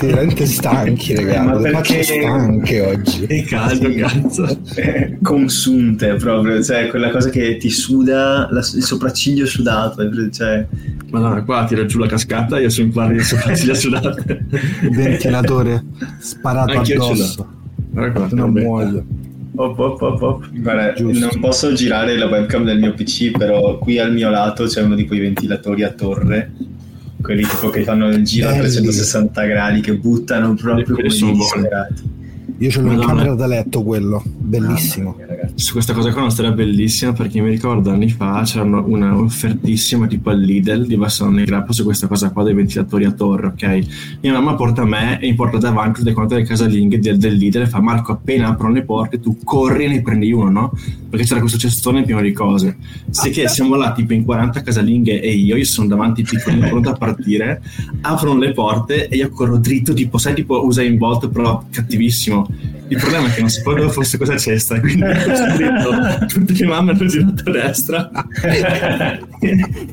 [0.00, 1.46] tutti veramente stanchi, ragazzi.
[1.46, 3.24] Ma Le perché- facce stanche oggi.
[3.26, 4.58] È caldo, cazzo.
[4.76, 10.66] Eh, consunte proprio, cioè quella cosa che ti suda la- il sopracciglio sudato, eh, cioè
[11.10, 14.46] Madonna, qua tira giù la cascata io sono in parte di sopracciglia sudate.
[14.82, 15.84] Il ventilatore
[16.18, 17.48] sparato Anch'io addosso.
[17.92, 18.62] Qua, Non vabbè.
[18.62, 19.04] muoio.
[19.56, 20.48] Op, op, op, op.
[20.52, 24.80] Guarda, non posso girare la webcam del mio PC, però qui al mio lato c'è
[24.80, 26.52] uno di quei ventilatori a torre,
[27.20, 28.70] quelli tipo che fanno il giro a Belli.
[28.70, 32.18] 360 gradi, che buttano proprio Quelli come sono disperati.
[32.58, 35.14] Io ce l'ho in camera da letto quello, bellissimo.
[35.16, 35.52] Mia, ragazzi.
[35.54, 40.06] Su questa cosa qua una storia bellissima perché mi ricordo anni fa c'era una offertissima
[40.06, 43.46] tipo al Lidl di Bassano nei Grappa su questa cosa qua dei ventilatori a torre,
[43.48, 44.18] ok?
[44.20, 47.62] Mia mamma porta me e mi porta davanti le quante delle casalinghe del, del Lidl
[47.62, 50.72] e fa Marco appena aprono le porte tu corri e ne prendi uno, no?
[51.08, 52.76] Perché c'era questo cestone pieno di cose.
[53.10, 56.90] Sì che siamo là tipo in 40 casalinghe e io, io sono davanti piccolino pronto
[56.90, 57.62] a partire,
[58.02, 62.46] aprono le porte e io corro dritto tipo, sai tipo usa in Bolt però cattivissimo.
[62.90, 65.04] Il problema è che non sapevo dove fosse questa cesta, quindi
[65.34, 68.10] sono dritto, tutte le mamme hanno girato a destra.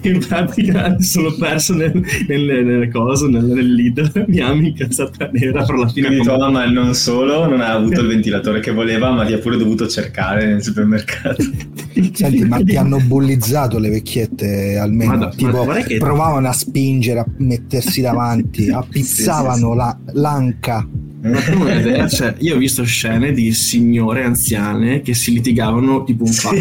[0.02, 4.26] in pratica mi sono perso nel, nelle, nelle cose, nel, nel lead.
[4.28, 8.02] Mia amica è stata nera, però alla fine Quindi mamma non solo non ha avuto
[8.02, 11.44] il ventilatore che voleva, ma ti ha pure dovuto cercare nel supermercato.
[12.14, 15.18] Senti, ma ti hanno bullizzato le vecchiette almeno?
[15.18, 20.88] Guarda, tipo, che- provavano a spingere, a mettersi davanti, appizzavano la- l'anca.
[21.28, 26.24] Non hai idea, cioè, io ho visto scene di signore anziane che si litigavano tipo
[26.24, 26.56] un pacco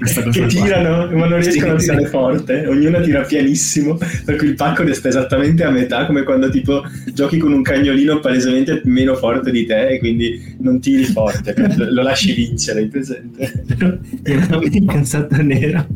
[0.00, 0.46] cosa che qua.
[0.48, 1.90] tirano ma non riescono Sì.
[1.90, 6.22] a tirare forte ognuna tira pianissimo per cui il pacco resta esattamente a metà come
[6.22, 11.04] quando tipo giochi con un cagnolino palesemente meno forte di te e quindi non tiri
[11.04, 13.52] forte lo, lasci vincere hai presente
[14.22, 15.86] Era una incazzata nera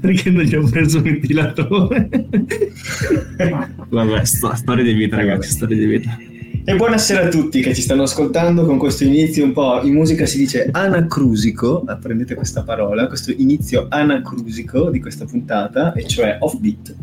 [0.00, 2.08] perché non gli ho preso un ventilatore.
[3.90, 6.16] Vabbè, sto- storia di vita, ragazzi, storia di vita.
[6.62, 10.26] E buonasera a tutti che ci stanno ascoltando con questo inizio un po' in musica
[10.26, 16.94] si dice anacrusico, apprendete questa parola, questo inizio anacrusico di questa puntata, e cioè offbeat.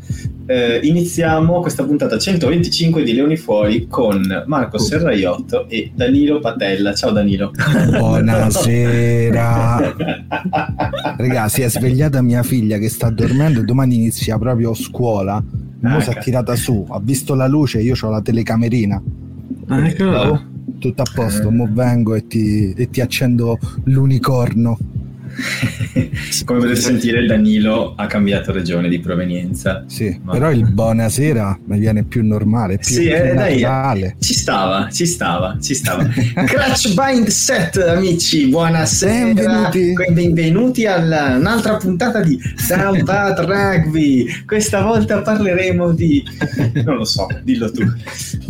[0.45, 6.93] Eh, iniziamo questa puntata 125 di Leoni Fuori con Marco Serraiotto e Danilo Patella.
[6.93, 7.51] Ciao Danilo.
[7.97, 9.35] Buonasera.
[11.17, 15.43] Raga, si è svegliata mia figlia che sta dormendo e domani inizia proprio scuola.
[15.81, 16.23] Ah, si è cazzo.
[16.23, 19.01] tirata su, ha visto la luce, io ho la telecamerina.
[19.67, 20.31] Ah, ecco là.
[20.31, 20.45] Oh,
[20.79, 24.77] tutto a posto, mo vengo e ti, e ti accendo l'unicorno.
[26.45, 29.83] Come potete sentire Danilo ha cambiato regione di provenienza.
[29.87, 34.15] Sì, Ma- però il buonasera mi viene più normale, più, Sì, eh, dai.
[34.19, 36.05] Ci stava, ci stava, ci stava.
[36.45, 39.33] Crash Bind Set, amici, buonasera.
[39.33, 39.93] Benvenuti.
[40.11, 44.25] Benvenuti a un'altra puntata di Down Bad Rugby.
[44.45, 46.23] Questa volta parleremo di...
[46.83, 47.83] non lo so, dillo tu.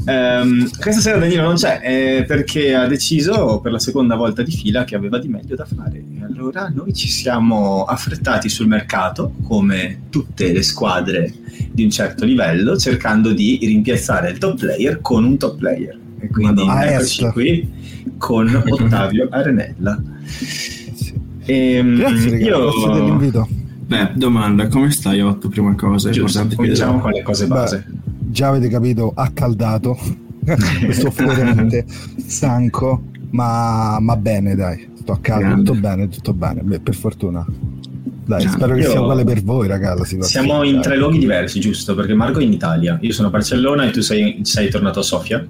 [0.06, 4.52] Ehm, questa sera Danilo non c'è eh, perché ha deciso per la seconda volta di
[4.52, 6.02] fila che aveva di meglio da fare.
[6.28, 11.34] E allora noi ci siamo affrettati sul mercato, come tutte le squadre
[11.72, 15.98] di un certo livello, cercando di rimpiazzare il top player con un top player.
[16.20, 16.86] E quindi Madonna.
[16.92, 17.72] eccoci Ah, qui
[18.18, 20.02] con Ottavio Arenella.
[20.26, 21.14] Sì.
[21.46, 22.60] Ehm, Grazie, ragazzi, io...
[22.72, 23.48] grazie dell'invito.
[23.88, 25.48] Beh, domanda, come stai Otto?
[25.48, 27.86] Prima cosa, Giusto, cominciamo con le cose Beh, base.
[28.30, 29.98] già avete capito, accaldato,
[30.92, 31.86] soffrente,
[32.26, 34.96] stanco, ma, ma bene, dai.
[35.08, 37.46] Sto a casa, tutto bene, tutto bene, beh, per fortuna.
[37.48, 38.50] Dai, Grande.
[38.50, 40.46] spero che Io- sia uguale per voi, raga, la situazione.
[40.46, 41.96] Siamo in tre luoghi diversi, giusto?
[41.96, 45.04] Perché Marco è in Italia, io sono a Barcellona e tu sei, sei tornato a
[45.04, 45.48] Sofia.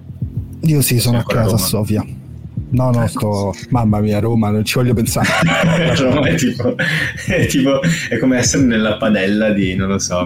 [0.61, 1.57] Io sì, sono a casa a.
[1.57, 2.05] Sofia.
[2.69, 3.51] No, no, sto...
[3.69, 5.27] Mamma mia, Roma, non ci voglio pensare.
[5.97, 6.75] Roma è tipo,
[7.25, 10.23] è tipo è come essere nella padella di non lo so,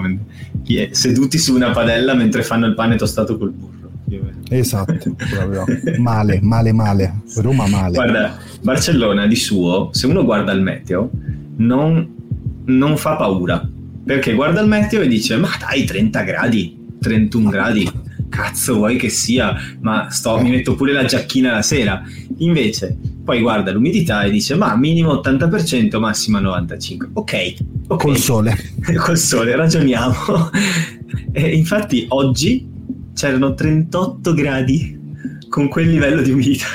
[0.91, 3.80] seduti su una padella mentre fanno il pane tostato col burro.
[4.19, 4.39] Meno.
[4.49, 5.65] esatto, proprio.
[5.97, 7.21] Male, male, male.
[7.37, 7.93] Roma male.
[7.93, 11.09] Guarda, Barcellona di suo, se uno guarda il meteo,
[11.57, 12.07] non,
[12.65, 13.67] non fa paura.
[14.03, 17.89] Perché guarda il meteo e dice: Ma dai, 30 gradi, 31 gradi,
[18.29, 19.55] cazzo vuoi che sia?
[19.81, 22.01] Ma sto, mi metto pure la giacchina la sera.
[22.37, 27.09] Invece, poi guarda l'umidità e dice: Ma minimo 80%, massima 95%.
[27.13, 27.53] Ok,
[27.87, 28.01] ok.
[28.01, 28.55] Col sole.
[28.97, 30.15] Col sole, ragioniamo.
[31.33, 32.70] E infatti oggi
[33.21, 34.99] c'erano 38 gradi
[35.47, 36.65] con quel livello di umidità.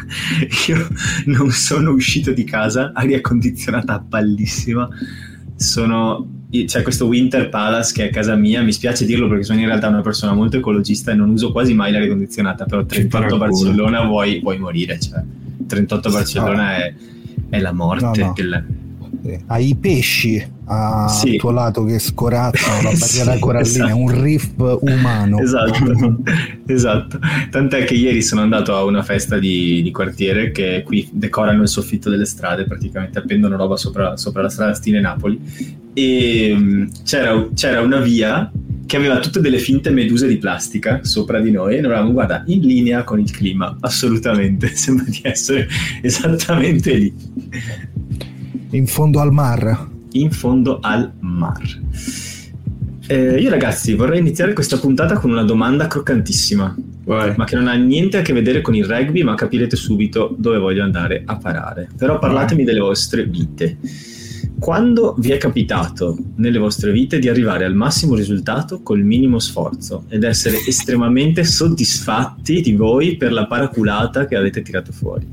[0.68, 0.88] Io
[1.26, 4.88] non sono uscito di casa, aria condizionata bellissima.
[5.54, 9.60] Sono c'è questo Winter Palace che è a casa mia, mi spiace dirlo perché sono
[9.60, 13.16] in realtà una persona molto ecologista e non uso quasi mai l'aria condizionata, però 38
[13.16, 13.50] a paraculo.
[13.50, 15.22] Barcellona vuoi, vuoi morire, cioè
[15.66, 16.94] 38 a Barcellona è,
[17.50, 18.20] è la morte.
[18.20, 18.32] No, no.
[18.34, 18.64] del-
[19.46, 20.42] Hai i pesci
[20.72, 21.36] al Sì.
[21.36, 23.96] tuo lato che scorazzano la barriera Sì, corallina, esatto.
[23.98, 25.38] un riff umano.
[25.38, 26.18] Esatto,
[26.66, 27.18] esatto.
[27.50, 31.68] Tant'è che ieri sono andato a una festa di, di quartiere che qui decorano il
[31.68, 35.40] soffitto delle strade, praticamente appendono roba sopra, sopra la strada stile Napoli.
[35.94, 38.50] E mm, c'era, c'era una via
[38.86, 42.42] che aveva tutte delle finte meduse di plastica sopra di noi e noi eravamo, guarda,
[42.46, 44.68] in linea con il clima, assolutamente.
[44.76, 45.68] Sembra di essere
[46.02, 47.14] esattamente lì,
[48.70, 49.90] In fondo al mar.
[50.12, 51.60] In fondo al mar.
[53.06, 56.76] Eh, io ragazzi vorrei iniziare questa puntata con una domanda croccantissima.
[57.04, 57.34] Vai.
[57.36, 60.58] ma che non ha niente a che vedere con il rugby, ma capirete subito dove
[60.58, 61.88] voglio andare a parare.
[61.96, 63.78] Però parlatemi delle vostre vite.
[64.58, 70.04] Quando vi è capitato nelle vostre vite di arrivare al massimo risultato col minimo sforzo
[70.08, 75.26] ed essere estremamente soddisfatti di voi per la paraculata che avete tirato fuori?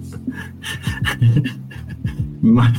[2.41, 2.71] Ma,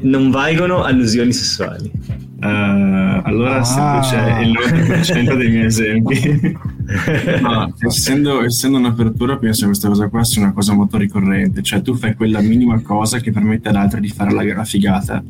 [0.00, 1.90] Non valgono allusioni sessuali.
[2.38, 4.00] eh, allora Ah.
[4.00, 6.64] c'è il 90% dei miei esempi.
[7.40, 11.82] No, essendo, essendo un'apertura penso che questa cosa qua sia una cosa molto ricorrente, cioè
[11.82, 15.20] tu fai quella minima cosa che permette ad altri di fare la, la figata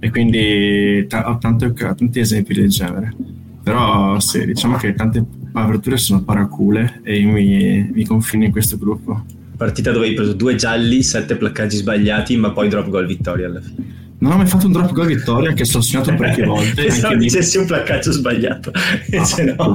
[0.00, 3.14] e quindi ta- ho tanto- tanti esempi del genere.
[3.62, 8.76] Però sì, diciamo che tante aperture sono paracule e io mi, mi confino in questo
[8.76, 9.24] gruppo.
[9.56, 13.60] Partita dove hai preso due gialli, sette placcaggi sbagliati, ma poi drop goal vittoria alla
[13.60, 14.05] fine.
[14.18, 16.84] Non ho mai fatto un drop goal vittoria che sono segnato parecchie volte.
[16.84, 18.72] Pensavo anche lì- dicessi un placcaggio sbagliato.
[19.10, 19.72] No, no,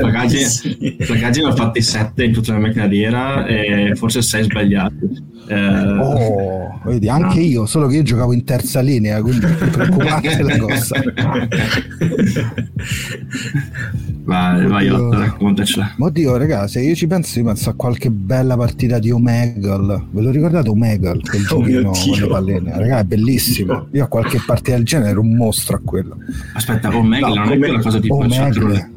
[0.00, 0.96] tantissimi.
[0.96, 5.30] placcaggi ne ho fatti 7 in tutta la mia carriera e forse 6 sbagliati.
[5.48, 5.60] Eh,
[5.98, 10.56] Oh, vedi, anche io, solo che io giocavo in terza linea, quindi è preoccupante la
[10.58, 11.00] cosa.
[14.24, 15.06] Vai, vai, Oddio.
[15.08, 15.94] Otto, raccontacela.
[15.98, 20.04] Oddio, raga, se io ci penso, io penso a qualche bella partita di Omegle.
[20.10, 21.20] Ve lo ricordate Omegle?
[21.28, 22.72] Quel Oh giochino con le palline?
[22.78, 23.61] Raga, è bellissimo.
[23.92, 26.16] Io a qualche partita del genere ero un mostro a quello.
[26.54, 28.90] Aspetta, Omegle No, non è quella cosa tipo chat roulette.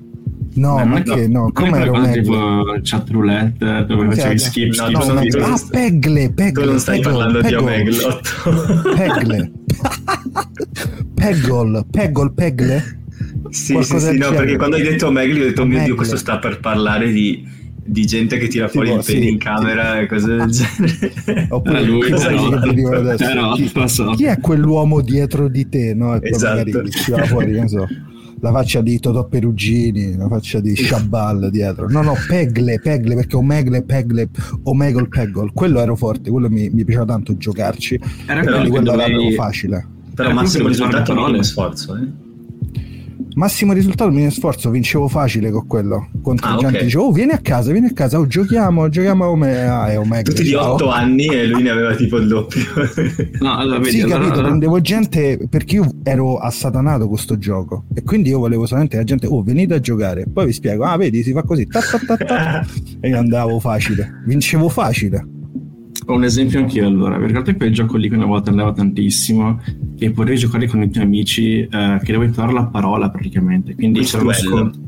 [0.56, 2.22] No, ma che no, come era Omegle?
[2.22, 6.64] tipo chat roulette dove Sì, facevi skip, No, skip, no, No, no, ah, Pegle, Pegle.
[6.64, 8.92] Tu non stai parlando di Otto.
[8.96, 9.52] Pegle.
[11.14, 13.00] Peggle, Peggle, Pegle.
[13.50, 16.18] Sì, sì, sì, no, perché quando hai detto Omegle ho detto, oh mio Dio, questo
[16.18, 17.48] sta per parlare di,
[17.88, 19.30] di gente che tira fuori Tipo, il pene sì.
[19.30, 21.48] in camera e cose del genere.
[21.50, 23.24] Oppure Era lui, era adesso?
[23.24, 24.12] Era Otto, Chi- so.
[24.12, 25.94] Chi è quell'uomo dietro di te?
[25.94, 26.16] No?
[26.16, 26.56] E poi Esatto.
[26.56, 26.72] magari
[27.10, 27.88] va fuori, ne so,
[28.42, 31.88] la faccia di Totò Perugini, la faccia di Shabal dietro.
[31.90, 34.30] No, no, Pegle, Pegle, perché Omegle, Pegle,
[34.64, 35.50] Omegle, Peggle.
[35.54, 38.00] Quello ero forte, quello mi, mi piaceva tanto giocarci.
[38.26, 39.34] Era Però quello quello dovevi...
[39.36, 39.88] facile.
[40.16, 41.26] Però Eh, massimo risultato parole.
[41.28, 42.24] minimo sforzo, eh.
[43.36, 46.08] Massimo risultato, minimo sforzo, vincevo facile con quello.
[46.22, 46.84] Contro Ah, gente ok.
[46.84, 49.62] dicevo, oh, vieni a casa, vieni a casa, oh, giochiamo, giochiamo come...
[49.68, 50.24] Ah, è Omegle.
[50.24, 50.76] Tutti di ciao.
[50.76, 52.64] 8 anni e lui ne aveva tipo il doppio.
[53.42, 57.38] No, allora, vedi, Sì, allora- capito, allora- prendevo gente perché io ero assatanato con sto
[57.38, 60.86] gioco e quindi io volevo solamente la gente, oh venite a giocare, poi vi spiego,
[60.86, 62.66] ah vedi si fa così, ta, ta, ta, ta.
[63.02, 65.28] e io andavo facile, vincevo facile.
[66.08, 69.60] Ho un esempio anch'io allora, vi ricordate quel gioco lì che una volta andava tantissimo,
[69.98, 74.00] che potevi giocare con i tuoi amici, eh, che dovevi trovare la parola praticamente, quindi
[74.00, 74.82] Quiz c'era uno scontro,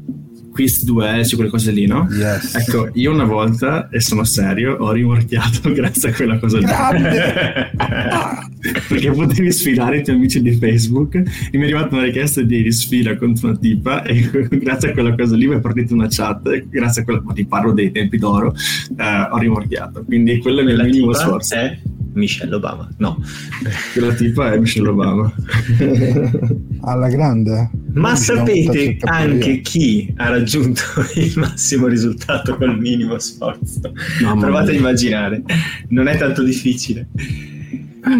[0.57, 2.07] quiz duel, su quelle cose lì, no?
[2.09, 2.55] Yes.
[2.55, 6.65] Ecco, io una volta, e sono serio, ho rimorchiato grazie a quella cosa lì.
[8.89, 12.71] Perché potevi sfilare i tuoi amici di Facebook e mi è arrivata una richiesta di
[12.71, 16.47] sfida contro una tipa e grazie a quella cosa lì mi è partita una chat
[16.47, 18.55] e grazie a quella, ma ti parlo dei tempi d'oro,
[18.97, 20.05] eh, ho rimorchiato.
[20.05, 21.53] Quindi quello è il mio minimo sforzo.
[21.53, 21.77] è
[22.17, 22.89] Michelle Obama.
[22.97, 23.21] No.
[23.93, 25.33] Quella tipa è Michelle Obama.
[26.81, 27.69] Alla grande.
[27.93, 29.61] Ma buttati sapete anche via.
[29.61, 30.81] chi ha raggiunto
[31.15, 33.91] il massimo risultato col minimo sforzo?
[34.21, 34.79] Mamma Provate a mia.
[34.79, 35.43] immaginare,
[35.89, 37.07] non è tanto difficile.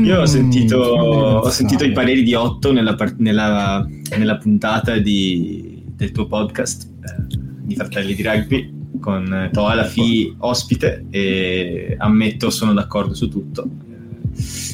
[0.04, 1.06] Io ho Mm, sentito, fammi
[1.46, 3.88] ho sentito i pareri di Otto nella, nella-
[4.18, 10.34] nella puntata di- del tuo podcast eh, di Fratelli di Rugby con eh, Toa Lafi
[10.40, 13.70] ospite e ammetto sono d'accordo su tutto.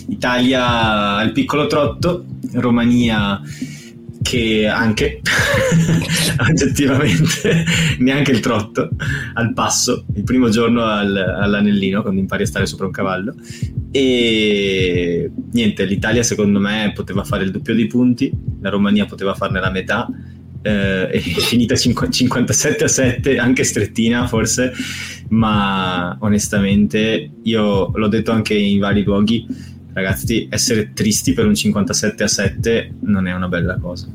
[0.08, 3.42] Italia al piccolo trotto, Romania
[4.22, 5.22] che anche
[6.50, 7.66] oggettivamente
[8.00, 8.90] neanche il trotto
[9.34, 13.36] al passo il primo giorno al- all'anellino quando impari a stare sopra un cavallo.
[13.92, 18.32] E niente l'Italia secondo me poteva fare il doppio dei punti
[18.62, 20.08] la Romania poteva farne la metà
[20.64, 24.74] eh, è finita cinqu- 57 a 7 anche strettina forse
[25.30, 29.46] ma onestamente io l'ho detto anche in vari luoghi
[29.94, 34.08] ragazzi essere tristi per un 57 a 7 non è una bella cosa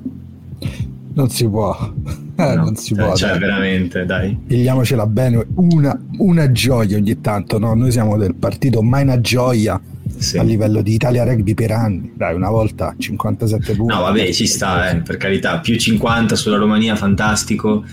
[1.14, 1.92] Non si può.
[2.06, 3.16] Eh, No, non si cioè, può.
[3.16, 3.38] cioè, dai.
[3.40, 7.75] veramente dai Pigliamocela bene, una, una gioia ogni tanto, no?
[7.75, 9.80] Noi siamo del partito mai una gioia.
[10.16, 10.38] sì.
[10.38, 12.12] a livello di Italia Rugby per anni.
[12.14, 13.92] Dai, una volta 57 punti.
[13.92, 17.85] No, vabbè, ci sta, eh, per carità, più 50 sulla Romania, fantastico.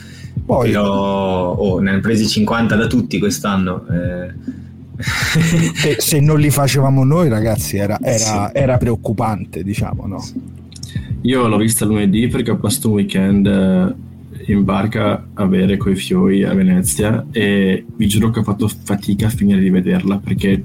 [0.46, 3.88] Poi, però oh, ne hanno presi 50 da tutti quest'anno.
[3.88, 4.64] Eh.
[5.76, 10.24] se, se, non li facevamo noi, ragazzi, era, era, era preoccupante, diciamo, no?
[11.22, 15.96] Io l'ho vista lunedì perché ho passato un weekend eh, in barca a bere coi
[15.96, 20.64] fioi a Venezia e vi giuro che ho fatto fatica a finire di vederla perché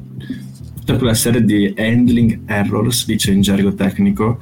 [0.78, 4.38] tutta quella serie di handling errors, dice in gergo tecnico,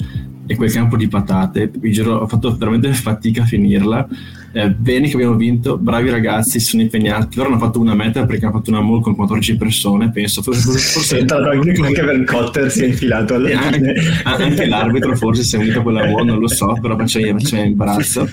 [0.48, 4.08] e quel campo di patate, vi giuro, ho fatto veramente fatica a finirla.
[4.50, 7.36] Eh, bene che abbiamo vinto, bravi ragazzi, si sono impegnati.
[7.36, 10.40] Loro hanno fatto una meta perché hanno fatto una mall con 14 persone, penso.
[10.40, 13.92] Forse, forse anche, anche per Cotter si è infilato alla fine.
[14.24, 17.38] Anche, anche l'arbitro forse si è unito a quella mall, non lo so, però faceva,
[17.38, 18.26] faceva imbarazzo.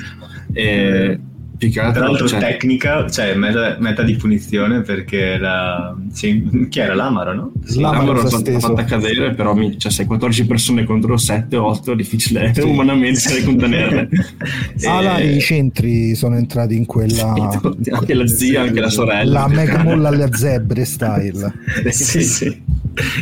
[0.53, 1.19] E,
[1.57, 2.39] tra l'altro cioè...
[2.39, 5.95] tecnica, cioè meta, meta, di punizione perché la...
[6.11, 7.51] sì, chi era l'Amaro, no?
[7.63, 9.77] Sì, L'Amaro l'ha fatta, fatta cadere, però mi...
[9.79, 12.61] cioè, sei 14 persone contro 7 o 8, difficile sì.
[12.61, 14.09] umanamente contenerle.
[14.85, 15.35] Ah, e...
[15.35, 17.33] i centri sono entrati in quella...
[17.81, 19.41] Sì, anche la zia, anche la sorella.
[19.41, 21.53] La mega molla alle zebre style.
[21.89, 22.63] sì, sì,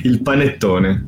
[0.04, 1.06] il panettone.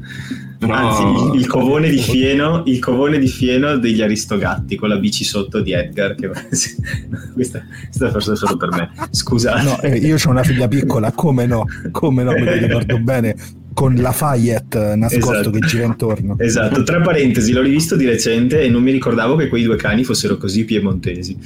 [0.65, 0.89] Però...
[0.89, 5.61] Anzi, il covone, di fieno, il covone di fieno degli Aristogatti con la bici sotto
[5.61, 6.15] di Edgar.
[6.15, 6.29] Che...
[7.33, 8.91] questa, questa forse è solo per me.
[9.11, 9.63] Scusate.
[9.63, 11.65] No, eh, io ho una figlia piccola, come no?
[11.91, 12.31] Come no?
[12.31, 15.49] Me lo ricordo bene con la Fayette nascosto esatto.
[15.51, 16.35] che gira intorno.
[16.39, 20.05] Esatto, tra parentesi, l'ho rivisto di recente e non mi ricordavo che quei due cani
[20.05, 21.37] fossero così piemontesi.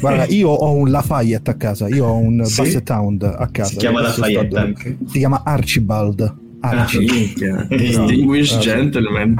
[0.00, 2.62] Guarda, io ho un Lafayette a casa, io ho un sì?
[2.62, 3.70] Basset Hound a casa.
[3.70, 4.96] Si chiama Lafayette anche.
[5.06, 6.41] Si chiama Archibald.
[6.64, 7.66] Ah, minchia.
[7.70, 8.60] Distinguished no.
[8.60, 9.34] gentleman.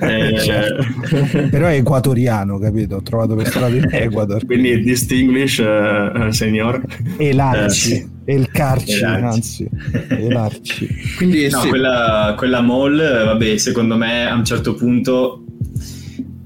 [0.00, 1.48] Eh, cioè.
[1.50, 2.96] Però è equatoriano, capito?
[2.96, 4.44] Ho trovato per strada in Ecuador.
[4.46, 6.80] Quindi distinguished uh, signor.
[7.16, 7.94] E l'arci.
[7.94, 9.68] Eh, e il carci, anzi.
[10.08, 10.88] E l'arci.
[11.16, 11.68] Quindi no, sì.
[11.68, 15.41] quella, quella mall, vabbè, secondo me a un certo punto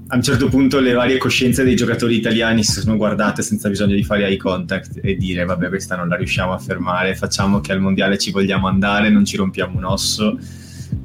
[0.09, 3.93] a un certo punto le varie coscienze dei giocatori italiani si sono guardate senza bisogno
[3.93, 7.73] di fare eye contact e dire vabbè questa non la riusciamo a fermare, facciamo che
[7.73, 10.39] al mondiale ci vogliamo andare, non ci rompiamo un osso.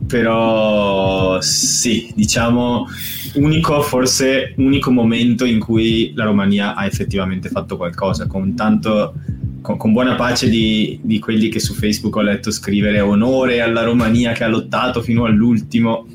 [0.07, 2.87] Però sì, diciamo
[3.35, 9.15] unico forse unico momento in cui la Romania ha effettivamente fatto qualcosa, con tanto
[9.63, 13.83] con, con, buona pace di, di, quelli che su Facebook ho letto scrivere onore alla
[13.83, 16.07] Romania che ha lottato fino all'ultimo.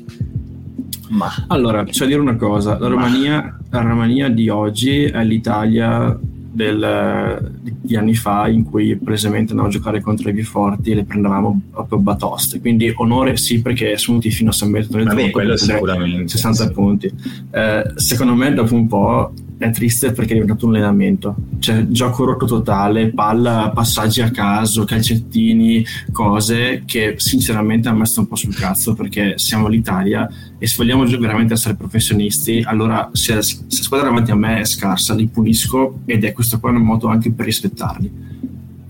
[1.08, 6.16] Ma allora, c'è da dire una cosa: la Romania, la Romania di oggi è l'Italia
[6.50, 10.94] del, di anni fa in cui presentemente andavamo a giocare contro i più forti e
[10.96, 12.60] le prendevamo proprio batoste.
[12.60, 16.72] Quindi onore sì perché sono venuti fino a San Benedetto del quello sicuramente 60 sì.
[16.72, 17.12] punti.
[17.50, 21.34] Eh, secondo me dopo un po' è triste perché è diventato un allenamento.
[21.58, 28.28] Cioè, gioco rotto totale, palla, passaggi a caso, calcettini, cose che sinceramente hanno messo un
[28.28, 33.58] po' sul cazzo perché siamo l'Italia e se vogliamo veramente essere professionisti, allora se, se
[33.68, 37.08] la squadra davanti a me è scarsa, li pulisco ed è questo qua un modo
[37.08, 38.27] anche per rispettarli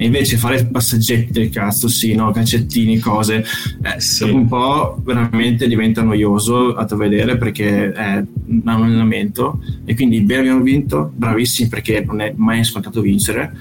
[0.00, 3.44] e invece fare passaggetti del cazzo, sì, no, calcettini, cose,
[3.82, 4.24] eh, sì.
[4.24, 10.42] dopo un po' veramente diventa noioso a vedere perché è un allenamento e quindi bene
[10.42, 13.52] abbiamo vinto, bravissimi perché non è mai scontato vincere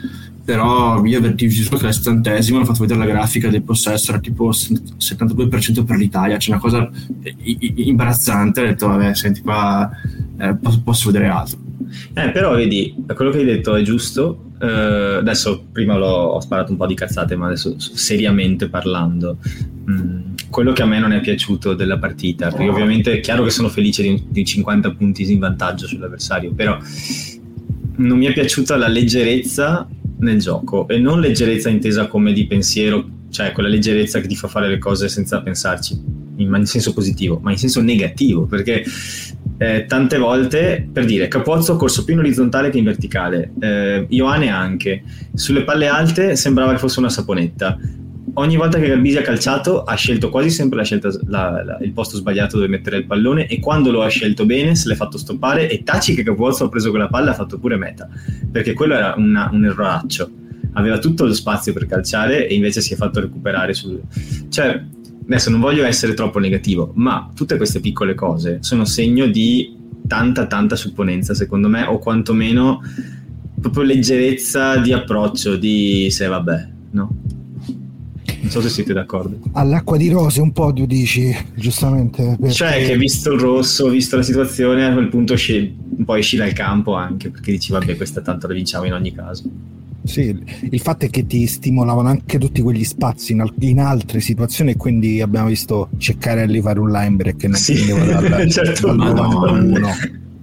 [0.45, 4.51] però io avvertivo che al settantesimo hanno fatto vedere la grafica del possesso era tipo
[4.51, 6.89] 72% per l'Italia c'è una cosa
[7.33, 9.89] imbarazzante ho detto vabbè senti qua
[10.37, 11.59] eh, posso, posso vedere altro
[12.13, 14.46] eh, però vedi, quello che hai detto è giusto.
[14.59, 19.37] Uh, adesso prima ho sparato un po' di cazzate, ma adesso seriamente parlando,
[19.85, 23.43] mh, mm, quello che a me non è piaciuto della partita, perché ovviamente è chiaro
[23.43, 26.77] che sono felice di, di 50 punti in vantaggio sull'avversario, però
[27.97, 29.87] non mi è piaciuta la leggerezza
[30.19, 34.47] nel gioco e non leggerezza intesa come di pensiero, cioè quella leggerezza che ti fa
[34.47, 36.01] fare le cose senza pensarci,
[36.37, 38.83] in senso positivo, ma in senso negativo, perché
[39.57, 44.05] eh, tante volte, per dire, Capozzo ha corso più in orizzontale che in verticale, eh,
[44.09, 45.03] Ioane anche,
[45.33, 47.77] sulle palle alte sembrava che fosse una saponetta.
[48.33, 51.91] Ogni volta che Garbisi ha calciato ha scelto quasi sempre la scelta, la, la, il
[51.91, 55.17] posto sbagliato dove mettere il pallone e quando lo ha scelto bene se l'è fatto
[55.17, 58.07] stoppare e Taci che Capozzo ha preso quella palla ha fatto pure meta,
[58.51, 60.29] perché quello era una, un erroraccio
[60.73, 63.99] aveva tutto lo spazio per calciare e invece si è fatto recuperare sul...
[64.49, 64.83] Cioè,
[65.27, 69.75] adesso non voglio essere troppo negativo, ma tutte queste piccole cose sono segno di
[70.07, 72.81] tanta tanta supponenza secondo me o quantomeno
[73.59, 77.15] proprio leggerezza di approccio di se vabbè, no?
[78.39, 79.39] Non so se siete d'accordo.
[79.53, 82.37] All'acqua di rose un po' tu dici, giustamente.
[82.39, 82.53] Perché...
[82.53, 86.37] Cioè che visto il rosso, visto la situazione, a quel punto esci, un po' esci
[86.37, 89.43] dal campo anche, perché dici vabbè questa tanto la vinciamo in ogni caso.
[90.07, 90.35] Sì,
[90.71, 94.71] il fatto è che ti stimolavano anche tutti quegli spazi in, al- in altre situazioni
[94.71, 98.87] e quindi abbiamo visto Ceccarelli fare un line break che non Sì, finiva dal, certo.
[98.87, 99.51] dal Madonna.
[99.51, 99.89] 91.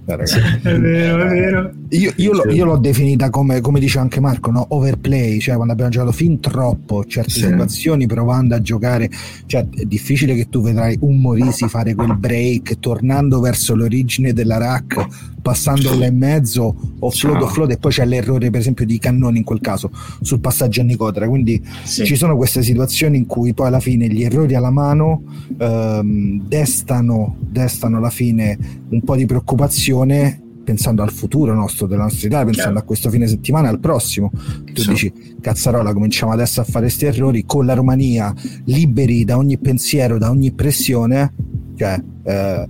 [0.07, 0.37] Ragazzi.
[0.61, 1.71] È vero, è vero.
[1.89, 4.65] Io, io l'ho, io l'ho definita come, come dice anche Marco, no?
[4.69, 7.39] overplay, cioè quando abbiamo giocato fin troppo certe Sì.
[7.41, 9.09] situazioni provando a giocare,
[9.47, 14.57] cioè è difficile che tu vedrai un Morisi fare quel break tornando verso l'origine della
[14.57, 15.07] rack,
[15.41, 17.45] passando là in mezzo, offload, Ciao.
[17.45, 20.83] offload e poi c'è l'errore per esempio di Cannoni in quel caso sul passaggio a
[20.83, 22.03] Nicotra, quindi Sì.
[22.05, 25.23] ci sono queste situazioni in cui poi alla fine gli errori alla mano
[25.57, 28.57] ehm, destano, destano alla fine
[28.89, 29.93] un po' di preoccupazione
[30.63, 32.83] pensando al futuro nostro, della nostra Italia, pensando Chiaro.
[32.85, 34.31] a questo fine settimana al prossimo.
[34.73, 34.89] Tu Sì.
[34.89, 38.33] dici, cazzarola, cominciamo adesso a fare questi errori con la Romania,
[38.65, 41.33] liberi da ogni pensiero, da ogni pressione,
[41.75, 42.01] cioè...
[42.23, 42.67] eh,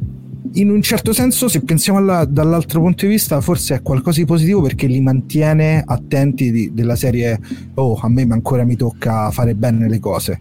[0.58, 4.25] in un certo senso, se pensiamo alla- dall'altro punto di vista, forse è qualcosa di
[4.25, 7.38] positivo perché li mantiene attenti di- della serie.
[7.74, 10.39] Oh, a me ancora mi tocca fare bene le cose.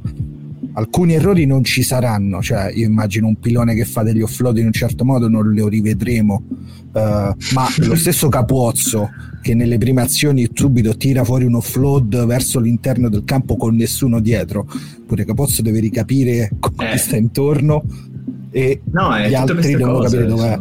[0.77, 4.67] Alcuni errori non ci saranno, cioè io immagino un pilone che fa degli offload in
[4.67, 6.43] un certo modo, non lo rivedremo,
[6.97, 9.11] Eh, ma lo stesso Capuozzo
[9.43, 14.21] che nelle prime azioni subito tira fuori un offload verso l'interno del campo con nessuno
[14.21, 14.67] dietro,
[15.07, 16.97] pure Capozzo deve ricapire cosa Eh.
[16.97, 17.83] sta intorno
[18.51, 20.59] e No, gli altri devono cose, capire dov'è.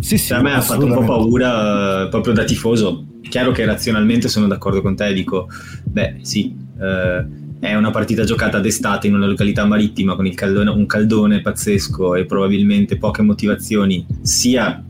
[0.00, 3.04] Sì, sì, Cioè, a me ha fatto un po' paura eh, proprio da tifoso.
[3.28, 5.46] Chiaro che razionalmente sono d'accordo con te, dico,
[5.84, 7.24] beh, sì, eh,
[7.60, 12.24] è una partita giocata d'estate in una località marittima con caldone- un caldone pazzesco e
[12.24, 14.82] probabilmente poche motivazioni, sia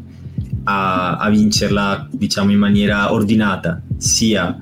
[0.62, 4.57] a, a vincerla, diciamo, in maniera ordinata, sia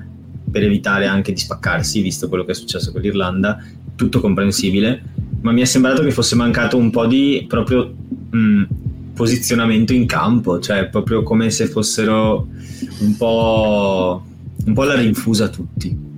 [0.49, 3.63] per evitare anche di spaccarsi, visto quello che è successo con l'Irlanda,
[3.95, 5.03] tutto comprensibile,
[5.41, 7.93] ma mi è sembrato che fosse mancato un po' di proprio
[8.31, 8.63] mh,
[9.13, 12.47] posizionamento in campo, cioè proprio come se fossero
[13.01, 14.25] un po',
[14.65, 16.08] un po' alla rinfusa tutti.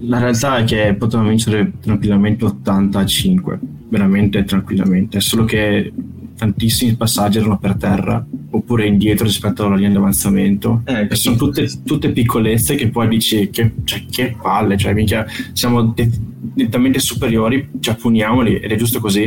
[0.00, 5.92] La realtà è che potevamo vincere tranquillamente 85, veramente tranquillamente, solo che
[6.36, 10.82] tantissimi passaggi erano per terra oppure indietro rispetto alla linea di avanzamento.
[10.84, 15.26] Eh, E sono tutte, tutte piccolezze che poi dici che, cioè, che palle, cioè minchia,
[15.52, 16.10] siamo de-
[16.54, 19.22] nettamente superiori, ci appuniamoli ed è giusto così.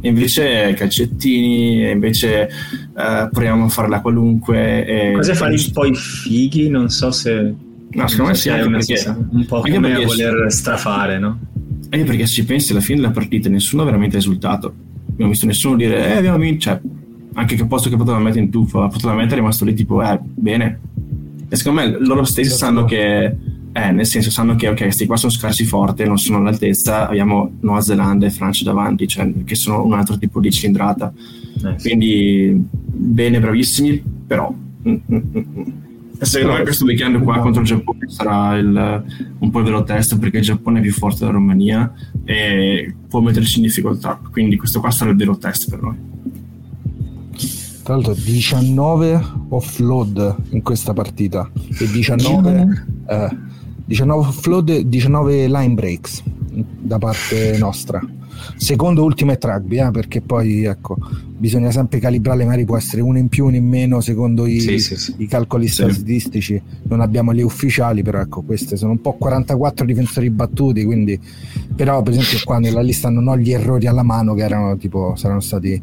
[0.00, 4.86] E invece calcettini, e invece eh, proviamo a farla qualunque.
[4.86, 7.54] E, Cose fare un po' i fighi, non so se...
[7.94, 11.38] No, secondo me non sì, anche perché- un po' anche come voler strafare, no?
[11.90, 14.72] Anche perché se ci pensi alla fine della partita nessuno ha veramente risultato.
[15.10, 16.80] Abbiamo visto nessuno dire eh abbiamo vinto, cioè,
[17.34, 20.18] anche che posto che poteva mettere in tuffa, poteva mettere è rimasto lì tipo eh
[20.22, 20.80] bene.
[21.48, 22.64] E secondo me loro stessi Esatto.
[22.64, 23.36] sanno che
[23.76, 27.52] eh, nel senso sanno che ok, questi qua sono scarsi forti, non sono all'altezza, abbiamo
[27.60, 31.12] Nuova Zelanda e Francia davanti, cioè che sono un altro tipo di cilindrata.
[31.12, 31.88] Eh, sì.
[31.88, 34.52] Quindi bene, bravissimi, però
[34.88, 35.62] mm, mm, mm, mm.
[36.16, 39.04] E secondo me questo weekend qua contro il Giappone sarà il-
[39.38, 41.92] un po' il vero test perché il Giappone è più forte della Romania
[42.24, 44.18] e può metterci in difficoltà.
[44.30, 45.96] Quindi questo qua sarà il vero test per noi.
[47.82, 53.36] Tra l'altro 19 offload in questa partita e 19, eh,
[53.84, 56.22] 19 offload e 19 line breaks
[56.80, 58.00] da parte nostra.
[58.56, 60.96] Secondo Ultimate Rugby, eh, perché poi ecco,
[61.36, 64.78] bisogna sempre calibrare, magari può essere uno in più, uno in meno secondo i, Sì,
[64.78, 65.14] sì, sì.
[65.18, 66.60] i calcoli statistici.
[66.84, 71.18] Non abbiamo le ufficiali, però ecco, queste sono un po' 44 difensori battuti, quindi
[71.74, 75.14] però per esempio qua nella lista non ho gli errori alla mano che erano tipo
[75.16, 75.82] saranno stati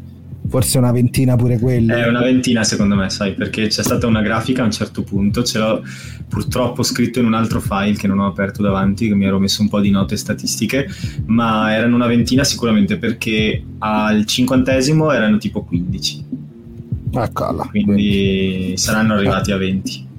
[0.52, 1.90] forse una ventina pure quelli.
[1.90, 5.42] È una ventina secondo me, sai, perché c'è stata una grafica a un certo punto,
[5.44, 5.82] ce l'ho
[6.28, 9.62] purtroppo scritto in un altro file che non ho aperto davanti, che mi ero messo
[9.62, 10.86] un po' di note statistiche,
[11.24, 16.24] ma erano una ventina sicuramente perché al cinquantesimo erano tipo 15,
[17.12, 17.66] Eccola.
[17.70, 20.10] quindi saranno arrivati a 20.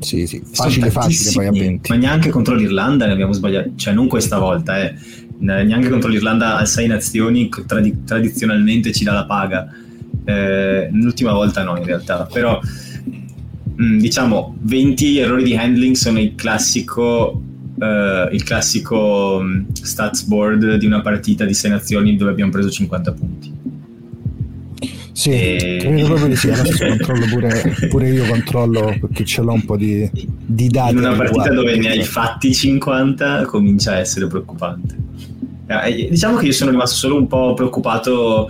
[0.00, 1.90] Sì, sì, facile facile poi a tantissimi, 20.
[1.92, 4.94] Ma neanche contro l'Irlanda ne abbiamo sbagliati, cioè non questa volta, eh.
[5.42, 9.68] Ne- neanche contro l'Irlanda a 6 nazioni tradi- tradizionalmente ci dà la paga.
[10.24, 12.60] Eh, l'ultima volta no in realtà, però
[13.74, 17.42] mh, diciamo 20 errori di handling sono il classico
[17.80, 22.70] eh, il classico mh, stats board di una partita di 6 nazioni dove abbiamo preso
[22.70, 23.52] 50 punti.
[25.14, 26.50] Sì, E- credo proprio di sì.
[26.50, 30.92] Adesso controllo pure, pure io controllo perché ce l'ho un po' di, di dati.
[30.92, 31.54] in una partita riguardo.
[31.54, 34.96] dove ne hai fatti 50 comincia a essere preoccupante.
[35.80, 38.48] Eh, Diciamo che io sono rimasto solo un po' preoccupato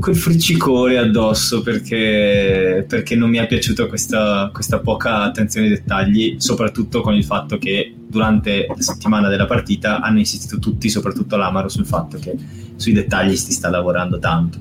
[0.00, 6.36] quel friccicore addosso perché, perché non mi è piaciuta questa, questa poca attenzione ai dettagli,
[6.38, 11.68] soprattutto con il fatto che durante la settimana della partita hanno insistito tutti, soprattutto l'Amaro,
[11.68, 12.36] sul fatto che
[12.76, 14.58] sui dettagli si sta lavorando tanto.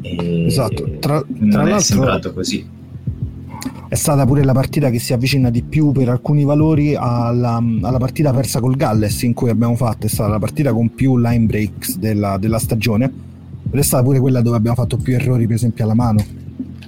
[0.00, 0.96] E Esatto.
[0.98, 2.66] Tra, non tra è l'altro, sembrato così.
[3.88, 7.98] È stata pure la partita che si avvicina di più per alcuni valori alla, alla,
[7.98, 11.46] partita persa col Galles in cui abbiamo fatto, è stata la partita con più line
[11.46, 13.12] breaks della, della stagione
[13.70, 16.40] ed è stata pure quella dove abbiamo fatto più errori per esempio alla mano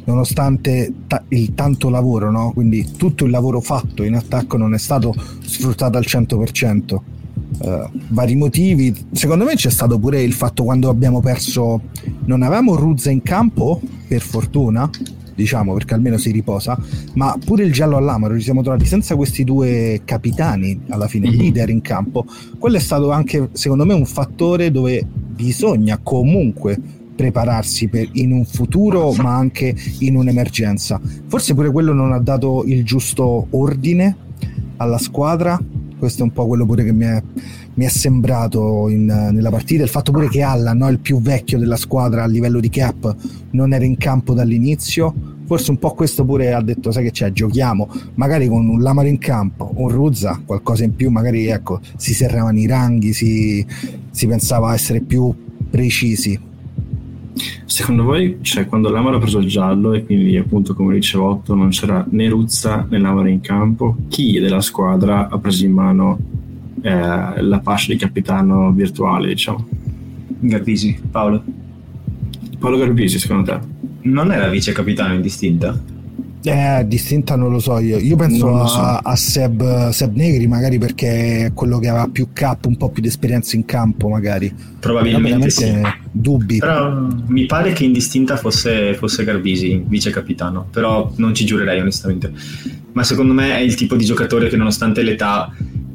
[0.05, 2.53] nonostante ta- il tanto lavoro, no?
[2.53, 6.95] quindi tutto il lavoro fatto in attacco non è stato sfruttato al 100%.
[6.95, 11.83] Uh, eh, vari motivi, secondo me c'è stato pure il fatto quando abbiamo perso,
[12.25, 14.89] non avevamo Ruzza in campo, per fortuna,
[15.35, 16.79] diciamo perché almeno si riposa,
[17.15, 21.39] ma pure il giallo all'amaro ci siamo trovati senza questi due capitani alla fine, mm-hmm.
[21.39, 22.25] leader in campo.
[22.59, 26.79] Quello è stato anche secondo me un fattore dove bisogna comunque
[27.15, 31.01] prepararsi per, in un futuro ma anche in un'emergenza.
[31.27, 34.17] Forse pure quello non ha dato il giusto ordine
[34.77, 35.61] alla squadra,
[35.99, 37.23] questo è un po' quello pure che mi è,
[37.75, 41.59] mi è sembrato in, nella partita, il fatto pure che Allan, no, il più vecchio
[41.59, 43.15] della squadra a livello di cap,
[43.51, 45.33] non era in campo dall'inizio.
[45.47, 49.09] Forse un po' questo pure ha detto, sai che c'è, giochiamo, magari con un Lamaro
[49.09, 53.65] in campo, un Ruzza, qualcosa in più, magari ecco, si serravano i ranghi, si,
[54.11, 55.35] si pensava a essere più
[55.69, 56.53] precisi
[57.65, 61.55] Secondo voi, cioè, quando l'Amaro ha preso il giallo e quindi appunto come dicevo Otto
[61.55, 66.19] non c'era né Ruzza né Lamaro in campo, chi della squadra ha preso in mano
[66.83, 69.67] eh, la fascia di capitano virtuale, diciamo?
[70.39, 71.43] Garbisi, Paolo.
[72.59, 73.59] Paolo Garbisi, secondo te?
[74.03, 75.93] Non era vice capitano indistinta?
[76.47, 77.99] Eh, distinta non lo so io.
[77.99, 78.79] Io penso so.
[78.79, 82.91] a, a Seb, Seb, Negri, magari perché è quello che aveva più cap, un po'
[82.91, 84.55] più di esperienza in campo, magari.
[84.79, 85.73] Probabilmente sì.
[86.11, 86.59] Dubbi.
[86.59, 86.93] Però
[87.27, 90.67] mi pare che indistinta fosse, fosse Garbisi, vice capitano.
[90.71, 92.31] Però non ci giurerei onestamente.
[92.93, 95.51] Ma secondo me è il tipo di giocatore che nonostante l'età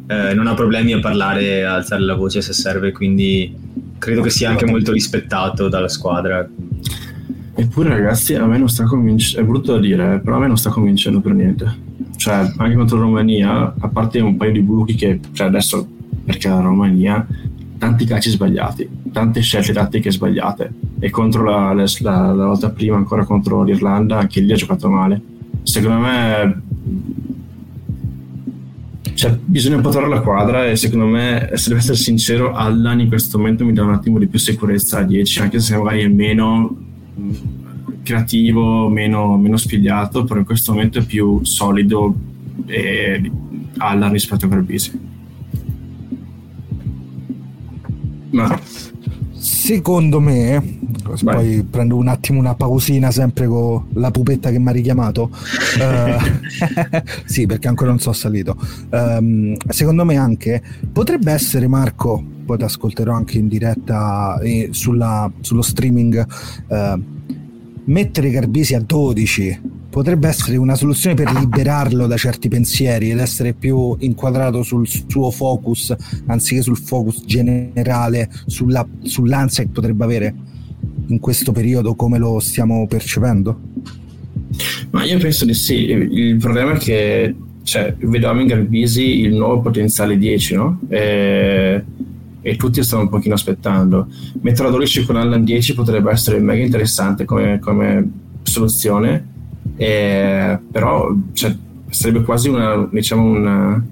[0.07, 3.55] eh, non ha problemi a parlare, a alzare la voce se serve, quindi
[3.99, 6.49] credo che sia anche molto rispettato dalla squadra.
[7.59, 9.45] Eppure, ragazzi, a me non sta convincendo.
[9.45, 11.75] È brutto da dire, eh, però a me non sta convincendo per niente.
[12.15, 15.85] Cioè, anche contro la Romania, a parte un paio di buchi che, cioè, adesso
[16.23, 17.27] perché la Romania,
[17.77, 20.73] tanti calci sbagliati, tante scelte tattiche sbagliate.
[20.99, 25.21] E contro la, la, la, volta prima, ancora contro l'Irlanda, anche lì ha giocato male.
[25.63, 26.61] Secondo me
[29.15, 33.01] cioè, bisogna un po' trovare la quadra e secondo me, se devo essere sincero, Allan
[33.01, 36.03] in questo momento mi dà un attimo di più sicurezza a 10, anche se magari
[36.03, 36.87] è meno
[38.03, 42.15] creativo, meno, meno spigliato, però in questo momento è più solido
[42.65, 43.31] e
[43.77, 45.07] alla rispetto a Garbisi.
[48.31, 48.59] Ma
[49.33, 50.77] secondo me
[51.23, 56.19] poi prendo un attimo una pausina sempre con la pupetta che mi ha richiamato uh,
[57.25, 58.55] sì perché ancora non sono salito
[58.91, 65.31] um, secondo me anche potrebbe essere Marco poi ti ascolterò anche in diretta eh, sulla,
[65.41, 66.25] sullo streaming.
[66.67, 66.99] Eh,
[67.83, 73.53] mettere Garbisi a 12 potrebbe essere una soluzione per liberarlo da certi pensieri ed essere
[73.53, 80.35] più inquadrato sul suo focus anziché sul focus generale, sulla, sull'ansia che potrebbe avere
[81.05, 83.59] in questo periodo come lo stiamo percependo?
[84.89, 89.61] Ma io penso di sì, il problema è che cioè, vedevamo in Garbisi il nuovo
[89.61, 90.79] potenziale 10, no?
[90.89, 91.83] E
[92.41, 94.07] e tutti stanno un pochino aspettando.
[94.41, 98.11] Mettere a 12 con Allan 10 potrebbe essere mega interessante come, come
[98.43, 99.27] soluzione,
[99.75, 101.55] eh, però cioè,
[101.89, 103.85] sarebbe quasi una, diciamo una,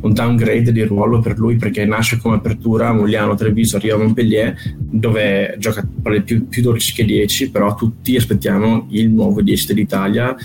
[0.00, 3.98] un downgrade di ruolo per lui perché nasce come apertura a Mugliano, Treviso, arriva a
[3.98, 5.86] Montpellier dove gioca
[6.24, 10.36] più, più 12 che 10 però tutti aspettiamo il nuovo 10 dell'Italia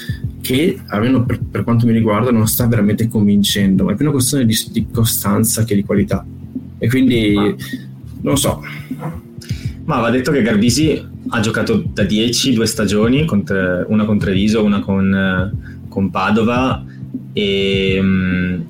[0.42, 4.14] che almeno per, per quanto mi riguarda non sta veramente convincendo ma è più una
[4.14, 6.26] questione di, di costanza che di qualità
[6.84, 7.34] e quindi
[8.24, 8.62] non so.
[9.86, 13.26] Ma va detto che Garbisi ha giocato da 10 due stagioni,
[13.88, 16.84] una con Treviso, una con, con Padova
[17.32, 18.66] e um,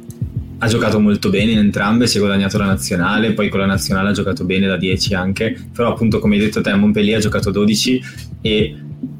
[0.59, 4.09] ha giocato molto bene in entrambe, si è guadagnato la nazionale, poi con la nazionale
[4.09, 7.21] ha giocato bene da 10 anche, però appunto come hai detto te a Montpellier ha
[7.21, 8.01] giocato 12
[8.41, 8.75] e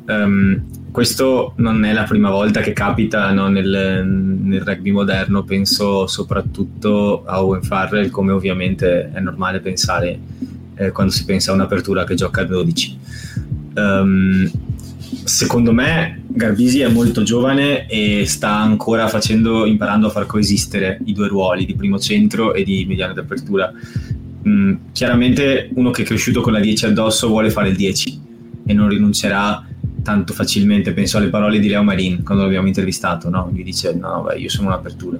[0.06, 0.62] um,
[0.94, 7.24] questo non è la prima volta che capita no, nel, nel, rugby moderno, penso soprattutto
[7.26, 10.20] a Owen Farrell, come ovviamente è normale pensare
[10.76, 13.00] eh, quando si pensa a un'apertura che gioca a 12.
[13.74, 14.52] Um, ehm,
[15.24, 21.14] secondo me Garbisi è molto giovane e sta ancora facendo, imparando a far coesistere i
[21.14, 23.74] due ruoli di primo centro e di mediano d'apertura.
[24.48, 28.22] Mm, chiaramente uno che è cresciuto con la 10 addosso vuole fare il 10
[28.68, 29.72] e non rinuncerà
[30.04, 30.94] tanto facilmente.
[30.94, 33.50] Penso alle parole di Leo Marin quando l'abbiamo intervistato, no?
[33.52, 35.18] Gli dice: No, beh, io sono un'apertura.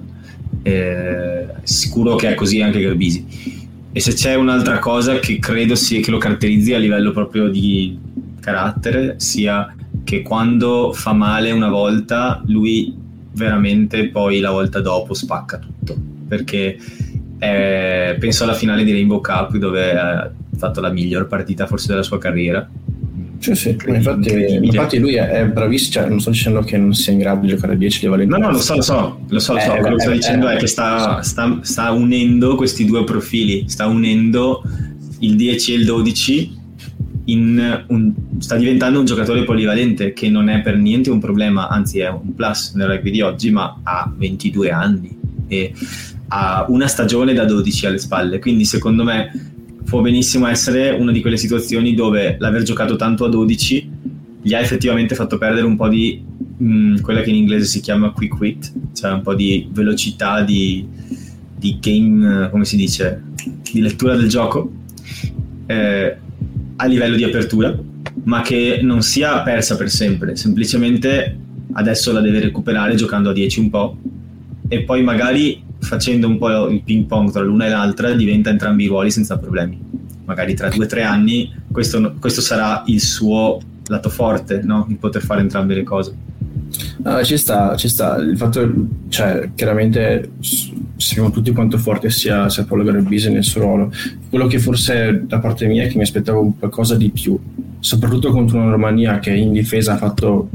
[0.62, 3.62] Eh, sicuro che è così anche Garbisi.
[3.90, 7.98] E se c'è un'altra cosa che credo sia, che lo caratterizzi a livello proprio di
[8.40, 12.94] carattere, sia che quando fa male una volta, lui
[13.32, 15.96] veramente poi la volta dopo spacca tutto.
[16.26, 16.76] Perché
[17.38, 22.02] eh, penso alla finale di Rainbow Cup dove ha fatto la miglior partita forse della
[22.02, 22.68] sua carriera.
[23.44, 27.18] Sì, sì, infatti, infatti, lui è, bravissimo, cioè, non sto dicendo che non sia in
[27.18, 28.24] grado di giocare a 10 livelli.
[28.24, 29.74] No, no, lo so, lo so, lo so, lo so.
[29.74, 33.64] Eh, quello che sto dicendo eh, è che sta, sta, sta unendo questi due profili,
[33.68, 34.62] sta unendo
[35.18, 36.62] il 10 e il 12
[37.26, 42.08] un, sta diventando un giocatore polivalente che non è per niente un problema, anzi è
[42.08, 45.74] un plus nel rugby di oggi, ma ha 22 anni e
[46.28, 49.53] ha una stagione da 12 alle spalle, quindi secondo me
[49.84, 53.90] può benissimo essere una di quelle situazioni dove l'aver giocato tanto a 12
[54.42, 56.22] gli ha effettivamente fatto perdere un po' di
[56.56, 60.86] mh, quella che in inglese si chiama quick wit, cioè un po' di velocità di,
[61.56, 63.22] di game, come si dice,
[63.72, 64.70] di lettura del gioco.
[65.66, 66.16] Eh,
[66.76, 67.74] a livello di apertura,
[68.24, 71.38] ma che non sia persa per sempre, semplicemente
[71.72, 73.96] adesso la deve recuperare giocando a 10 un po'
[74.68, 78.84] e poi magari facendo un po' il ping pong tra l'una e l'altra diventa entrambi
[78.84, 79.80] i ruoli senza problemi.
[80.24, 84.86] Magari tra due o tre anni questo, questo sarà il suo lato forte, no?
[84.88, 86.16] il poter fare entrambe le cose.
[87.04, 88.16] Uh, ci sta, ci sta.
[88.16, 88.68] Il fatto,
[89.08, 90.32] cioè, chiaramente
[90.96, 93.92] sappiamo tutti quanto forte sia, sia Paolo Garbisi nel suo ruolo.
[94.28, 97.38] Quello che forse da parte mia è che mi aspettavo qualcosa di più,
[97.80, 100.48] soprattutto contro una Romania che in difesa ha fatto,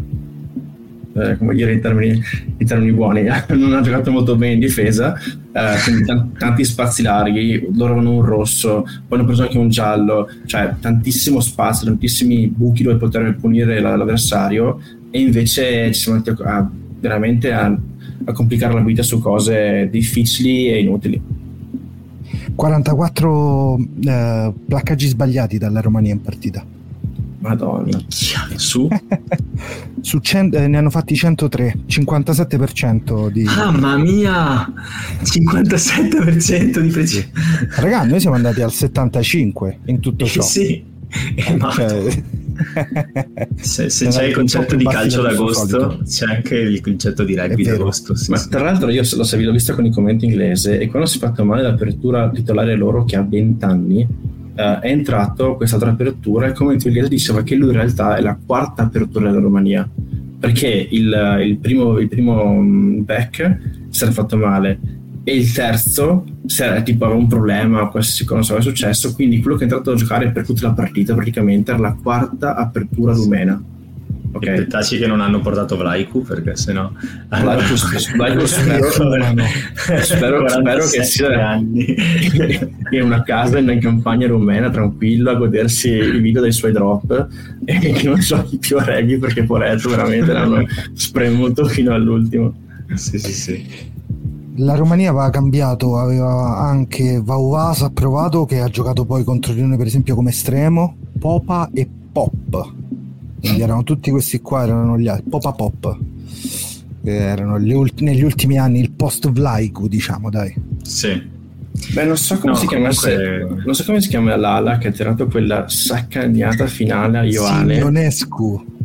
[1.20, 2.22] eh, come dire in termini,
[2.58, 7.02] in termini buoni, non ha giocato molto bene in difesa, eh, quindi t- tanti spazi
[7.02, 12.48] larghi, loro avevano un rosso, poi hanno preso anche un giallo, cioè tantissimo spazio, tantissimi
[12.48, 14.80] buchi dove poter punire l'avversario
[15.12, 17.66] e invece ci siamo andati a, veramente a,
[18.26, 21.22] a, complicare la vita su cose difficili e inutili.
[22.56, 26.64] 44 eh, placcaggi sbagliati dalla Romania in partita.
[27.40, 27.98] Madonna.
[28.08, 28.88] Su?
[30.02, 33.44] Su cent- eh, ne hanno fatti 103, 57% di...
[33.44, 34.72] Mamma mia!
[35.24, 37.32] 57% di precisione.
[37.76, 40.42] Raga, noi siamo andati al 75 in tutto ciò.
[40.42, 40.98] sì.
[41.10, 42.24] Cioè,
[43.56, 48.14] se, se c'è il concetto di calcio d'agosto, c'è anche il concetto di rugby d'agosto.
[48.16, 48.50] Sì, Ma sì.
[48.50, 51.64] tra l'altro, io l'ho visto con i commenti inglese e quando si è fatto male
[51.64, 54.08] l'apertura titolare loro, che ha 20 anni,
[54.60, 58.22] eh, è entrato quest'altra apertura e il commento inglese diceva che lui in realtà è
[58.22, 59.90] la quarta apertura della Romania
[60.38, 64.80] perché il, il primo, il primo mm, back si era fatto male
[65.24, 69.56] e il terzo se era, tipo aveva un problema qualsiasi cosa è successo quindi quello
[69.56, 73.62] che è entrato a giocare per tutta la partita praticamente era la quarta apertura rumena
[74.32, 76.92] Ok, taci che non hanno portato Vlaiku perché sennò
[77.30, 77.74] Vlaiku,
[78.16, 78.90] Vlaiku spero,
[80.02, 81.96] spero, spero che sia anni.
[82.92, 87.28] in una casa in campagna rumena tranquillo a godersi i video dei suoi drop
[87.66, 90.64] e che non giochi più a rugby perché poretto veramente l'hanno
[90.94, 92.54] spremuto fino all'ultimo
[92.94, 93.88] sì sì sì
[94.62, 99.86] la Romania aveva cambiato, aveva anche Vauvasa approvato che ha giocato poi contro Lione per
[99.86, 102.79] esempio come estremo, Popa e Pop.
[103.40, 105.98] Quindi erano tutti questi qua, erano gli altri, Popa Pop.
[107.04, 110.54] Erano ulti- negli ultimi anni il post Vlaiku, diciamo, dai.
[110.84, 111.38] Sì.
[111.94, 113.64] Beh, non so come, no, si, chiamasse, comunque...
[113.66, 117.76] non so come si chiama l'ala che ha tirato quella saccagnata finale a Ioane.
[117.78, 118.78] Ionescu.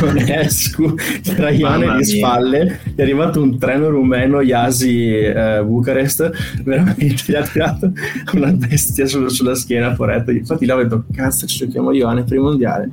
[0.00, 0.94] Ionescu
[1.34, 7.42] tra Ioane di spalle è arrivato un treno rumeno Yasi eh, Bucarest veramente gli ha
[7.42, 7.92] tirato
[8.34, 12.40] una bestia su, sulla schiena poretto infatti l'ho detto cazzo ci giochiamo Ioane per il
[12.40, 12.90] mondiale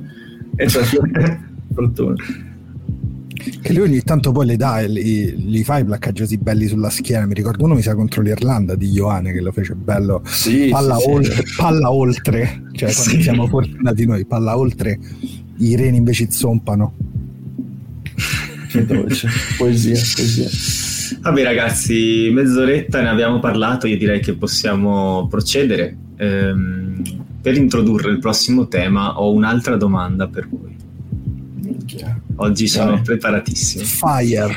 [0.60, 0.84] e cioè
[1.74, 2.14] fortuna
[3.62, 6.90] che lui ogni tanto poi le dà e li, li fa i placcaggi belli sulla
[6.90, 7.26] schiena.
[7.26, 10.22] Mi ricordo uno mi sa contro l'Irlanda di Ioane che lo fece bello.
[10.26, 11.54] Sì, palla, sì, oltre, sì.
[11.56, 13.22] palla oltre, cioè quando sì.
[13.22, 14.98] siamo fortunati noi, palla oltre,
[15.58, 16.94] i reni invece zompano.
[18.68, 21.18] Che dolce, poesia, poesia.
[21.22, 25.96] Vabbè ragazzi, mezz'oretta ne abbiamo parlato, io direi che possiamo procedere.
[26.20, 27.02] Ehm,
[27.40, 30.76] per introdurre il prossimo tema ho un'altra domanda per voi.
[32.36, 33.02] Oggi sono Vai.
[33.02, 33.84] preparatissimo.
[33.84, 34.54] Fire.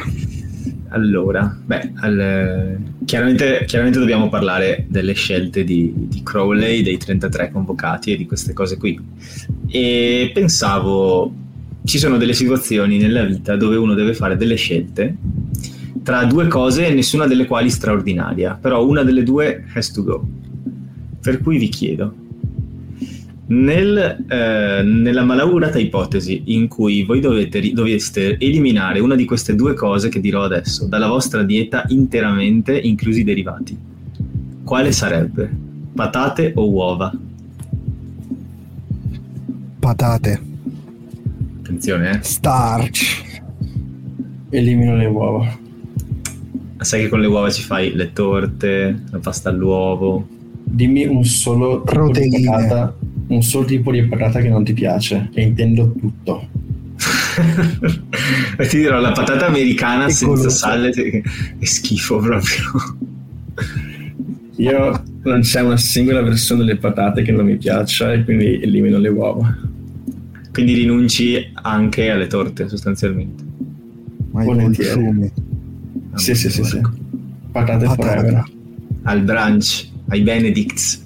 [0.90, 8.12] Allora, beh, al, chiaramente, chiaramente, dobbiamo parlare delle scelte di, di, Crowley, dei 33 convocati
[8.12, 9.00] e di queste cose qui.
[9.68, 11.34] E pensavo,
[11.86, 15.16] ci sono delle situazioni nella vita dove uno deve fare delle scelte
[16.04, 20.28] tra due cose, nessuna delle quali straordinaria, però una delle due has to go.
[21.24, 22.14] Per cui vi chiedo,
[23.46, 29.74] nel, eh, nella malaugurata ipotesi in cui voi dovete, doveste eliminare una di queste due
[29.74, 33.78] cose che dirò adesso dalla vostra dieta interamente, inclusi i derivati,
[34.66, 35.50] quale sarebbe?
[35.94, 37.14] Patate o uova?
[39.80, 40.42] Patate.
[41.60, 42.20] Attenzione, eh.
[42.22, 43.42] Starch.
[44.50, 45.60] Elimino le uova.
[46.78, 50.33] Sai che con le uova ci fai le torte, la pasta all'uovo.
[50.74, 52.44] Dimmi un solo tipo di Proteine.
[52.44, 52.96] patata,
[53.28, 56.48] un solo tipo di patata che non ti piace, e intendo tutto.
[58.58, 62.64] e ti dirò, la patata americana senza sale è schifo proprio.
[64.56, 68.98] Io non c'è una singola versione delle patate che non mi piaccia e quindi elimino
[68.98, 69.56] le uova.
[70.52, 73.44] Quindi rinunci anche alle torte, sostanzialmente.
[74.32, 75.32] Ma Volentieri.
[76.16, 76.82] Sì, sì, sì, sì.
[77.52, 77.96] Patate Patata.
[77.96, 78.44] forever.
[79.04, 81.02] Al brunch, ai Benedicts.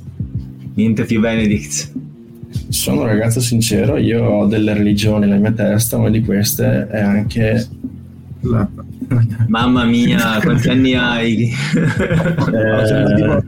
[0.75, 1.91] Niente più Benedicts.
[2.69, 6.99] Sono un ragazzo sincero, io ho delle religioni nella mia testa, una di queste è
[6.99, 7.65] anche
[8.41, 8.67] la...
[9.47, 11.49] Mamma mia, quanti anni hai?
[11.49, 13.45] Eh, tipo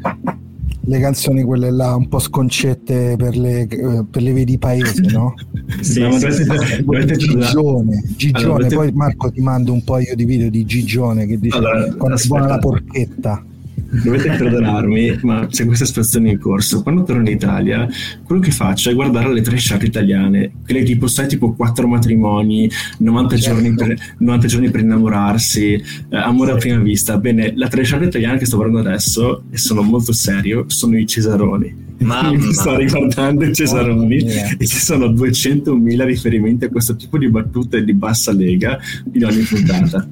[0.81, 5.33] le canzoni quelle là un po' sconcette per le, eh, per le vedi paesi, no?
[5.81, 6.43] Sì, No, sì, sì.
[6.83, 11.27] dovete- Gigione, Gigione, Allora, dovete- poi Marco ti mando un paio di video di Gigione
[11.27, 12.35] che dice Allora, quando aspetta.
[12.37, 13.43] buona la porchetta.
[13.91, 16.83] Dovete perdonarmi, ma c'è questa espressione in corso.
[16.83, 17.87] Quando torno in Italia,
[18.23, 23.37] quello che faccio è guardare le trashate italiane, quelle tipo, sai, tipo quattro matrimoni, 90,
[23.37, 23.61] Certo.
[23.61, 25.83] giorni, per, 90 giorni per innamorarsi, eh,
[26.17, 27.17] amore a prima vista.
[27.17, 31.87] Bene, la trashata italiana che sto guardando adesso, e sono molto serio, sono i Cesaroni.
[31.99, 32.51] Mamma.
[32.53, 34.17] Sto riguardando i Cesaroni
[34.57, 38.79] e ci sono 200.000 riferimenti a questo tipo di battute di bassa lega
[39.13, 40.07] in ogni puntata.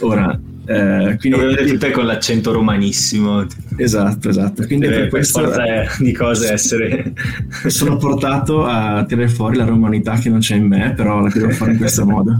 [0.00, 3.46] Ora, eh, Quindi vedete quindi tutte con l'accento romanissimo.
[3.76, 4.66] Esatto, esatto.
[4.66, 5.52] Quindi Deve per per questo
[5.98, 7.12] di cose essere.
[7.66, 11.50] sono portato a tirare fuori la romanità che non c'è in me, però la tiro
[11.50, 12.36] fuori in questo modo.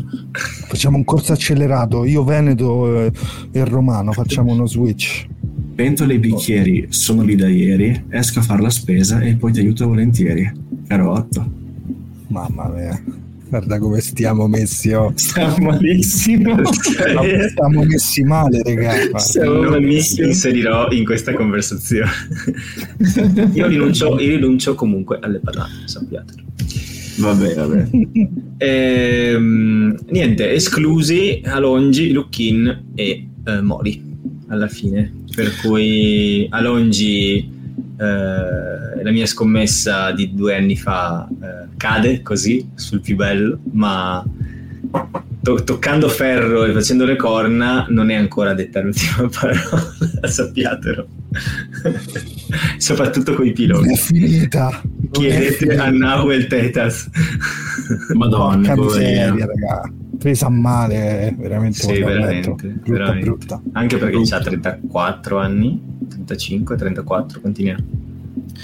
[0.66, 3.12] Facciamo un corso accelerato, io Veneto e,
[3.52, 5.26] e Romano, facciamo uno switch.
[5.74, 9.60] Pentole e bicchieri sono lì da ieri, esco a fare la spesa e poi ti
[9.60, 10.50] aiuto volentieri.
[10.86, 11.62] Caro Otto.
[12.28, 13.02] Mamma mia,
[13.54, 14.92] guarda come stiamo messi.
[14.92, 15.12] Oh.
[15.14, 16.58] Stiamo malissimo.
[16.66, 19.28] Stiamo messi male, ragazzi.
[19.30, 22.10] Stiamo non mi inserirò in questa conversazione.
[23.54, 26.42] Io rinuncio, io rinuncio comunque alle patate, sappiatelo.
[27.18, 27.88] Vabbè, vabbè.
[28.58, 34.02] Ehm, niente, esclusi Alongi, Luckin e eh, Mori
[34.48, 35.12] alla fine.
[35.34, 37.48] Per cui Alongi,
[38.04, 44.24] eh, la mia scommessa di due anni fa, eh, cade così sul più bello, ma
[45.44, 51.06] to- toccando ferro e facendo le corna non è ancora detta l'ultima parola, sappiatelo.
[52.78, 53.92] Soprattutto con i Non piloti.
[53.92, 54.68] è finita.
[54.70, 55.84] È Chiedete finita.
[55.84, 57.08] a Nahuel Tetas.
[58.14, 59.92] Madonna, miseria, raga.
[60.18, 61.78] Presa male, eh, veramente.
[61.80, 62.50] Sì, veramente.
[62.50, 63.24] Brutta, veramente.
[63.26, 63.62] brutta.
[63.72, 64.36] Anche perché Brutta.
[64.36, 67.76] ha 34 anni, 35, 34, quanti ne ha?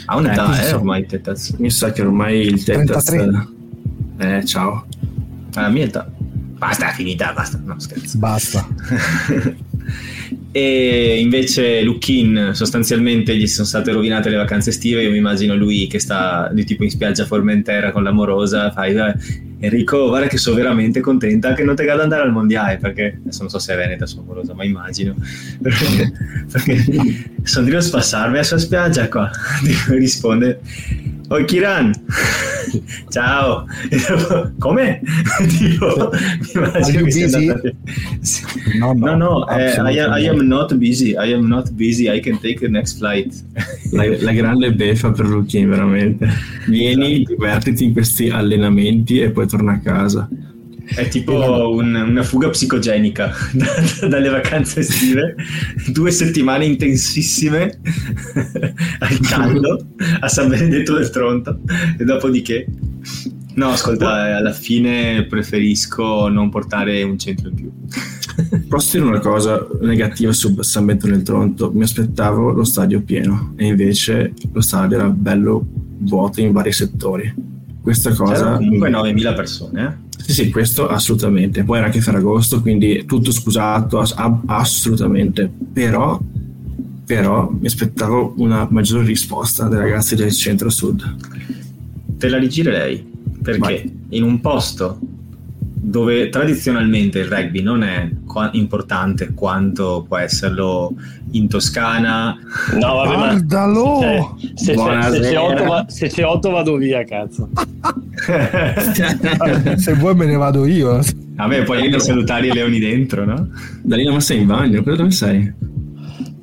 [0.06, 0.76] Ha Eh, un'età, eh, so.
[0.76, 1.50] ormai Tetas.
[1.58, 3.04] Mi sa che ormai il Tetas...
[3.04, 3.48] 33.
[4.38, 4.86] Eh, ciao.
[5.54, 6.10] Ha la mia età.
[6.60, 7.58] Basta, è finita, basta.
[7.64, 8.18] No, scherzo.
[8.18, 8.68] Basta.
[10.52, 15.86] e invece Luckin sostanzialmente gli sono state rovinate le vacanze estive io mi immagino lui
[15.86, 19.14] che sta di tipo in spiaggia a Formentera con l'amorosa fai "Eh,
[19.60, 23.18] Enrico guarda che sono veramente contenta che non te vada ad andare al mondiale perché
[23.22, 25.14] adesso non so se è veneta sua amorosa ma immagino
[25.62, 26.12] perché,
[26.52, 29.30] perché sono di non spassarmi a sua spiaggia qua
[29.88, 30.60] risponde
[31.32, 31.92] Oh Kiran,
[33.10, 33.66] ciao.
[34.58, 35.00] Come?
[35.58, 36.10] tipo,
[37.02, 37.74] mi che
[38.20, 38.44] Sì.
[38.78, 40.12] No, No, no, eh, I, am.
[40.16, 41.16] I am not busy.
[41.16, 42.08] I am not busy.
[42.08, 43.32] I can take the next flight.
[43.92, 46.28] La, la grande beffa per Lucchini, veramente.
[46.66, 47.34] Vieni, Esatto.
[47.34, 50.28] divertiti in questi allenamenti e poi torna a casa.
[50.94, 55.34] È tipo un- una fuga psicogenica da- dalle vacanze estive,
[55.88, 57.78] due settimane intensissime
[58.98, 59.86] al caldo
[60.20, 61.60] a San Benedetto del Tronto
[61.98, 62.66] e dopodiché...
[63.52, 67.70] No, ascolta, eh, alla fine preferisco non portare un centro in più.
[68.68, 71.70] Posso dire una cosa negativa su San Benedetto nel Tronto?
[71.72, 75.66] Mi aspettavo lo stadio pieno e invece lo stadio era bello
[75.98, 77.34] vuoto in vari settori.
[77.82, 78.34] Questa cosa...
[78.34, 80.08] C'erano comunque 9.000 persone, eh?
[80.22, 81.64] Sì, sì, questo assolutamente.
[81.64, 84.14] Poi era anche Ferragosto, quindi tutto scusato, ass-
[84.46, 85.50] assolutamente.
[85.72, 86.20] Però,
[87.04, 91.16] però mi aspettavo una maggiore risposta dai ragazzi del centro-sud.
[92.18, 93.04] Te la rigirerei
[93.42, 93.98] perché Vai.
[94.10, 94.98] in un posto
[95.82, 100.92] dove tradizionalmente il rugby non è qua- importante quanto può esserlo
[101.32, 102.36] in Toscana,
[102.78, 103.98] No, vabbè, ma Guardalo!
[104.00, 105.28] se, c'è, se, Buonasera.
[105.28, 107.48] c'è otto, va- se c'è otto vado via, cazzo.
[109.76, 111.00] Se vuoi me ne vado io.
[111.36, 113.48] a me poi devi salutare i leoni dentro, no?
[113.82, 114.82] Dalina, ma sei in bagno?
[114.82, 115.50] Cosa dove sei?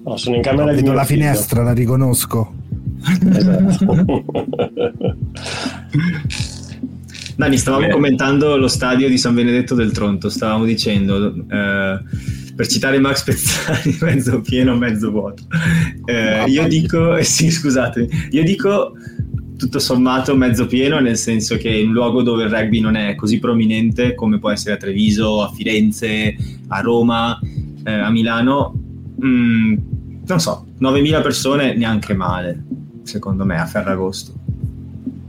[0.04, 2.54] No, sono in camera di Vedo mio la finestra, la riconosco.
[3.30, 4.26] Esatto.
[7.38, 7.94] Dani, stavamo Vabbè.
[7.94, 12.00] commentando lo stadio di San Benedetto del Tronto, stavamo dicendo, eh,
[12.56, 15.44] per citare Max Pezzani, mezzo pieno, mezzo vuoto.
[16.06, 18.94] Eh, io dico, eh sì, scusatemi, io dico
[19.56, 23.14] tutto sommato mezzo pieno, nel senso che in un luogo dove il rugby non è
[23.14, 26.36] così prominente come può essere a Treviso, a Firenze,
[26.70, 27.40] a Roma,
[27.84, 28.74] eh, a Milano,
[29.24, 29.76] mm,
[30.26, 32.64] non so, 9.000 persone neanche male,
[33.04, 34.34] secondo me, a Ferragosto.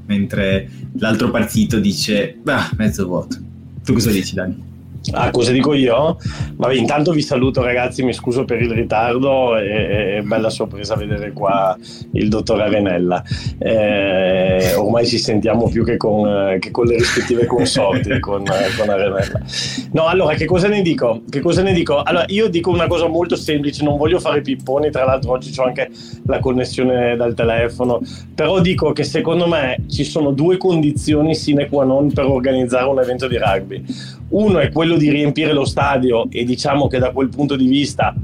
[0.07, 3.37] Mentre l'altro partito dice, bah, mezzo vuoto.
[3.85, 4.68] Tu cosa dici, Dani?
[5.13, 6.19] Ah, cosa dico io?
[6.57, 11.33] Vabbè, intanto vi saluto ragazzi, mi scuso per il ritardo e, e bella sorpresa vedere
[11.33, 11.77] qua
[12.13, 13.23] il dottor Arenella.
[13.59, 19.41] Eh, ormai ci sentiamo più che con, che con le rispettive consorti con, con Arenella.
[19.93, 21.23] No, allora, che cosa ne dico?
[21.29, 22.03] Che cosa ne dico?
[22.03, 25.65] Allora, io dico una cosa molto semplice, non voglio fare pipponi, tra l'altro oggi ho
[25.65, 25.91] anche
[26.27, 28.01] la connessione dal telefono,
[28.35, 33.01] però dico che secondo me ci sono due condizioni sine qua non per organizzare un
[33.01, 33.85] evento di rugby.
[34.31, 38.15] Uno è quello di riempire lo stadio e diciamo che da quel punto di vista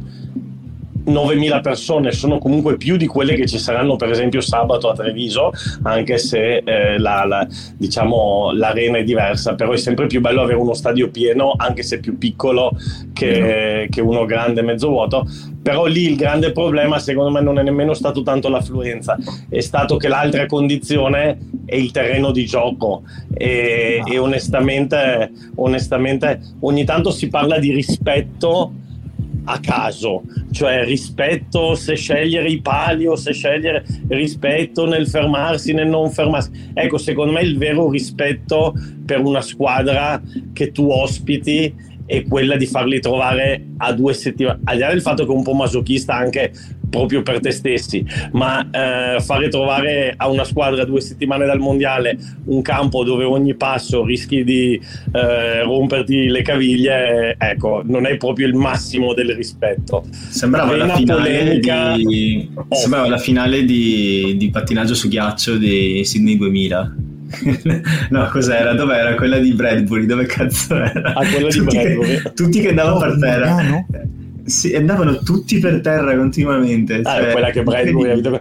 [1.07, 5.53] 9.000 persone sono comunque più di quelle che ci saranno per esempio sabato a Treviso,
[5.83, 7.47] anche se eh, la, la-
[7.77, 12.01] diciamo, l'arena è diversa, però è sempre più bello avere uno stadio pieno, anche se
[12.01, 12.73] più piccolo
[13.13, 15.27] che, che uno grande mezzo vuoto.
[15.63, 19.17] Però lì il grande problema secondo me non è nemmeno stato tanto l'affluenza,
[19.49, 23.03] è stato che l'altra condizione è il terreno di gioco
[23.33, 28.73] e, e onestamente, onestamente ogni tanto si parla di rispetto
[29.45, 35.89] a caso, cioè rispetto se scegliere i pali o se scegliere rispetto nel fermarsi, nel
[35.89, 36.71] non fermarsi.
[36.73, 38.75] Ecco, secondo me il vero rispetto
[39.05, 40.21] per una squadra
[40.53, 45.01] che tu ospiti è quella di farli trovare a due settimane, al di là del
[45.01, 46.53] fatto che è un po' masochista anche
[46.95, 52.17] proprio per te stessi, ma eh, fare trovare a una squadra due settimane dal mondiale
[52.45, 54.81] un campo dove ogni passo rischi di
[55.13, 60.05] eh, romperti le caviglie, ecco, non è proprio il massimo del rispetto.
[60.11, 61.97] Sembrava la finale, polemica.
[61.97, 62.75] di, Oh.
[62.77, 66.95] sembrava la finale di, di pattinaggio su ghiaccio di Sydney 2000.
[68.11, 68.75] no, cos'era?
[68.75, 69.15] Dov'era?
[69.17, 70.07] Quella di Bradbury?
[70.07, 71.15] Dove cazzo era?
[71.15, 72.21] Ah, quella di tutti, Bradbury.
[72.23, 73.45] Che, tutti che andavano Oh, per terra.
[73.57, 73.87] Milano?
[74.45, 77.01] Sì, andavano tutti per terra continuamente.
[77.03, 78.41] Ah, cioè, quella che Bradbury ha vinto.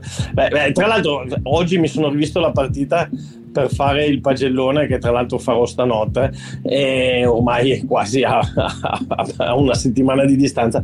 [0.73, 3.09] Tra l'altro, oggi mi sono rivisto la partita
[3.53, 6.31] per fare il pagellone che tra l'altro farò stanotte
[6.63, 10.81] e ormai è quasi a, a- a una settimana di distanza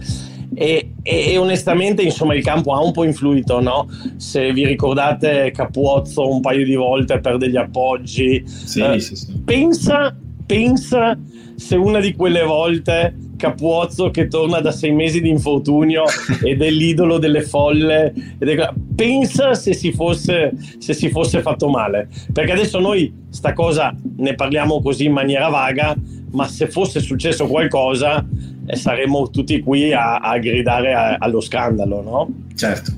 [0.54, 3.88] e, e- e onestamente insomma il campo ha un po' influito no?
[4.18, 9.34] se vi ricordate Capuozzo un paio di volte per degli appoggi Sì, Eh, sì, sì.
[9.44, 10.16] pensa,
[10.46, 11.18] pensa
[11.56, 16.04] se una di quelle volte Capuozzo che torna da sei mesi di infortunio
[16.44, 21.70] ed è l'idolo delle folle ed è- pensa se si, fosse, se si fosse fatto
[21.70, 25.96] male perché adesso noi sta cosa ne parliamo così in maniera vaga
[26.32, 28.24] ma se fosse successo qualcosa
[28.66, 32.30] eh, saremmo tutti qui a, a gridare a- allo scandalo no?
[32.56, 32.92] Certo.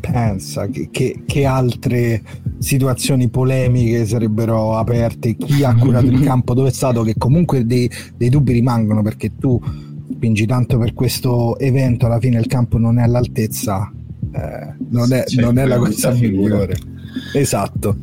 [0.00, 2.22] Pensa che, che- che altre
[2.64, 7.88] situazioni polemiche sarebbero aperte, chi ha curato il campo, dove è stato, che comunque dei,
[8.16, 9.60] dei dubbi rimangono perché tu
[10.10, 13.92] spingi tanto per questo evento, alla fine il campo non è all'altezza,
[14.32, 16.76] eh, non, è, non è la cosa migliore.
[17.34, 17.96] Esatto.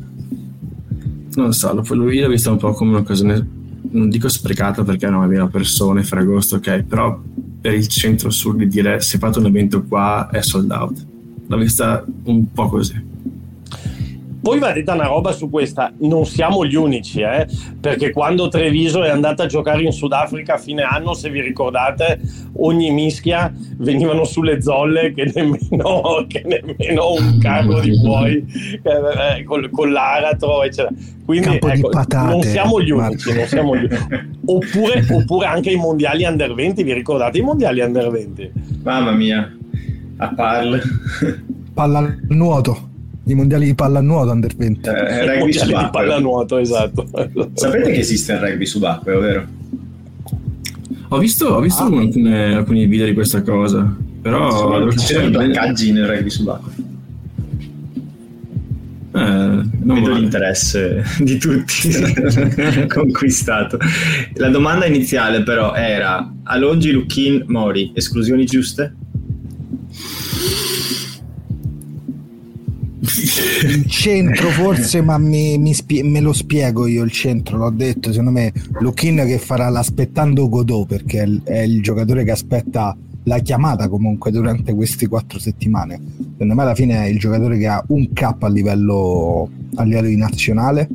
[1.34, 3.48] Non so, lui l'ha vista un po' come un'occasione,
[3.90, 7.20] non dico sprecata perché non aveva persone, Ferragosto, ok, però
[7.60, 11.06] per il centro-sud di dire se fate un evento qua è sold out.
[11.46, 13.10] L'ha vista un po' così.
[14.42, 17.46] Poi va detta una roba su questa, non siamo gli unici, eh?
[17.80, 22.18] perché quando Treviso è andata a giocare in Sudafrica a fine anno, se vi ricordate,
[22.56, 28.44] ogni mischia venivano sulle zolle che nemmeno, che nemmeno un carro di buoi
[28.82, 30.92] eh, eh, col- con l'aratro, eccetera.
[31.24, 34.06] Quindi ecco, patate, non siamo gli unici, non siamo gli unici.
[34.44, 38.52] Oppure, oppure anche i mondiali under 20, vi ricordate i mondiali under 20?
[38.82, 39.56] Mamma mia,
[40.16, 40.82] a parle.
[41.72, 42.90] Pallanuoto,
[43.24, 44.88] i mondiali di pallanuoto under 20.
[44.88, 45.90] Eh, I rugby mondiali di subacqueo.
[45.90, 47.08] pallanuoto, esatto.
[47.54, 49.46] Sapete che esiste il rugby subacqueo, vero?
[51.08, 51.86] Ho visto, ho visto Ah.
[51.86, 54.50] alcune- alcuni video di questa cosa, però...
[54.50, 56.90] Sono lo c'erano i placcaggi nel rugby subacqueo.
[59.14, 60.20] Eh, non Vedo male.
[60.20, 61.90] l'interesse di tutti
[62.88, 63.78] conquistato.
[64.34, 68.94] La domanda iniziale però era Alongi, Lucchin, Mori, esclusioni giuste?
[73.02, 78.10] Il centro forse, ma mi- mi spie- me lo spiego io il centro, l'ho detto,
[78.10, 82.96] secondo me Luchin che farà l'aspettando Godot perché è il, è il giocatore che aspetta
[83.24, 86.00] la chiamata comunque durante queste quattro settimane.
[86.32, 90.08] Secondo me alla fine è il giocatore che ha un K a livello, a livello
[90.08, 90.88] di nazionale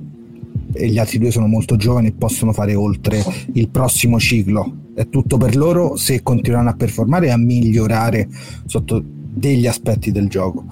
[0.74, 4.86] e gli altri due sono molto giovani e possono fare oltre il prossimo ciclo.
[4.93, 8.28] È tutto per loro se continueranno a performare e a migliorare
[8.66, 10.66] sotto degli aspetti del gioco.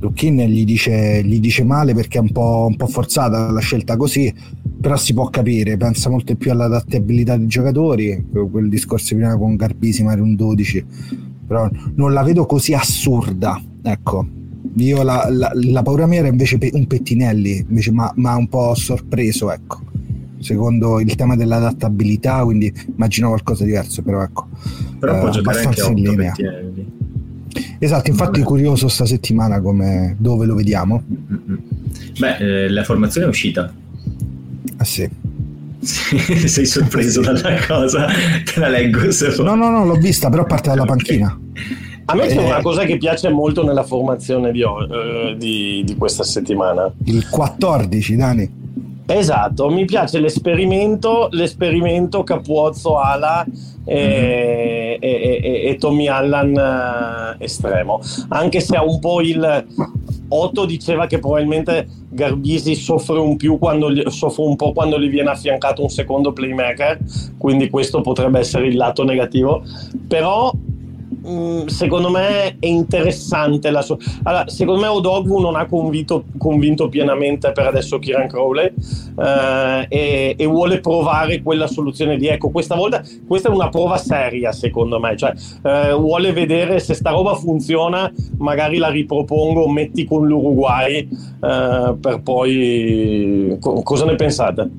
[0.00, 3.96] Luckin gli dice, gli dice male perché è un po', un po' forzata la scelta
[3.96, 4.32] così,
[4.80, 10.04] però si può capire, pensa molto più all'adattabilità dei giocatori, quel discorso prima con Garbisi,
[10.04, 10.84] magari un 12,
[11.46, 14.36] però non la vedo così assurda, ecco.
[14.76, 18.74] Io la, la, la paura mia era invece un Pettinelli, invece mi ha un po'
[18.74, 19.80] sorpreso, ecco.
[20.38, 24.46] Secondo il tema dell'adattabilità, quindi immagino qualcosa di diverso, però ecco.
[25.00, 26.96] Però eh, può giocare anche 8 Pettinelli.
[27.78, 31.02] Esatto, infatti curioso sta settimana come, dove lo vediamo.
[32.18, 33.72] Beh, eh, la formazione è uscita.
[34.76, 35.08] Ah sì.
[35.80, 38.06] Sei sorpreso dalla cosa?
[38.44, 41.38] Te la leggo se No, no, no, l'ho vista, però parte dalla panchina.
[42.10, 45.96] A me c'è eh, una cosa che piace molto nella formazione di, uh, di, di
[45.96, 46.90] questa settimana.
[47.04, 48.50] Il 14, Dani.
[49.10, 53.42] Esatto, mi piace l'esperimento, l'esperimento Capuozzo Ala
[53.84, 55.02] e, mm-hmm.
[55.02, 59.66] e, e, e Tommy Allan uh, estremo, anche se ha un po' il...
[60.30, 65.80] Otto diceva che probabilmente Garbisi soffre un, gli, soffre un po' quando gli viene affiancato
[65.80, 66.98] un secondo playmaker,
[67.38, 69.62] quindi questo potrebbe essere il lato negativo,
[70.06, 70.52] però
[71.26, 73.96] Mm, secondo me è interessante la sua...
[74.22, 78.72] Allora, secondo me Odogwu non ha convinto, convinto pienamente per adesso Kieran Crowley
[79.18, 83.96] eh, e, e, vuole provare quella soluzione di ecco questa volta questa è una prova
[83.96, 90.04] seria secondo me cioè eh, vuole vedere se sta roba funziona magari la ripropongo metti
[90.04, 94.70] con l'Uruguay eh, per poi co- cosa ne pensate?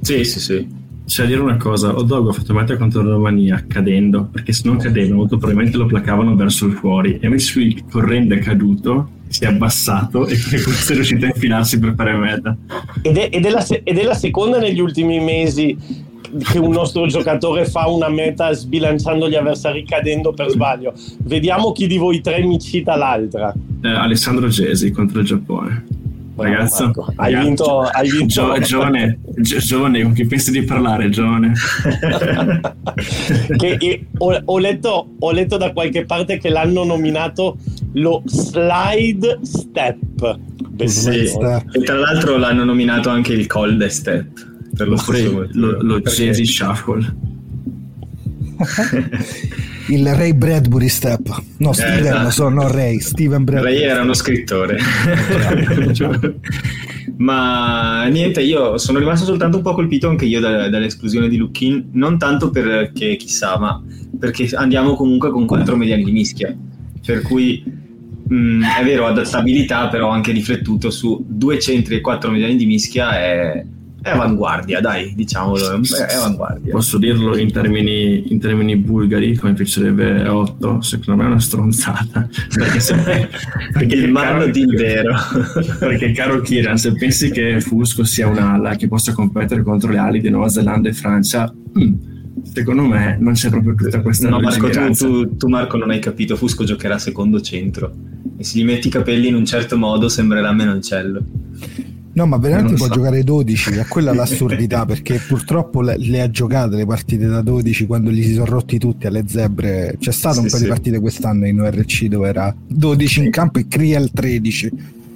[0.00, 3.64] Sì sì sì c'è da dire una cosa, Odogo ha fatto male contro la Romania
[3.66, 7.84] cadendo, perché se non cadeva molto probabilmente lo placavano verso il fuori, e invece lui
[7.88, 12.56] correndo è caduto, si è abbassato e questo è riuscito a infilarsi per fare meta.
[13.02, 15.76] Ed è, ed, è la, ed è la seconda negli ultimi mesi
[16.42, 20.92] che un nostro giocatore fa una meta sbilanciando gli avversari cadendo per sbaglio.
[21.22, 23.54] Vediamo chi di voi tre mi cita l'altra.
[23.80, 25.84] Eh, Alessandro Gesi contro il Giappone.
[26.36, 28.26] Ragazzo, Marco, hai vinto, hai vinto.
[28.26, 31.54] Gio, giovane, giovane, con chi pensi di parlare, giovane?
[33.56, 37.56] che, ho, ho, letto, ho, letto, da qualche parte che l'hanno nominato
[37.94, 40.38] lo slide step.
[40.68, 41.62] Bellissimo.
[41.70, 44.26] Sì, e tra l'altro l'hanno nominato anche il cold step.
[44.76, 47.14] Per lo, lo, lo, lo Jazzy Shuffle.
[49.88, 51.42] il Ray Bradbury Step.
[51.58, 52.30] No, Steven, eh, esatto.
[52.30, 53.74] so, no Ray, Steven Bradbury.
[53.74, 54.78] Ray era uno scrittore.
[57.18, 61.90] Ma niente, io sono rimasto soltanto un po' colpito anche io da, dall'esclusione di Luckin,
[61.92, 63.82] non tanto perché chissà, ma
[64.18, 66.54] perché andiamo comunque con quattro mediani di mischia.
[67.04, 72.30] Per cui mh, mm, è vero, adattabilità, però anche riflettuto su due centri e quattro
[72.30, 73.64] mediani di mischia è,
[74.06, 76.72] è avanguardia, dai, diciamolo, è avanguardia.
[76.72, 82.28] Posso dirlo in termini, in termini bulgari, come piacerebbe 8, secondo me è una stronzata.
[82.54, 83.28] Perché, se,
[83.72, 85.12] perché il mano di vero.
[85.80, 90.20] perché caro Kiran, se pensi che Fusco sia un'ala che possa competere contro le ali
[90.20, 91.92] di Nuova Zelanda e Francia, mm,
[92.44, 95.98] secondo me non c'è proprio tutta questa no Marco tu, tu, tu, Marco non hai
[95.98, 97.92] capito Fusco giocherà secondo centro
[98.36, 101.24] e se gli metti i capelli in un certo modo sembrerà menoncello
[102.16, 102.94] No, ma veramente può so.
[102.94, 107.84] giocare 12, è quella l'assurdità, perché purtroppo le, le, ha giocate le partite da 12
[107.84, 109.96] quando gli si sono rotti tutti alle zebre.
[109.98, 110.62] C'è stato sì, un po' sì.
[110.62, 114.72] di partite quest'anno in URC dove era 12 in campo e Kriel 13.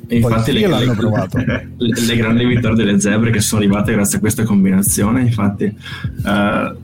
[0.08, 1.38] E infatti le, l'hanno le, provato.
[1.46, 5.74] Le, le, grandi vittorie delle zebre che sono arrivate grazie a questa combinazione, infatti...
[6.22, 6.76] Uh,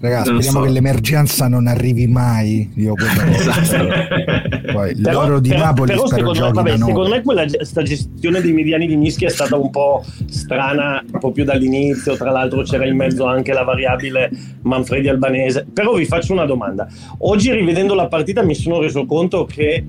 [0.00, 0.64] Ragazzi, speriamo so.
[0.64, 2.70] che l'emergenza non arrivi mai.
[2.76, 4.72] Io esatto.
[4.72, 8.40] Poi però, l'oro di però, Napoli però secondo, me, vabbè, secondo me quella sta gestione
[8.40, 12.16] dei mediani di mischia è stata un po' strana proprio dall'inizio.
[12.16, 14.30] Tra l'altro c'era in mezzo anche la variabile
[14.62, 15.66] Manfredi Albanese.
[15.70, 16.88] Però vi faccio una domanda.
[17.18, 19.84] Oggi rivedendo la partita mi sono reso conto che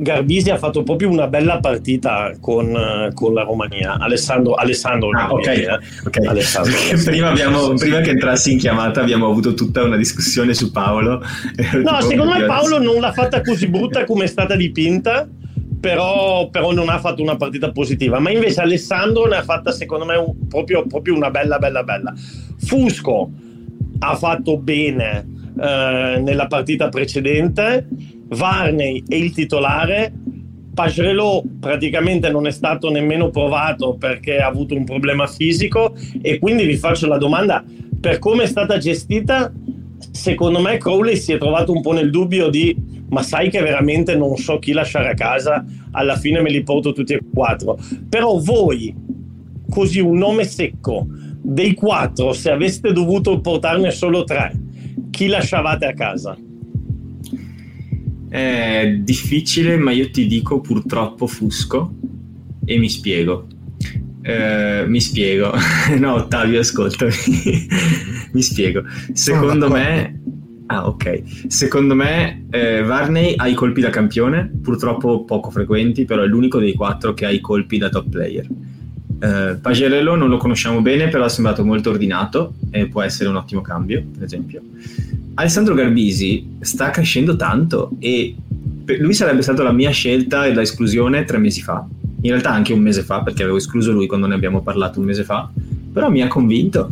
[0.00, 3.98] Garbisi ha fatto proprio una bella partita con, con la Romania.
[3.98, 5.62] Alessandro, Alessandro, ah, okay.
[5.62, 5.78] Eh.
[6.06, 6.24] Okay.
[6.24, 6.72] Alessandro,
[7.04, 11.20] prima, abbiamo, prima, che entrassi in chiamata abbiamo avuto tutta una discussione su Paolo.
[11.88, 15.28] No, secondo me Paolo non l'ha fatta così brutta come è stata dipinta.
[15.80, 18.18] Però, però, non ha fatto una partita positiva.
[18.18, 22.12] Ma invece Alessandro ne ha fatta, secondo me, un, proprio, proprio, una bella, bella, bella.
[22.58, 23.30] Fusco
[24.00, 25.24] ha fatto bene
[25.60, 27.86] eh, nella partita precedente
[28.28, 30.12] Varney è il titolare,
[30.74, 36.64] Pagerello praticamente non è stato nemmeno provato perché ha avuto un problema fisico e quindi
[36.66, 37.64] vi faccio la domanda,
[38.00, 39.52] per come è stata gestita,
[40.12, 44.14] secondo me Crowley si è trovato un po' nel dubbio di ma sai che veramente
[44.14, 47.78] non so chi lasciare a casa, alla fine me li porto tutti e quattro.
[48.08, 48.94] Però voi
[49.68, 51.06] così un nome secco,
[51.40, 54.52] dei quattro, se aveste dovuto portarne solo tre,
[55.10, 56.36] chi lasciavate a casa?
[58.28, 61.94] È difficile, ma io ti dico purtroppo Fusco
[62.64, 63.46] e mi spiego.
[64.22, 65.52] Eh, mi spiego.
[65.98, 67.12] no, Ottavio, ascoltami.
[68.32, 68.82] mi spiego.
[69.12, 70.20] Secondo me...
[70.66, 71.46] Ah, ok.
[71.46, 76.58] Secondo me eh, Varney ha i colpi da campione, purtroppo poco frequenti, però è l'unico
[76.58, 78.46] dei quattro che ha i colpi da top player.
[79.20, 83.36] Eh, Pagerello non lo conosciamo bene, però è sembrato molto ordinato e può essere un
[83.36, 84.62] ottimo cambio, per esempio.
[85.34, 88.34] Alessandro Garbisi sta crescendo tanto e
[88.98, 91.86] lui sarebbe stata la mia scelta e la esclusione tre mesi fa.
[92.20, 95.06] In realtà anche un mese fa, perché avevo escluso lui quando ne abbiamo parlato un
[95.06, 95.48] mese fa,
[95.92, 96.88] però mi ha convinto.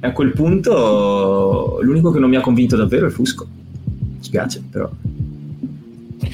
[0.00, 3.46] E a quel punto l'unico che non mi ha convinto davvero è Fusco.
[3.84, 4.90] Mi spiace, però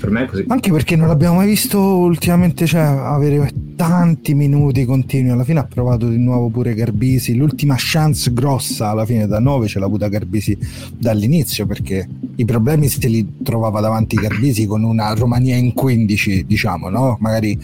[0.01, 0.45] per me è così.
[0.49, 5.31] Anche perché non l'abbiamo mai visto ultimamente cioè, avere tanti minuti continui.
[5.31, 7.37] Alla fine ha provato di nuovo pure Garbisi.
[7.37, 10.59] L'ultima chance grossa alla fine da 9 ce l'ha avuta Garbisi
[10.97, 16.89] dall'inizio perché i problemi se li trovava davanti Garbisi con una Romania in 15, diciamo,
[16.89, 17.17] no?
[17.21, 17.59] Magari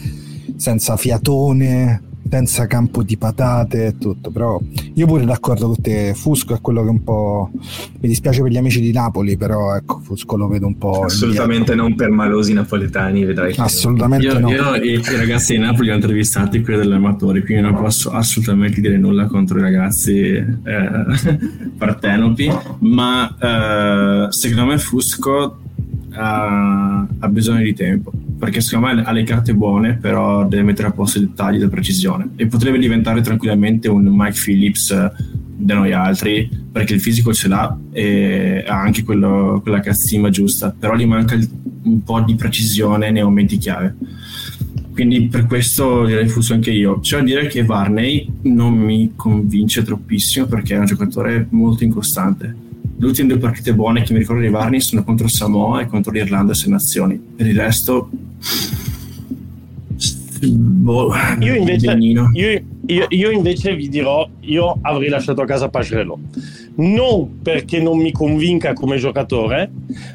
[0.55, 2.01] senza fiatone,
[2.33, 4.59] senza campo di patate e tutto, però
[4.95, 8.57] io pure d'accordo con te, Fusco è quello che un po' mi dispiace per gli
[8.57, 13.23] amici di Napoli, però ecco, Fusco lo vedo un po' assolutamente non per malosi napoletani,
[13.23, 13.53] vedrai.
[13.55, 14.49] Assolutamente io, no.
[14.49, 18.09] Io i, i ragazzi di Napoli li ho intervistati quelli degli amatori, quindi non posso
[18.09, 20.57] assolutamente dire nulla contro i ragazzi eh,
[21.77, 25.59] partenopi, ma eh, secondo me Fusco
[26.13, 28.11] ha, ha bisogno di tempo
[28.43, 31.69] perché secondo me ha le carte buone, però deve mettere a posto i dettagli della
[31.69, 35.11] precisione e potrebbe diventare tranquillamente un Mike Phillips eh,
[35.55, 40.75] da noi altri, perché il fisico ce l'ha e ha anche quello, quella cazzima giusta,
[40.77, 41.39] però gli manca
[41.83, 43.95] un po' di precisione nei momenti chiave.
[44.91, 46.99] Quindi per questo direi fuso anche io.
[46.99, 52.63] C'è da dire che Varney non mi convince troppissimo perché è un giocatore molto incostante
[53.03, 56.11] le ultime due partite buone che mi ricordo di Varney sono contro Samoa e contro
[56.11, 58.09] l'Irlanda e 6 nazioni per il resto
[60.47, 62.29] boh, io, invece, io,
[62.85, 66.19] io, io, invece vi dirò io avrei lasciato a casa Pagerello
[66.75, 69.71] non perché non mi convinca come giocatore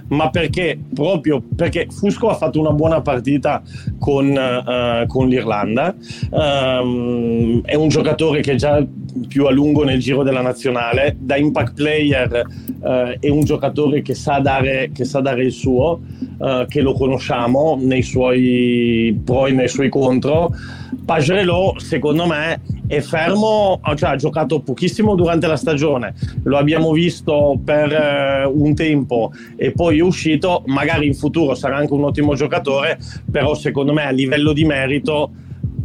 [0.09, 3.63] ma perché proprio perché Fusco ha fatto una buona partita
[3.99, 5.95] con, uh, con l'Irlanda
[6.31, 8.85] um, è un giocatore che già
[9.27, 11.17] più a lungo nel giro della nazionale.
[11.19, 12.47] Da impact player
[12.83, 16.01] eh, è un giocatore che sa dare, che sa dare il suo,
[16.41, 20.51] eh, che lo conosciamo nei suoi pro e nei suoi contro.
[21.05, 26.15] Pagerello, secondo me, è fermo, cioè ha giocato pochissimo durante la stagione,
[26.45, 31.77] lo abbiamo visto per eh, un tempo e poi è uscito, magari in futuro sarà
[31.77, 32.99] anche un ottimo giocatore,
[33.31, 35.31] però secondo me a livello di merito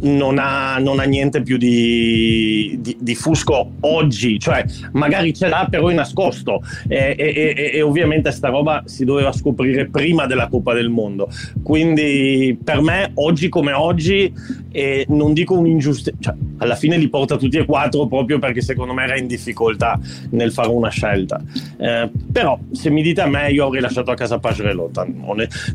[0.04, 5.66] non ha, non ha niente più di, di, di, Fusco oggi, cioè magari ce l'ha
[5.70, 10.48] però in nascosto e, e, e, e, ovviamente sta roba si doveva scoprire prima della
[10.48, 11.28] Coppa del Mondo.
[11.62, 14.32] Quindi per me oggi come oggi
[14.70, 18.92] eh, non dico un'ingiustizia, cioè, alla fine li porta tutti e quattro proprio perché secondo
[18.92, 19.98] me era in difficoltà
[20.30, 21.40] nel fare una scelta.
[21.78, 24.90] Eh, però se mi dite a me io avrei lasciato a casa Pagerello,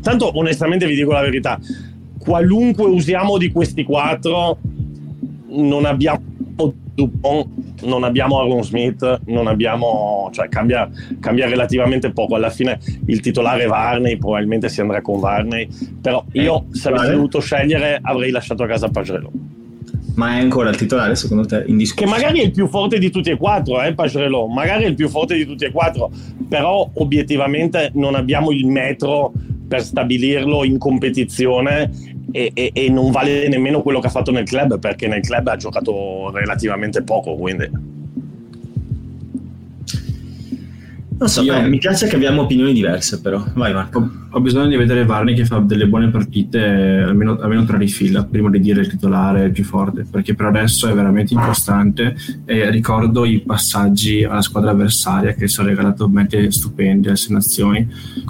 [0.02, 1.58] tanto onestamente vi dico la verità
[2.20, 4.58] qualunque usiamo di questi quattro,
[5.48, 6.22] non abbiamo
[6.94, 7.48] Dupont,
[7.84, 12.34] non abbiamo Aaron Smith, non abbiamo, cioè cambia, cambia, relativamente poco.
[12.34, 15.66] Alla fine il titolare Varney, probabilmente si andrà con Varney,
[16.00, 17.14] però io eh, se avessi vale.
[17.14, 19.30] dovuto scegliere avrei lasciato a casa Pagerello.
[20.16, 22.12] Ma è ancora il titolare secondo te in discussione?
[22.12, 24.94] Che magari è il più forte di tutti e quattro, eh, Pagerello, magari è il
[24.94, 26.10] più forte di tutti e quattro,
[26.46, 29.32] però obiettivamente non abbiamo il metro
[29.70, 31.92] per stabilirlo in competizione
[32.32, 35.46] e, e, e, non vale nemmeno quello che ha fatto nel club perché nel club
[35.46, 37.70] ha giocato relativamente poco quindi.
[41.20, 43.44] Non so, Io, eh, mi piace che abbiamo opinioni diverse però.
[43.54, 43.98] Vai Marco.
[43.98, 46.58] Ho, ho bisogno di vedere Varney che fa delle buone partite
[47.06, 50.88] almeno, almeno tre di fila prima di dire il titolare più forte perché per adesso
[50.88, 57.06] è veramente incostante e ricordo i passaggi alla squadra avversaria che sono regalato mete stupendi
[57.06, 57.86] alle nazioni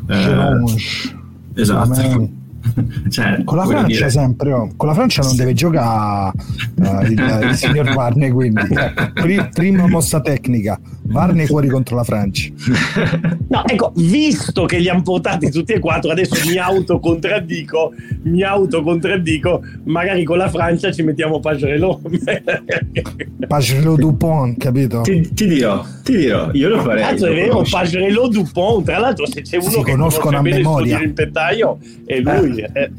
[0.09, 1.18] eh,
[1.55, 2.38] esatto.
[3.09, 4.11] Cioè, con la Francia dire...
[4.11, 4.70] sempre, oh.
[4.76, 6.32] con la Francia non deve giocare
[6.76, 8.61] uh, il, il, signor Varney, quindi.
[9.14, 10.78] Pri- prima mossa tecnica,
[11.11, 12.49] Varney fuori contro la Francia.
[13.49, 17.93] No, ecco, visto che li hanno portati tutti e quattro, adesso mi autocontraddico,
[18.23, 22.01] mi autocontraddico, magari con la Francia ci mettiamo Pagerello.
[23.49, 25.01] Pagerello Dupont, capito?
[25.01, 27.03] Ti, ti, dirò, ti dirò, io lo farei.
[27.03, 31.01] Cazzo, è vero, Pagerello Dupont, tra l'altro se c'è uno si che conoscono a memoria
[31.01, 32.61] il pettaio è lui.
[32.61, 32.71] Eh.
[32.73, 32.91] Eh.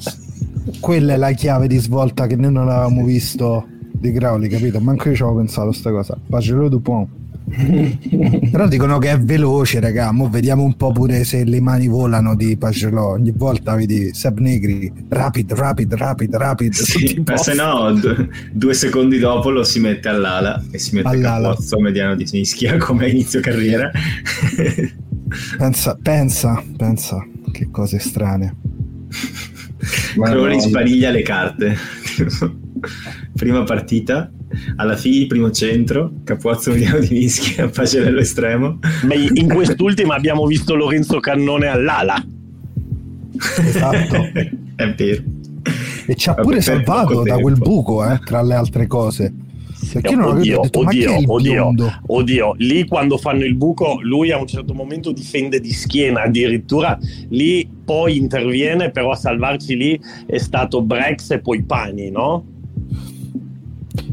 [0.80, 4.80] Quella è la chiave di svolta che noi non avevamo visto di Crowley, capito?
[4.82, 6.18] Manco io ci avevo pensato a sta cosa.
[6.30, 7.21] Pagelo Dupont.
[8.52, 10.12] Però dicono che è veloce, raga.
[10.12, 13.12] Mo vediamo un po' pure se le mani volano di Pagelò.
[13.12, 16.74] Ogni volta vedi Seb Negri, rapid, rapid, rapid, rapid.
[16.74, 21.50] Sì, se no, d- due secondi dopo lo si mette all'ala e si mette All'ala.
[21.50, 23.92] Capozzo mediano di Nischia come inizio carriera.
[25.58, 28.56] Pensa, pensa, pensa, che cose strane.
[30.16, 31.76] Crowley spariglia le carte.
[33.34, 34.32] Prima partita,
[34.76, 38.80] alla fine primo centro, Capozzo mediano di Nischia, Pagelello estremo.
[39.06, 42.24] Beh, in quest'ultima abbiamo visto Lorenzo Cannone all'ala.
[43.60, 44.30] Esatto.
[44.76, 45.24] è vero.
[46.06, 49.34] E ci ha Vabbè, pure salvato da quel buco, eh, tra le altre cose.
[49.92, 51.74] Perché non oddio, detto, oddio, oddio,
[52.06, 56.98] oddio, lì quando fanno il buco, lui a un certo momento difende di schiena, addirittura
[57.30, 62.46] lì poi interviene, però a salvarci lì è stato Brex e poi Pani, no?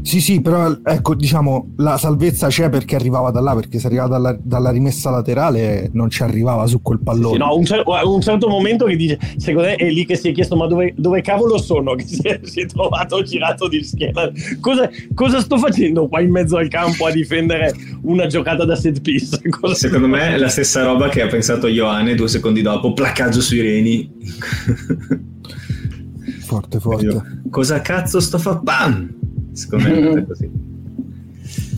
[0.02, 4.08] Sì, sì, però ecco, diciamo, la salvezza c'è perché arrivava da là, perché se arrivava
[4.08, 7.34] dalla, dalla rimessa laterale non ci arrivava su quel pallone.
[7.34, 10.16] Sì, no, a un, cer- un certo momento che dice, secondo me è lì che
[10.16, 11.94] si è chiesto ma dove, dove cavolo sono?
[11.98, 14.30] Che si è, si è trovato girato di schiena.
[14.60, 19.00] Cosa, cosa sto facendo qua in mezzo al campo a difendere una giocata da set
[19.00, 19.38] piece?
[19.50, 23.40] Cosa- Secondo me è la stessa roba che ha pensato Ioane due secondi dopo, placaggio
[23.40, 24.10] sui reni.
[26.40, 27.40] Forte, forte.
[27.50, 28.54] Cosa cazzo sto fa?
[28.54, 29.16] Bam!
[29.58, 30.48] Secondo me è così.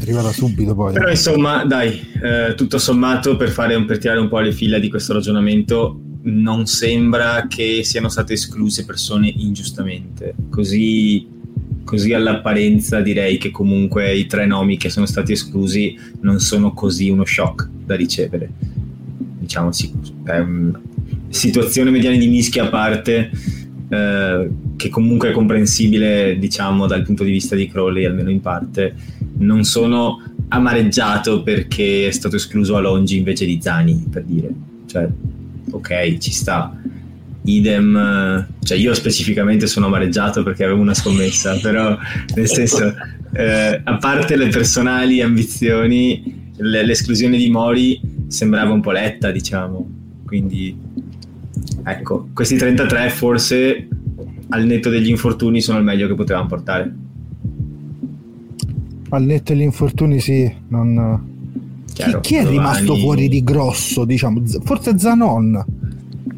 [0.00, 0.92] Arrivata subito poi.
[0.92, 4.78] Però insomma, dai, eh, tutto sommato per, fare un, per tirare un po' le fila
[4.78, 10.34] di questo ragionamento, non sembra che siano state escluse persone ingiustamente.
[10.50, 11.26] Così,
[11.84, 17.08] così all'apparenza direi che comunque i tre nomi che sono stati esclusi non sono così
[17.08, 18.50] uno shock da ricevere.
[19.38, 19.92] Diciamoci,
[20.24, 20.80] è una
[21.28, 23.30] situazione mediani di mischia a parte.
[23.88, 24.50] eh,
[24.80, 28.94] che comunque è comprensibile, diciamo, dal punto di vista di Crowley, almeno in parte,
[29.36, 34.48] non sono amareggiato perché è stato escluso Alongi invece di Zani, per dire.
[34.86, 35.06] Cioè,
[35.70, 36.74] ok, ci sta.
[37.42, 41.98] Idem, cioè io specificamente sono amareggiato perché avevo una scommessa, però
[42.34, 42.94] nel senso,
[43.34, 49.86] eh, a parte le personali ambizioni, le- l'esclusione di Mori sembrava un po' letta, diciamo.
[50.24, 50.74] Quindi,
[51.84, 53.88] ecco, questi 33 forse
[54.50, 56.94] al netto degli infortuni sono il meglio che potevamo portare.
[59.10, 60.52] Al netto degli infortuni, sì.
[60.68, 61.28] Non...
[61.86, 64.04] Chi, Chiaro, chi è Giovanni- rimasto fuori di grosso?
[64.04, 65.64] Diciamo, forse Zanon.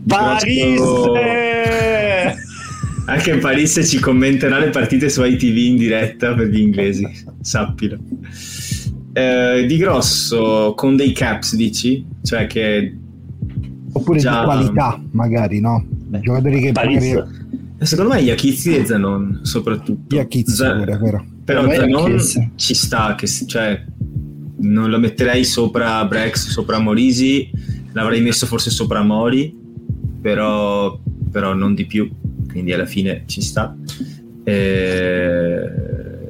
[0.07, 0.81] Paris!
[3.05, 7.07] Anche Paris ci commenterà le partite su ITV in diretta per gli inglesi,
[7.41, 7.99] sappilo.
[9.13, 12.05] Eh, di grosso, con dei caps, dici?
[12.23, 12.97] Cioè che...
[13.93, 14.39] Oppure Già.
[14.39, 15.85] di qualità, magari, no?
[16.21, 17.13] Giocatori che Paris.
[17.13, 17.41] magari...
[17.83, 20.15] Secondo me Iachizzi e Zanon, soprattutto.
[20.15, 21.27] Iachizzi pure, vero?
[21.45, 22.19] Però Zanon
[22.57, 23.85] ci sta, che, cioè,
[24.59, 27.51] non lo metterei sopra Brex, sopra Morisi,
[27.93, 29.57] l'avrei messo forse sopra Mori,
[30.21, 30.99] però,
[31.31, 32.11] però non di più,
[32.49, 33.77] quindi alla fine ci sta.
[34.45, 35.71] Eh,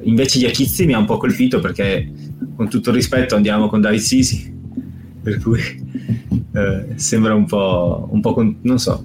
[0.03, 2.11] invece Iachizzi mi ha un po' colpito perché
[2.55, 4.51] con tutto il rispetto andiamo con David Sisi,
[5.21, 5.61] per cui
[6.53, 9.01] eh, sembra un po', un po' con- non so,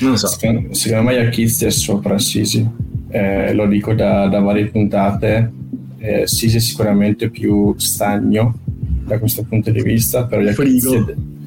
[0.00, 0.26] non so.
[0.26, 2.66] Secondo, secondo me Iachizzi è sopra Sisi,
[3.12, 5.52] Eh, lo dico da, da varie puntate.
[5.98, 8.58] Eh, Sisi è sicuramente più stagno
[9.04, 10.54] da questo punto di vista, però è-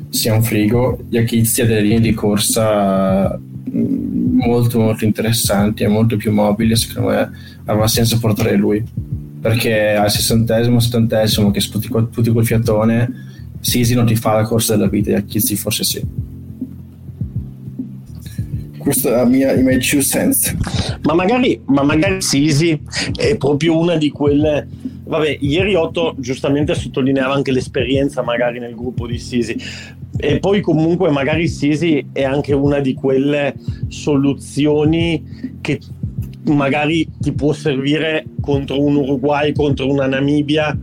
[0.09, 0.99] sì, è un frigo.
[1.09, 3.39] Iachizzi ha delle linee di corsa
[3.73, 6.75] mm, molto molto interessanti e molto più mobili.
[6.75, 7.31] Secondo me
[7.65, 8.83] aveva senso portare lui
[9.39, 13.11] perché al sessantesimo, settantesimo che sputi, col fiatone,
[13.61, 16.01] Sisi non ti fa la corsa della vita, Iachizzi forse sì.
[18.83, 20.53] Questa è la mia i miei two cents.
[21.03, 22.77] Ma magari, ma magari Sisi
[23.15, 24.67] è proprio una di quelle.
[25.05, 29.55] Vabbè, ieri Otto giustamente sottolineava anche l'esperienza magari nel gruppo di Sisi.
[30.17, 33.55] E poi comunque magari Sisi è anche una di quelle
[33.87, 35.23] soluzioni
[35.61, 35.79] che
[36.47, 40.77] magari ti può servire contro un Uruguay, contro una Namibia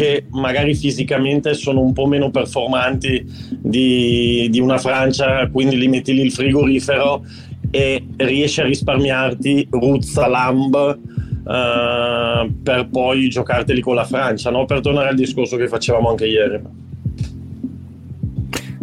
[0.00, 3.22] che magari fisicamente sono un po' meno performanti
[3.60, 7.22] di, di una Francia, quindi li metti lì il frigorifero
[7.70, 10.98] e riesci a risparmiarti Ruzza, Lamb
[11.46, 14.64] eh, per poi giocarteli con la Francia, no?
[14.64, 16.62] per tornare al discorso che facevamo anche ieri.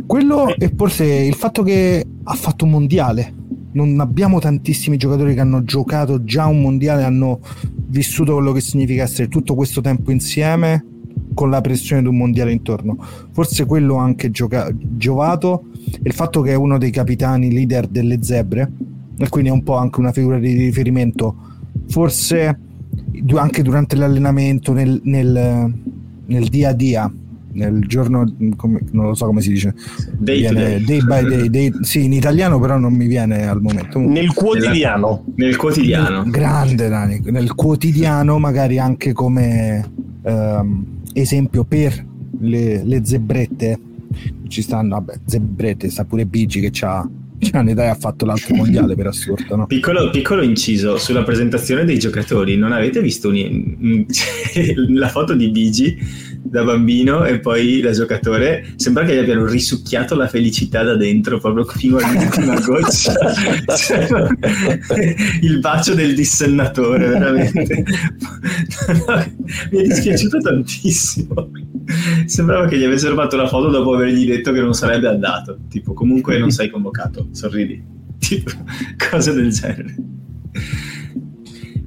[0.06, 3.34] Quello e forse il fatto che ha fatto un mondiale.
[3.72, 7.40] Non abbiamo tantissimi giocatori che hanno giocato già un mondiale, hanno
[7.88, 10.96] vissuto quello che significa essere tutto questo tempo insieme
[11.38, 12.98] con la pressione di un mondiale intorno.
[13.32, 17.86] Forse quello ha anche gioca- giovato e il fatto che è uno dei capitani leader
[17.86, 18.72] delle zebre
[19.20, 21.36] e quindi è un po' anche una figura di riferimento.
[21.90, 22.58] Forse
[23.36, 25.72] anche durante l'allenamento, nel, nel,
[26.26, 27.12] nel dia a dia,
[27.52, 28.26] nel giorno,
[28.56, 29.76] come- non lo so come si dice,
[30.18, 30.84] Day Viene- day.
[30.84, 34.00] day by day, day- sì, in italiano però non mi viene al momento.
[34.00, 35.24] Nel quotidiano.
[35.36, 36.24] Nel quotidiano.
[36.28, 39.86] Grande Dani, nel quotidiano magari anche come
[40.24, 40.86] ehm,
[41.22, 42.06] esempio per
[42.40, 43.80] le, le zebrette
[44.48, 47.08] ci stanno, vabbè, zebrette, sta pure Bigi che c'ha,
[47.54, 49.66] un'età e ha fatto l'altro mondiale per assurdo, no?
[49.68, 54.06] Piccolo, piccolo inciso sulla presentazione dei giocatori, non avete visto un-
[54.90, 55.98] la foto di Bigi
[56.44, 58.74] da bambino e poi da giocatore?
[58.76, 63.14] Sembra che gli abbiano risucchiato la felicità da dentro proprio fino all'ultima goccia.
[63.76, 64.08] Cioè,
[65.42, 67.84] il bacio del dissennatore, veramente.
[69.72, 71.52] Mi è dispiaciuto tantissimo.
[72.26, 75.60] Sembrava che gli avessero fatto la foto dopo avergli detto che non sarebbe andato.
[75.70, 77.84] Tipo, comunque non sei convocato, sorridi.
[78.20, 78.52] Tipo,
[79.10, 79.96] cose del genere.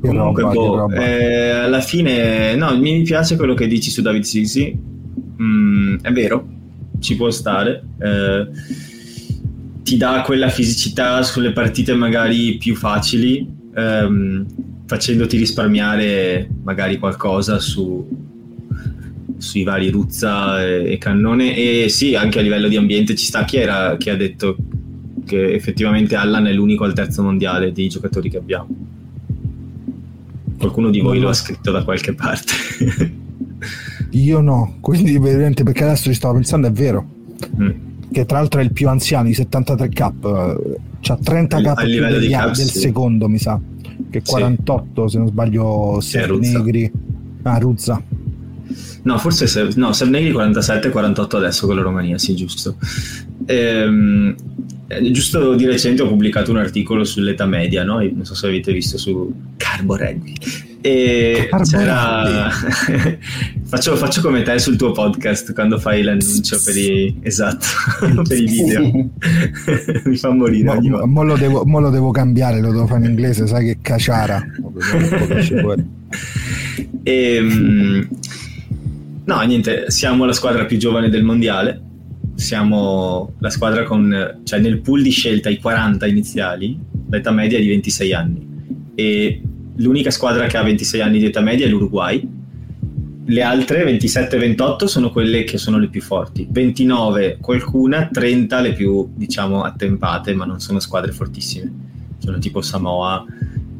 [0.00, 4.76] Comunque, boh, eh, alla fine, no, mi piace quello che dici su David Sisi.
[5.42, 6.46] Mm, è vero,
[7.00, 7.82] ci può stare.
[8.00, 8.48] eh,
[9.82, 13.44] ti dà quella fisicità sulle partite magari più facili,
[13.74, 14.46] ehm,
[14.86, 18.06] facendoti risparmiare magari qualcosa su,
[19.36, 21.56] sui vari Ruzza e, e Cannone.
[21.56, 23.44] E sì, anche a livello di ambiente ci sta.
[23.44, 24.56] Chi era che ha detto
[25.26, 28.68] che effettivamente Allan è l'unico al terzo mondiale dei giocatori che abbiamo?
[30.60, 32.52] Qualcuno di voi lo ha scritto da qualche parte.
[34.10, 37.06] Io no, quindi veramente perché adesso ci stavo pensando è vero,
[37.58, 37.70] Mm.
[38.12, 41.78] che tra l'altro è il più anziano, i 73 cap, eh, c'ha 30 A- cap
[41.78, 42.78] a più livello degli di cap, del sì.
[42.78, 43.58] secondo mi sa,
[44.10, 44.30] che Sì.
[44.30, 46.30] 48 se non sbaglio, Ser.
[46.32, 46.90] Negri,
[47.42, 48.02] ah Ruzza,
[49.02, 52.76] No, forse se, no, Savneghi 47 48 adesso con la Romania, sì, giusto.
[53.46, 54.34] Ehm,
[54.90, 58.00] eh, giusto di recente ho pubblicato un articolo sull'età media, no?
[58.00, 60.34] non so se avete visto su Carbo Rugby.
[60.80, 62.50] E Carbo c'era...
[63.66, 67.66] faccio, faccio come te sul tuo podcast quando fai l'annuncio per i, esatto,
[68.26, 68.82] per i video.
[70.06, 72.88] Mi fa morire mo, ogni mo- mo lo devo, mo lo devo cambiare, lo devo
[72.88, 74.44] fare in inglese, sai che caciara.
[77.04, 78.00] E, mm,
[79.24, 81.80] no, niente, siamo la squadra più giovane del mondiale.
[82.40, 86.78] Siamo la squadra con, cioè nel pool di scelta, i 40 iniziali,
[87.10, 88.48] l'età media è di 26 anni.
[88.94, 89.42] E
[89.76, 92.26] l'unica squadra che ha 26 anni di età media è l'Uruguay.
[93.26, 96.46] Le altre 27 e 28 sono quelle che sono le più forti.
[96.50, 101.70] 29 qualcuna, 30 le più, diciamo, attempate, ma non sono squadre fortissime.
[102.16, 103.22] Sono tipo Samoa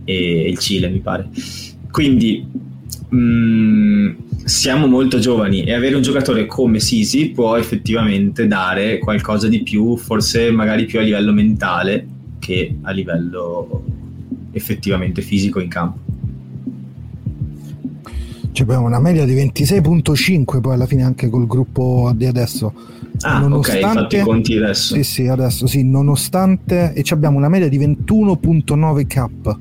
[0.05, 1.31] e il Cile, mi pare.
[1.91, 2.47] Quindi
[3.15, 4.11] mm,
[4.45, 9.97] siamo molto giovani e avere un giocatore come Sisi può effettivamente dare qualcosa di più,
[9.97, 12.07] forse magari più a livello mentale
[12.39, 13.85] che a livello
[14.53, 15.99] effettivamente fisico in campo.
[18.53, 22.73] Cioè, abbiamo una media di 26.5 poi alla fine anche col gruppo di adesso.
[23.21, 24.95] Ah, ok, infatti i conti adesso.
[24.95, 29.57] Sì, sì, adesso sì, nonostante e ci abbiamo una media di 21.9 cap.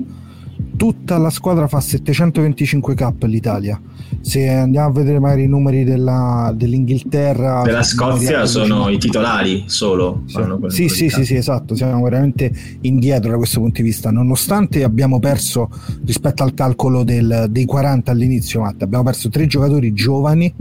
[0.79, 3.77] Tutta la squadra fa 725 cap l'Italia.
[4.21, 8.95] Se andiamo a vedere magari i numeri della- dell'Inghilterra, Della Scozia sono 12.
[8.95, 10.23] i titolari solo.
[10.69, 11.23] Sì, sì, sì, cap.
[11.23, 12.49] sì, esatto, siamo veramente
[12.81, 15.69] indietro da questo punto di vista, nonostante abbiamo perso
[16.05, 20.53] rispetto al calcolo del- dei 40 all'inizio, Matt, abbiamo perso tre giocatori giovani,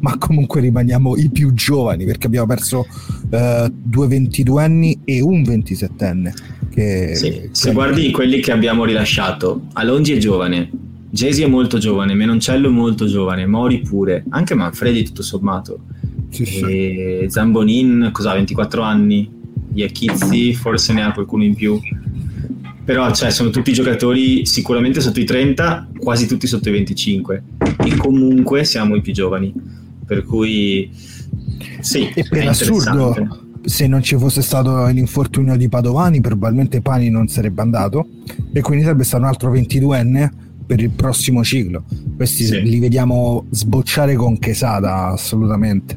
[0.00, 2.86] ma comunque rimaniamo i più giovani perché abbiamo perso
[3.28, 6.32] eh, due 22 anni e un 27enne.
[6.76, 10.68] Che, Sì, che- se guardi quelli che abbiamo rilasciato, Alongi è giovane,
[11.08, 15.78] Gesi è molto giovane, Menoncello è molto giovane, Mori pure, anche Manfredi tutto sommato.
[16.28, 17.24] sì, sì.
[17.28, 19.26] Zambonin, cosa ha, 24 anni?
[19.72, 21.80] Iachizzi forse ne ha qualcuno in più.
[22.84, 27.42] Però cioè, sono tutti giocatori sicuramente sotto i 30, quasi tutti sotto i 25.
[27.84, 29.50] E comunque siamo i più giovani.
[30.04, 30.90] Per cui
[31.80, 33.44] sì, E è per assurdo, interessante.
[33.66, 38.06] Se non ci fosse stato l'infortunio di Padovani, probabilmente Pani non sarebbe andato
[38.52, 40.30] e quindi sarebbe stato un altro 22enne
[40.64, 41.84] per il prossimo ciclo.
[42.16, 42.62] Questi Sì.
[42.62, 45.96] li vediamo sbocciare con Quesada, assolutamente.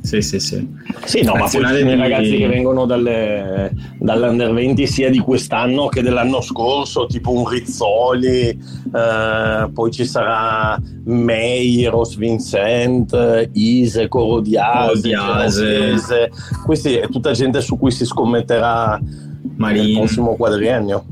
[0.00, 0.66] Sì, sì, sì.
[1.04, 4.86] Sì, no, ma poi Nazionale ci sono i di- ragazzi che vengono dalle, dall'Under 20
[4.86, 13.48] sia di quest'anno che dell'anno scorso, tipo un Rizzoli, eh, poi ci sarà Meiros, Vincent,
[13.52, 16.30] Ise, Corodiase, Corodiase.
[16.64, 19.96] Questi è tutta gente su cui si scommetterà nel Marin.
[19.98, 21.04] prossimo quadriennio.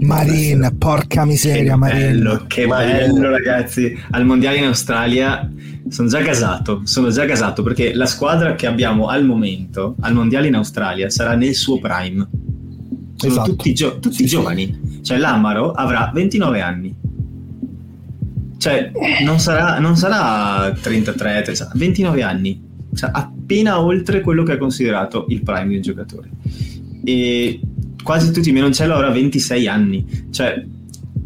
[0.00, 1.98] Marin, porca miseria, Che Marin.
[1.98, 3.12] bello, che Marin.
[3.14, 3.96] bello ragazzi.
[4.10, 5.50] Al mondiale in Australia
[5.88, 10.46] sono già gasato, sono già gasato perché la squadra che abbiamo al momento al mondiale
[10.48, 12.28] in Australia sarà nel suo prime.
[13.16, 13.50] Sono Esatto.
[13.50, 14.28] tutti, gio- tutti Sì, sì.
[14.28, 15.00] giovani.
[15.02, 16.94] Cioè l'Amaro avrà 29 anni.
[18.58, 18.90] cioè,
[19.24, 22.60] non sarà, non sarà 33, 30, 29 anni,
[22.94, 26.28] cioè appena oltre quello che è considerato il prime del giocatore.
[27.04, 27.60] E
[28.02, 30.64] quasi tutti i Menoncello avrà 26 anni, cioè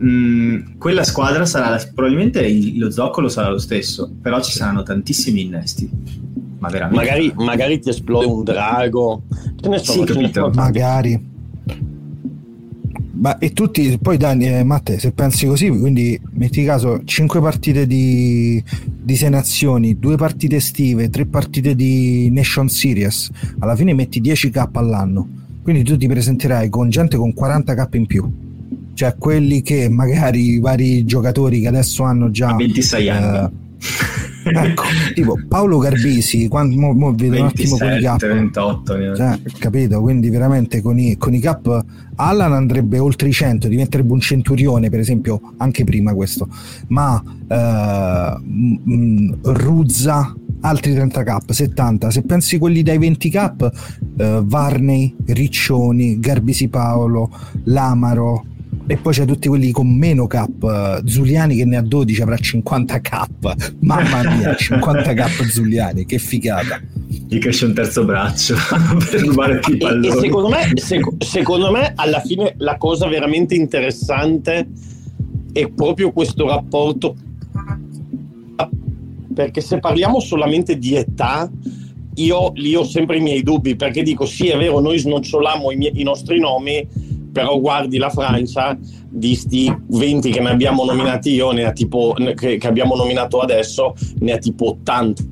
[0.03, 5.43] mh, quella squadra sarà probabilmente il, lo zoccolo sarà lo stesso, però ci saranno tantissimi
[5.43, 5.91] innesti.
[6.59, 7.05] Ma veramente.
[7.05, 9.23] Magari, magari ti esplode un drago.
[9.61, 11.31] Ce ne sono, Sì, ce magari
[13.23, 17.87] ma e tutti poi Dani eh, Matte se pensi così quindi metti caso 5 partite
[17.87, 23.31] di, di sei nazioni 2 partite estive 3 partite di Nation Series
[23.61, 25.29] alla fine metti 10k all'anno
[25.63, 28.29] quindi tu ti presenterai con gente con 40k in più
[28.95, 33.37] cioè quelli che magari i vari giocatori che adesso hanno già A 26 anni.
[33.39, 33.61] eh,
[34.45, 34.83] ecco
[35.15, 38.97] tipo Paolo Garbisi quando mo, mo vedo un attimo con i 27, K 28.
[38.97, 40.01] ne- cioè, capito?
[40.01, 41.85] Quindi veramente con i, con i cap
[42.17, 46.49] Allan andrebbe oltre i 100, diventerebbe un centurione, per esempio, anche prima questo.
[46.89, 48.37] Ma eh,
[49.43, 52.11] Ruzza altri 30 cap, 70.
[52.11, 53.71] Se pensi quelli dai 20 cap,
[54.19, 57.31] eh, Varney, Riccioni, Garbisi Paolo,
[57.65, 58.45] Lamaro
[58.87, 63.01] e poi c'è tutti quelli con meno cap, Zuliani che ne ha 12 avrà 50
[63.01, 63.75] cap.
[63.81, 66.81] Mamma mia, 50 cap Zuliani, che figata.
[67.07, 68.55] Gli cresce un terzo braccio
[69.11, 70.21] per rubare più E, e palloni.
[70.21, 74.69] secondo, me, sec- secondo me, alla fine, la cosa veramente interessante
[75.53, 77.17] è proprio questo rapporto.
[79.35, 81.51] Perché se parliamo solamente di età,
[82.17, 85.77] io lì ho sempre i miei dubbi, perché dico sì, è vero, noi snoccioliamo i,
[85.77, 86.87] mie- i nostri nomi,
[87.33, 88.79] però guardi la Francia,
[89.09, 93.41] di sti 20 che ne abbiamo nominati io, ne ha tipo, che, che abbiamo nominato
[93.41, 95.23] adesso, ne ha tipo 80.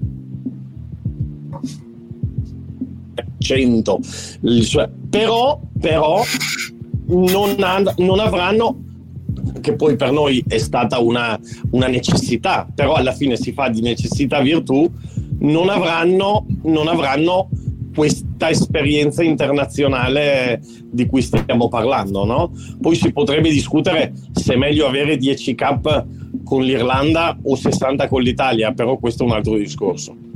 [3.38, 4.00] 100
[4.42, 6.22] Il suo- però, però
[7.06, 8.84] non, han- non avranno
[9.60, 11.38] che poi per noi è stata una,
[11.70, 14.90] una necessità però alla fine si fa di necessità virtù
[15.40, 17.48] non avranno, non avranno
[17.94, 20.60] questa esperienza internazionale
[20.90, 22.52] di cui stiamo parlando no?
[22.80, 26.06] poi si potrebbe discutere se è meglio avere 10 cap
[26.44, 30.28] con l'Irlanda o 60 con l'Italia però questo è un altro discorso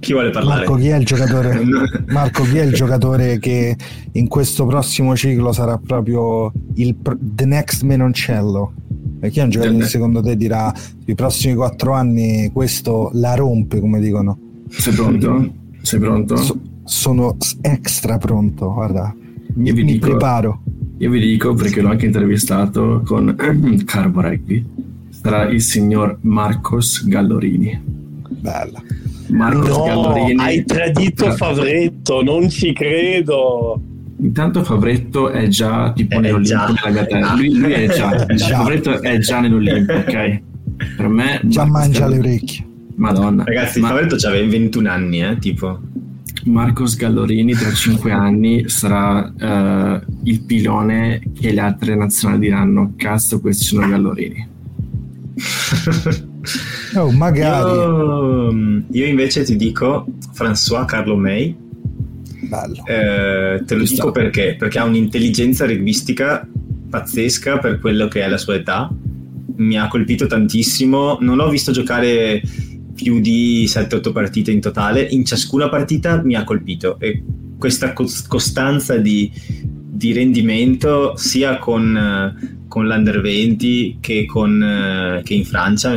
[0.00, 0.66] Chi vuole parlare?
[0.66, 1.62] Marco, chi è il giocatore?
[2.08, 3.76] Marco, chi è il giocatore che
[4.12, 8.72] in questo prossimo ciclo sarà proprio il the next Menoncello?
[9.20, 10.72] E chi è un giocatore che secondo te dirà
[11.04, 14.38] i prossimi quattro anni questo la rompe, come dicono?
[14.68, 15.52] Sei pronto?
[15.82, 16.36] Sei pronto?
[16.36, 19.14] So- sono extra pronto, guarda,
[19.54, 20.62] mi, Io vi mi dico- preparo.
[20.98, 23.34] Io vi dico perché l'ho anche intervistato con
[23.86, 24.64] Carbo Rugby.
[25.10, 27.78] Sarà il signor Marcos Gallorini.
[28.40, 28.82] Bella.
[29.28, 30.40] Marcos no Gallorini.
[30.40, 33.80] hai tradito Favretto non ci credo
[34.22, 36.66] Intanto Favretto è già tipo È nell'Olimpo già.
[36.66, 37.34] della Gatella.
[37.34, 38.56] Lui, lui è già, Già.
[38.58, 40.40] Favretto è già nell'Olimpo, ok?
[40.96, 42.66] Per me Già Marcos mangia le Gallo- orecchie.
[42.96, 43.44] Madonna.
[43.44, 45.80] Ragazzi, Ma- Favetto c'aveva 21 anni, eh, tipo.
[46.44, 53.40] Marcos Gallorini tra cinque anni sarà eh, il pilone che le altre nazionali diranno cazzo
[53.40, 54.48] questi sono Gallorini
[56.96, 57.70] Oh, magari.
[57.72, 61.54] Io, io invece ti dico François Carlo May.
[62.50, 62.84] Bello.
[62.84, 64.56] Eh, te lo Ci dico perché?
[64.58, 66.46] Perché ha un'intelligenza rugbistica
[66.90, 68.90] pazzesca per quello che è la sua età.
[69.56, 71.18] Mi ha colpito tantissimo.
[71.20, 72.42] Non l'ho visto giocare
[72.92, 75.02] più di 7-8 partite in totale.
[75.02, 76.98] In ciascuna partita mi ha colpito.
[76.98, 77.22] E
[77.56, 79.30] questa cos- costanza di,
[79.62, 85.94] di rendimento, sia con, con l'Under 20 che, con, eh, che in Francia.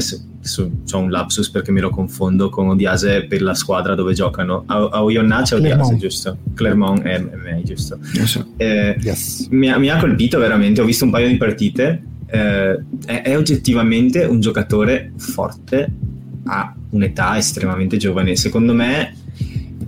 [0.92, 4.64] Ho un lapsus perché me lo confondo con Odiase per la squadra dove giocano.
[4.66, 6.38] A, a Oyonnax c'è Odiase, giusto?
[6.54, 7.98] Clermont è, me, giusto?
[8.26, 8.46] So.
[8.58, 9.48] Eh, Yes.
[9.52, 13.38] mi, ha, mi ha colpito veramente, ho visto un paio di partite, eh, è, è
[13.38, 15.92] oggettivamente un giocatore forte
[16.46, 18.36] a un'età estremamente giovane.
[18.36, 19.16] Secondo me,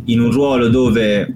[0.06, 1.34] in un ruolo dove...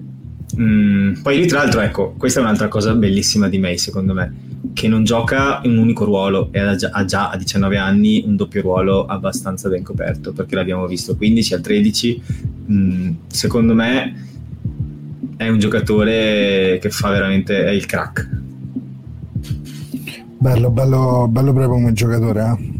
[0.56, 4.32] mh, poi lì tra l'altro, ecco, questa è un'altra cosa bellissima di May, secondo me,
[4.74, 8.22] che non gioca in un unico ruolo e ha già, ha già a 19 anni
[8.26, 12.22] un doppio ruolo abbastanza ben coperto, perché l'abbiamo visto 15 al 13.
[12.66, 14.26] mh, secondo me
[15.36, 18.28] è un giocatore che fa veramente è il crack.
[20.38, 22.40] Bello, bello, bello proprio come giocatore.
[22.42, 22.78] eh.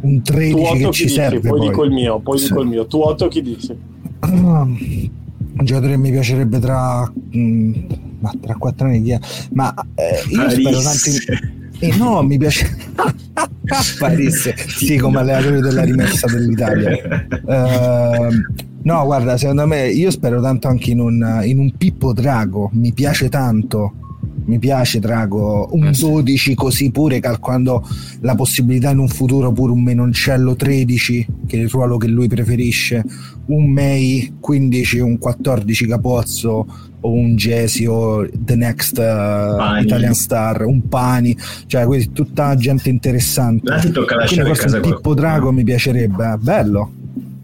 [0.00, 1.40] Un tu 13 che ci dici serve.
[1.40, 2.48] poi, Poi, dico il mio poi Sì.
[2.48, 3.74] dico il mio tu Otto chi dici
[4.20, 5.08] Ah, un
[5.64, 7.72] giocatore che mi piacerebbe tra, mm,
[8.24, 9.10] ma tra 4 anni.
[9.10, 9.20] è?
[9.52, 11.10] Ma eh, io spero tanto.
[11.10, 12.74] in- Eh, no, mi piace.
[13.98, 17.26] Paris, sì, come allenatore della rimessa dell'Italia.
[17.46, 18.46] Ehm,
[18.82, 22.70] no, guarda, secondo me io spero tanto anche in un, in un Pippo Drago.
[22.72, 23.92] Mi piace tanto.
[24.46, 26.02] mi piace Drago un Eh sì.
[26.02, 27.86] 12 così pure calcolando
[28.20, 32.28] la possibilità in un futuro pure un menoncello 13 che è il ruolo che lui
[32.28, 33.02] preferisce
[33.46, 36.66] un May 15 un 14 Capozzo
[37.00, 39.82] o un Jesi o The Next uh.
[39.82, 41.36] Italian Star un Pani
[41.66, 45.14] cioè quindi tutta gente interessante Là ti tocca quindi lasciare questo casa un Pippo.
[45.14, 46.92] Drago mi piacerebbe eh, bello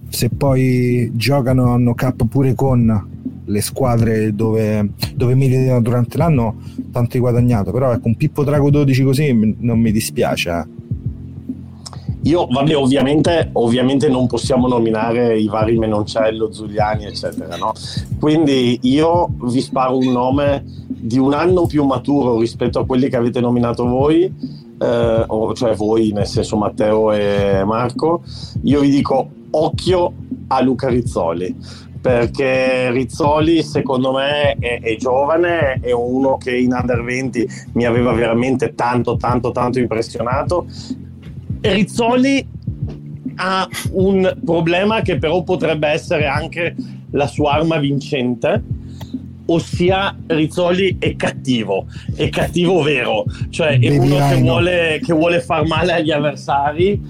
[0.08, 3.08] se poi giocano hanno cap pure con
[3.44, 6.56] le squadre dove, dove militano durante l'anno
[6.90, 10.78] tanto hai guadagnato però ecco un Pippo Drago 12 così non mi dispiace eh.
[12.24, 17.72] Io, vabbè, ovviamente, ovviamente non possiamo nominare i vari Menoncello, Giuliani, eccetera, no?
[18.18, 23.16] Quindi io vi sparo un nome di un anno più maturo rispetto a quelli che
[23.16, 28.22] avete nominato voi, eh, cioè voi, nel senso Matteo e Marco.
[28.64, 30.12] Io vi dico occhio
[30.48, 31.88] a Luca Rizzoli.
[32.00, 38.12] Perché Rizzoli, secondo me, è, è giovane, è uno che in under 20 mi aveva
[38.12, 40.66] veramente tanto, tanto, tanto impressionato.
[41.60, 42.46] Rizzoli
[43.36, 46.74] ha un problema che però potrebbe essere anche
[47.12, 48.62] la sua arma vincente,
[49.46, 55.40] ossia Rizzoli è cattivo, è cattivo vero, cioè è Baby uno che vuole, che vuole
[55.40, 57.00] far male agli avversari.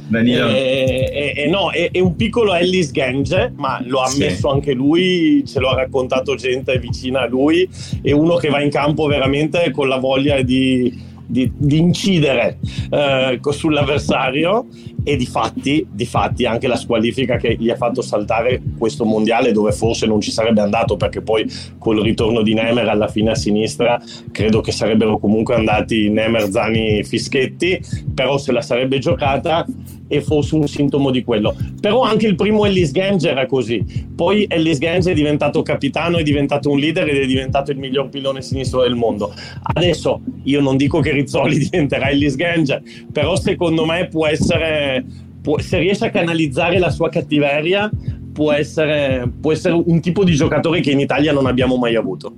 [0.47, 4.23] E, e- e no, è, è un piccolo Ellis Gange, ma lo ha Sì.
[4.23, 7.69] ammesso anche lui, ce lo ha raccontato gente vicina a lui,
[8.01, 12.59] è uno che va in campo veramente con la voglia di, di- di incidere
[12.91, 14.67] eh, sull'avversario
[15.03, 19.53] e di fatti, di fatti anche la squalifica che gli ha fatto saltare questo mondiale
[19.53, 23.35] dove forse non ci sarebbe andato perché poi col ritorno di Nemer alla fine a
[23.35, 24.01] sinistra
[24.31, 27.81] credo che sarebbero comunque andati Nemer, Zani, Fischetti
[28.13, 29.65] però se la sarebbe giocata
[30.13, 31.55] e fosse un sintomo di quello.
[31.81, 33.85] Però anche il primo Ellis Gange era così.
[34.13, 38.09] Poi Ellis Gange è diventato capitano è diventato un leader ed è diventato il miglior
[38.09, 39.33] pilone sinistro del mondo.
[39.63, 42.83] Adesso io non dico che Rizzoli diventerà Ellis Gange
[43.13, 45.05] però secondo me può essere
[45.41, 47.89] può- se riesce a canalizzare la sua cattiveria
[48.33, 52.33] può essere, può essere un tipo di giocatore che in Italia non abbiamo mai avuto.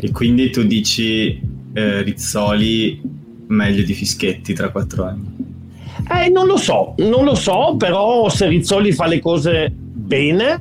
[0.00, 1.40] E quindi tu dici
[1.72, 3.00] eh, Rizzoli
[3.48, 5.29] meglio di Fischetti tra quattro anni.
[6.12, 10.60] Eh, non lo so, non lo so, però se Rizzoli fa le cose bene,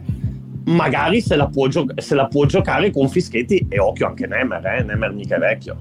[0.65, 4.63] magari se la può, gio- se la può giocare con Fischetti e occhio anche Nemer,
[4.65, 4.83] eh?
[4.83, 5.77] Nemer mica è vecchio.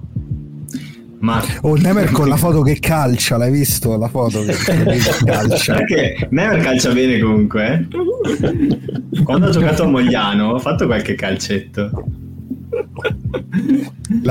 [1.21, 5.75] Ma o Nemer con la foto che calcia l'hai visto la foto che, che calcia
[5.83, 7.87] perché Never calcia bene comunque.
[7.91, 9.21] eh?
[9.25, 11.91] Quando ha giocato a Mogliano ha fatto qualche calcetto.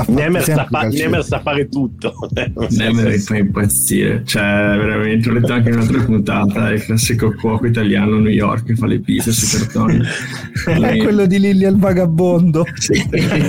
[0.08, 0.88] Nemer sa, fa-.
[0.88, 2.14] Nemer sa fare tutto.
[2.70, 7.66] Nemer mi fa impazzire, cioè veramente, ho letto anche in un'altra puntata, il classico cuoco
[7.66, 10.00] italiano a New York che fa le pizze sui cartoni.
[10.66, 12.94] è quello di Lilli al vagabondo Sì,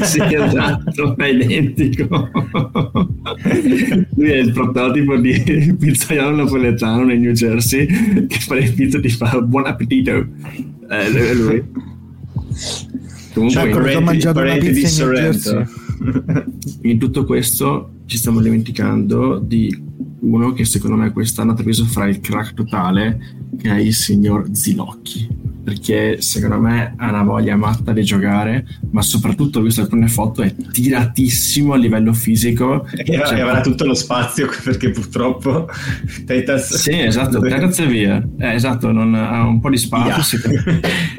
[0.03, 2.31] sì, esatto, è identico.
[4.15, 7.87] Lui è il prototipo di pizzaiolo napoletano nel New Jersey
[8.27, 10.11] che fa le pizze e ti fa buon appetito.
[10.11, 10.27] Eh,
[10.89, 11.63] è lui.
[13.39, 15.67] Comunque, Cioè, in- una Parente di Sorrento.
[16.83, 19.87] in tutto questo ci stiamo dimenticando di
[20.21, 23.19] uno che secondo me quest'anno ha preso fra il crack totale
[23.59, 25.29] che è il signor Zilocchi
[25.69, 30.43] perché secondo me ha una voglia matta di giocare ma soprattutto ho visto alcune foto
[30.43, 35.69] è tiratissimo a livello fisico E, Cioè, avrà tutto lo spazio perché purtroppo
[36.25, 40.39] Teitas sì esatto terza via eh, esatto non ha un po' di spazio sì,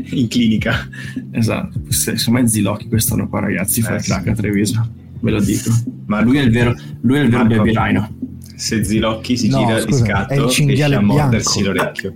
[0.19, 0.88] in clinica.
[1.31, 4.09] esatto Se- secondo me Zilocchi quest'anno qua ragazzi fa Eh, il sì.
[4.09, 4.89] crack a Treviso
[5.21, 5.69] ve lo dico
[6.07, 7.63] Ma lui è il vero lui è il vero Marco.
[7.63, 8.13] baby rhino
[8.55, 11.77] Se Zilocchi si No, gira scusa, di è scatto il riesce a mordersi bianco.
[11.80, 12.13] l'orecchio.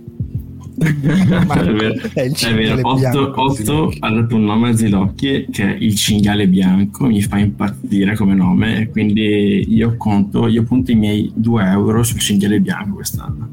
[0.76, 2.88] È vero, è il è cinghiale vero.
[2.88, 7.38] Otto, Otto ha dato un nome a Zilocchi che è il cinghiale bianco, mi fa
[7.38, 12.60] impazzire come nome e quindi io conto, io punto i miei 2 euro sul cinghiale
[12.60, 13.48] bianco quest'anno.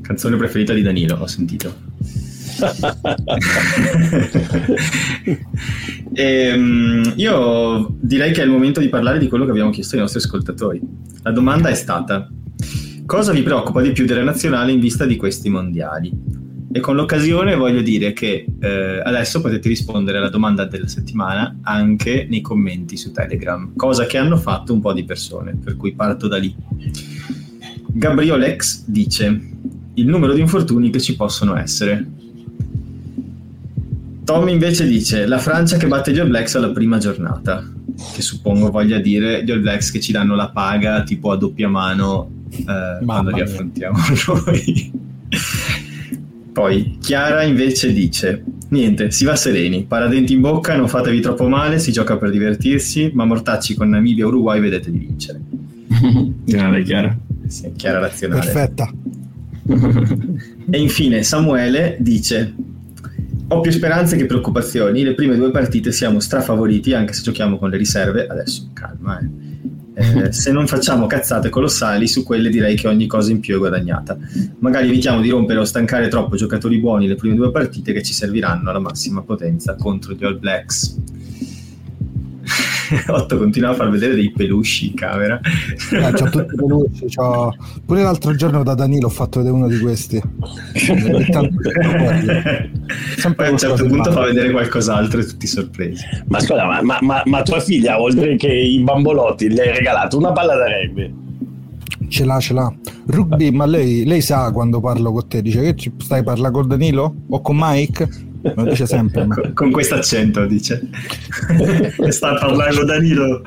[0.00, 1.74] Canzone preferita di Danilo, ho sentito.
[6.14, 10.00] Ehm, io direi che è il momento di parlare di quello che abbiamo chiesto ai
[10.00, 10.80] nostri ascoltatori.
[11.22, 12.28] La domanda è stata:
[13.08, 16.12] cosa vi preoccupa di più della nazionale in vista di questi mondiali?
[16.70, 22.26] E con l'occasione voglio dire che eh, adesso potete rispondere alla domanda della settimana anche
[22.28, 26.28] nei commenti su Telegram, cosa che hanno fatto un po' di persone, per cui parto
[26.28, 26.54] da lì.
[27.86, 29.40] Gabriolex dice
[29.94, 32.06] il numero di infortuni che ci possono essere.
[34.24, 37.66] Tom invece dice la Francia che batte gli All Blacks alla prima giornata,
[38.14, 41.68] che suppongo voglia dire gli All Blacks che ci danno la paga tipo a doppia
[41.68, 44.92] mano eh, quando li affrontiamo noi.
[46.52, 51.78] Poi Chiara invece dice Niente, si va sereni, paradenti in bocca, non fatevi troppo male,
[51.78, 55.40] si gioca per divertirsi, ma mortacci con Namibia e Uruguay vedete di vincere.
[56.44, 57.16] Chiaro, chiaro.
[57.46, 58.50] Sì, chiara razionale.
[58.50, 58.92] Perfetta.
[60.70, 62.54] E infine Samuele dice:
[63.48, 65.02] Ho più speranze che preoccupazioni.
[65.02, 68.26] Le prime due partite siamo strafavoriti, anche se giochiamo con le riserve.
[68.26, 69.47] Adesso calma, eh.
[69.98, 73.58] Eh, se non facciamo cazzate colossali, su quelle direi che ogni cosa in più è
[73.58, 74.16] guadagnata.
[74.60, 78.12] Magari evitiamo di rompere o stancare troppo giocatori buoni le prime due partite che ci
[78.12, 80.96] serviranno alla massima potenza contro gli All Blacks.
[83.08, 85.40] Otto continua a far vedere dei peluche in camera.
[85.92, 87.54] Eh, c'ho tutti i pelucci, c'ho-
[87.84, 90.20] Pure l'altro giorno da Danilo ho fatto vedere uno di questi.
[91.30, 91.54] Tanto-
[93.16, 96.04] Sempre Poi a un certo punto fa vedere qualcos'altro e tutti sorpresi.
[96.26, 100.16] Ma scusa, ma, ma- ma- ma tua figlia, oltre che i bambolotti, le hai regalato
[100.18, 101.26] una palla da rugby?
[102.08, 102.72] Ce l'ha, ce l'ha.
[103.06, 106.68] Rugby, ma lei, lei sa quando parlo con te, dice che ci stai parlando con
[106.68, 108.08] Danilo o con Mike?
[108.40, 109.22] Lo dice sempre.
[109.22, 109.34] a me.
[109.34, 110.88] Con, con questo accento dice.
[112.08, 113.42] Sta parlando Danilo.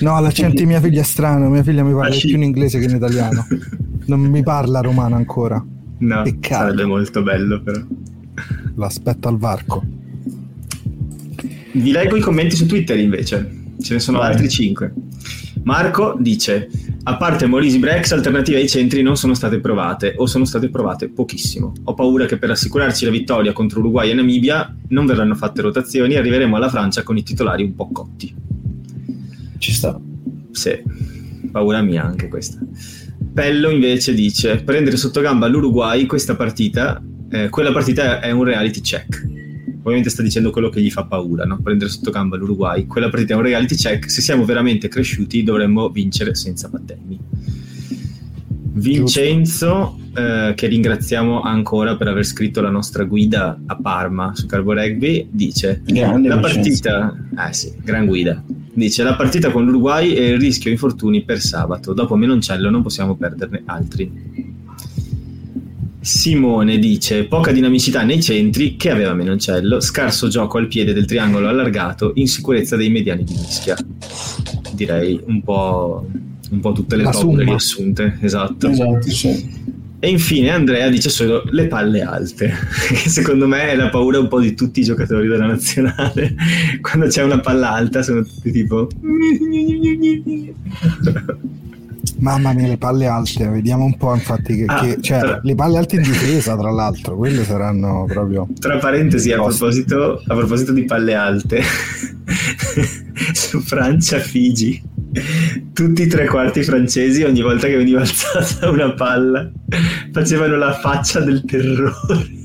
[0.00, 2.78] No, l'accento di mia figlia è strano, mia figlia mi parla Ah, più in inglese
[2.78, 3.46] che in italiano.
[4.06, 5.64] Non mi parla romano ancora.
[5.98, 6.60] No, cazzo.
[6.62, 7.80] sarebbe molto bello però.
[8.76, 9.84] L'aspetto al varco.
[11.72, 13.58] Vi leggo i commenti su Twitter invece.
[13.80, 14.32] Ce ne sono Vai.
[14.32, 14.92] altri 5.
[15.62, 16.68] Marco dice:
[17.04, 21.08] A parte Morisi Brex, alternative ai centri non sono state provate o sono state provate
[21.08, 21.72] pochissimo.
[21.84, 26.14] Ho paura che per assicurarci la vittoria contro Uruguay e Namibia non verranno fatte rotazioni
[26.14, 28.34] e arriveremo alla Francia con i titolari un po' cotti.
[29.58, 29.98] Ci sta.
[30.50, 30.82] Sì,
[31.50, 32.58] paura mia anche questa.
[33.32, 38.80] Pello invece dice: Prendere sotto gamba l'Uruguay questa partita, eh, quella partita è un reality
[38.80, 39.39] check.
[39.80, 41.58] Ovviamente sta dicendo quello che gli fa paura, no?
[41.62, 42.86] prendere sotto gamba l'Uruguay.
[42.86, 44.10] Quella partita è un reality check.
[44.10, 47.18] Se siamo veramente cresciuti, dovremmo vincere senza patemi.
[48.72, 54.72] Vincenzo, eh, che ringraziamo ancora per aver scritto la nostra guida a Parma su Carbo
[54.74, 57.16] Rugby, dice: Grande La partita,
[57.48, 58.42] eh sì, gran guida.
[58.72, 61.92] Dice la partita con l'Uruguay e il rischio infortuni per sabato.
[61.92, 64.49] Dopo Menoncello non possiamo perderne altri.
[66.00, 71.48] Simone dice poca dinamicità nei centri che aveva Menoncello, scarso gioco al piede del triangolo
[71.48, 73.76] allargato, insicurezza dei mediani di mischia.
[74.72, 76.06] Direi un po',
[76.50, 78.68] un po' tutte le La paure riassunte, esatto.
[78.68, 79.58] Esatto, sì.
[80.02, 82.50] E infine Andrea dice solo le palle alte,
[82.88, 86.34] che secondo me è la paura un po' di tutti i giocatori della nazionale.
[86.80, 88.88] Quando c'è una palla alta sono tutti tipo...
[92.20, 95.54] Mamma mia, le palle alte, vediamo un po' infatti che, Ah, che- cioè, tra- le
[95.54, 100.72] palle alte in difesa, tra l'altro, quelle saranno proprio Tra parentesi, a proposito, a proposito
[100.72, 101.62] di palle alte,
[103.32, 104.82] su Francia-Figi,
[105.72, 109.50] tutti i tre quarti francesi, ogni volta che veniva alzata una palla,
[110.12, 112.38] facevano la faccia del terrore.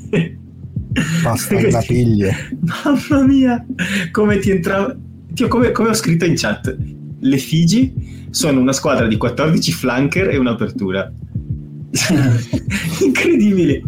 [1.23, 2.33] Basta la piglie.
[2.61, 3.65] Mamma mia,
[4.11, 4.95] come ti entrava...
[5.49, 6.73] Come, come ho scritto in chat,
[7.25, 7.93] le Figi
[8.29, 11.11] sono una squadra di 14 flanker e un'apertura.
[13.03, 13.83] Incredibili.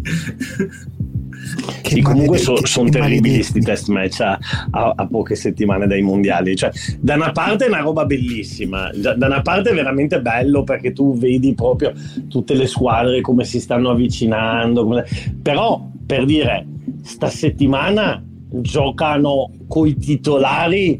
[1.81, 4.37] Che Sì, comunque so- sono terribili questi test match a,
[4.71, 6.55] a- a poche settimane dai mondiali.
[6.55, 6.69] Cioè,
[6.99, 10.91] da una parte è una roba bellissima, da da una parte è veramente bello perché
[10.93, 11.93] tu vedi proprio
[12.27, 14.83] tutte le squadre come si stanno avvicinando.
[14.83, 15.05] come-
[15.41, 16.65] Però, per dire,
[17.03, 20.97] sta settimana giocano coi titolari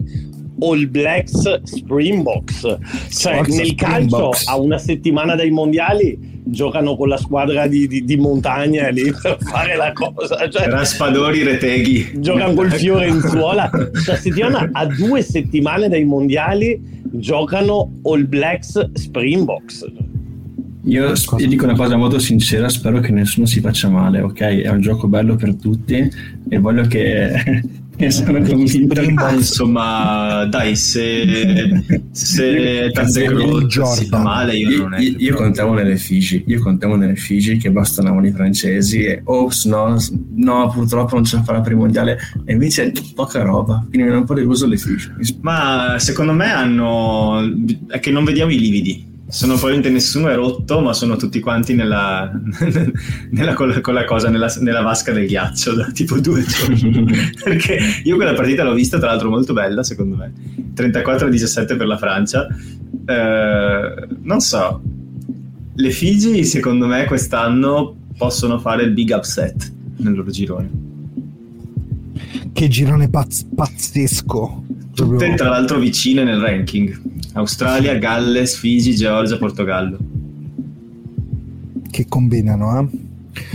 [0.60, 2.62] All Blacks Springboks.
[3.10, 4.48] Cioè, Forza nel calcio Springboks.
[4.48, 9.38] a una settimana dai mondiali giocano con la squadra di, di- di montagna lì per
[9.42, 10.50] fare la cosa.
[10.50, 12.12] Cioè, Raspadori, Reteghi.
[12.20, 13.70] giocano col fiore in suola.
[13.94, 16.80] Sta settimana, a due settimane dai mondiali,
[17.12, 19.86] giocano All Blacks Springboks.
[20.86, 24.40] Io, io dico una cosa molto sincera, spero che nessuno si faccia male, ok?
[24.40, 26.10] È un gioco bello per tutti
[26.48, 27.62] e voglio che,
[29.14, 33.26] Ma insomma, dai, se, se Tante
[33.66, 34.22] Jordan.
[34.22, 35.00] male, io non è.
[35.02, 39.66] Io, io contavo nelle Figi, io contavo nelle Figi che bastonavano i francesi e ops
[39.66, 39.98] no,
[40.36, 44.10] no purtroppo non ce la farà per il mondiale e invece poca roba, quindi mi
[44.10, 45.12] hanno un po' deluso le Figi.
[45.42, 47.42] Ma secondo me hanno.
[47.88, 49.16] è che non vediamo i lividi.
[49.30, 52.32] Sono probabilmente nessuno è rotto, ma sono tutti quanti nella,
[53.32, 57.06] nella con, la, con la cosa, nella, nella vasca del ghiaccio da tipo due giorni.
[57.44, 60.32] Perché io quella partita l'ho vista, tra l'altro, molto bella, secondo me.
[60.74, 62.48] 34-17 per la Francia.
[63.06, 64.82] Eh, non so,
[65.74, 70.70] le Figi, secondo me, quest'anno possono fare il big upset nel loro girone.
[72.54, 74.64] Che girone pazz- pazzesco.
[74.96, 77.00] Tutte tra l'altro vicine nel ranking.
[77.38, 79.98] Australia, Galles, Figi, Georgia, Portogallo.
[81.90, 83.06] Che combinano, eh?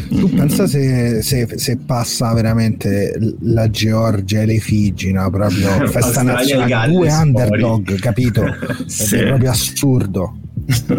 [0.09, 5.29] Tu pensa se, se, se, passa veramente la Georgia e le Figi, no?
[5.31, 8.01] proprio festa nazionale, due underdog, fuori.
[8.01, 8.45] capito?
[8.87, 9.17] sì.
[9.17, 10.37] È proprio assurdo.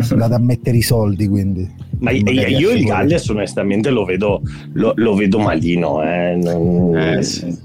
[0.10, 1.70] Andate a mettere i soldi quindi.
[2.00, 4.42] Ma io il Galles onestamente lo vedo,
[4.74, 6.04] lo, lo vedo malino.
[6.04, 6.36] Eh.
[6.36, 7.58] Non, eh, sì.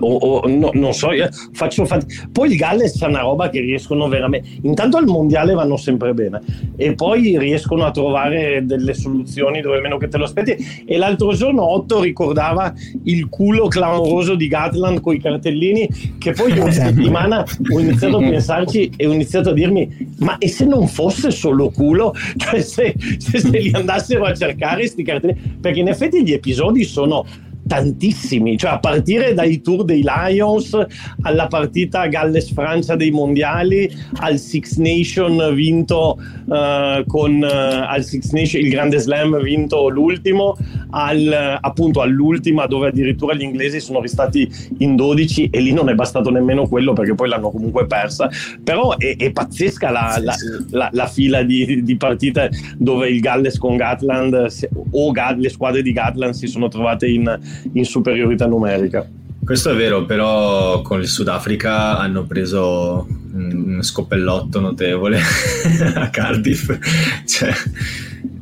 [0.00, 1.08] O, o, no, non so,
[1.52, 2.28] faccio fatica.
[2.32, 4.48] Poi il Galles è una roba che riescono veramente.
[4.62, 6.40] Intanto al mondiale vanno sempre bene
[6.76, 10.56] e poi riescono a trovare delle soluzioni dove meno che te lo aspetti.
[10.84, 12.72] E l'altro giorno Otto ricordava
[13.04, 15.88] il culo clamoroso di Gatland con i cartellini
[16.18, 20.48] che poi una settimana ho iniziato a pensarci e ho iniziato a dirmi ma e
[20.48, 22.14] se non fosse solo culo?
[22.36, 26.84] Cioè se, se se li andassero a cercare sti cartelli, perché in effetti gli episodi
[26.84, 27.24] sono
[27.66, 30.78] tantissimi, cioè a partire dai tour dei Lions
[31.22, 38.62] alla partita Galles-Francia dei mondiali, al Six Nation vinto uh, con uh, al Six Nation,
[38.62, 40.56] il grande slam vinto l'ultimo,
[40.90, 45.94] al, appunto all'ultima dove addirittura gli inglesi sono restati in 12 e lì non è
[45.94, 48.30] bastato nemmeno quello perché poi l'hanno comunque persa,
[48.62, 50.34] però è, è pazzesca la, la,
[50.70, 54.48] la, la fila di, di, partite dove il Galles con Gatland
[54.90, 57.38] o le squadre di Gatland si sono trovate in
[57.72, 59.06] in superiorità numerica.
[59.44, 65.20] Questo è vero, però con il Sudafrica hanno preso un scoppellotto notevole
[65.96, 66.78] a Cardiff.
[67.26, 67.52] Cioè,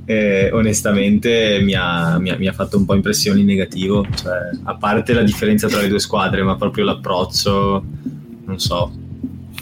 [0.05, 4.07] eh, onestamente mi ha, mi, ha, mi ha, fatto un po' impressione in negativo.
[4.15, 7.85] Cioè, a parte la differenza tra le due squadre, ma proprio l'approccio,
[8.45, 8.93] non so.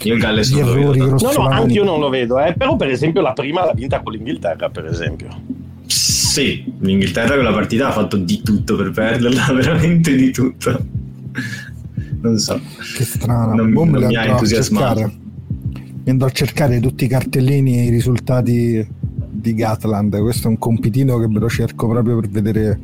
[0.02, 1.06] Io il Galles non lo vedo.
[1.06, 2.38] No, no, anche io non lo vedo.
[2.38, 2.52] Eh.
[2.52, 5.28] Però, per esempio, la prima l'ha vinta con l'Inghilterra, per esempio.
[6.30, 10.80] Sì, l'Inghilterra quella partita ha fatto di tutto per perderla, veramente di tutto.
[12.20, 12.60] Non so.
[12.96, 13.56] Che strano.
[13.56, 15.12] Non, non mi ha entusiasmato.
[16.04, 18.86] Mi andrò a cercare tutti i cartellini e i risultati
[19.28, 20.20] di Gatland.
[20.20, 22.78] Questo è un compitino che me lo cerco proprio per vedere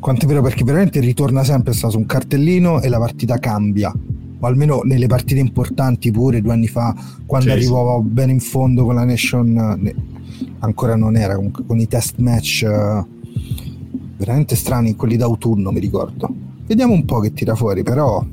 [0.00, 3.94] quanto è vero, perché veramente ritorna sempre sta su un cartellino e la partita cambia.
[4.40, 6.96] O almeno nelle partite importanti pure due anni fa,
[7.26, 8.08] quando sì, arrivavo sì.
[8.08, 10.16] bene in fondo con la Nation
[10.60, 13.06] ancora non era comunque con i test match uh,
[14.16, 16.28] veramente strani, quelli d'autunno mi ricordo.
[16.66, 18.24] Vediamo un po' che tira fuori, però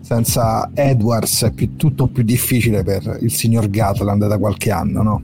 [0.00, 5.22] senza Edwards è più, tutto più difficile per il signor Gatland da qualche anno, no?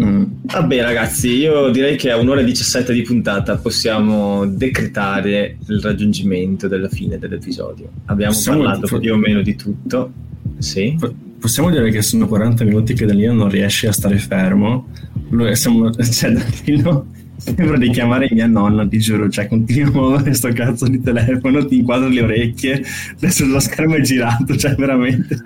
[0.00, 0.24] Mm.
[0.44, 6.68] Vabbè ragazzi, io direi che a un'ora e 17 di puntata possiamo decretare il raggiungimento
[6.68, 7.90] della fine dell'episodio.
[8.06, 10.12] Abbiamo possiamo parlato più o meno di tutto.
[10.58, 10.96] Sì.
[11.42, 14.86] Possiamo dire che sono 40 minuti che Danilo non riesce a stare fermo.
[15.30, 17.06] Noi siamo, cioè, Danilo
[17.36, 21.78] sembra di chiamare mia nonna, ti giuro, cioè continuo a questo cazzo di telefono, ti
[21.78, 22.84] inquadro le orecchie,
[23.16, 25.36] adesso lo schermo è girato, cioè veramente.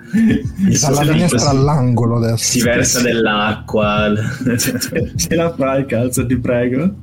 [0.79, 2.43] Dalla finestra all'angolo adesso.
[2.43, 4.13] Si versa dell'acqua.
[4.55, 6.93] Ce la fai, cazzo, ti prego.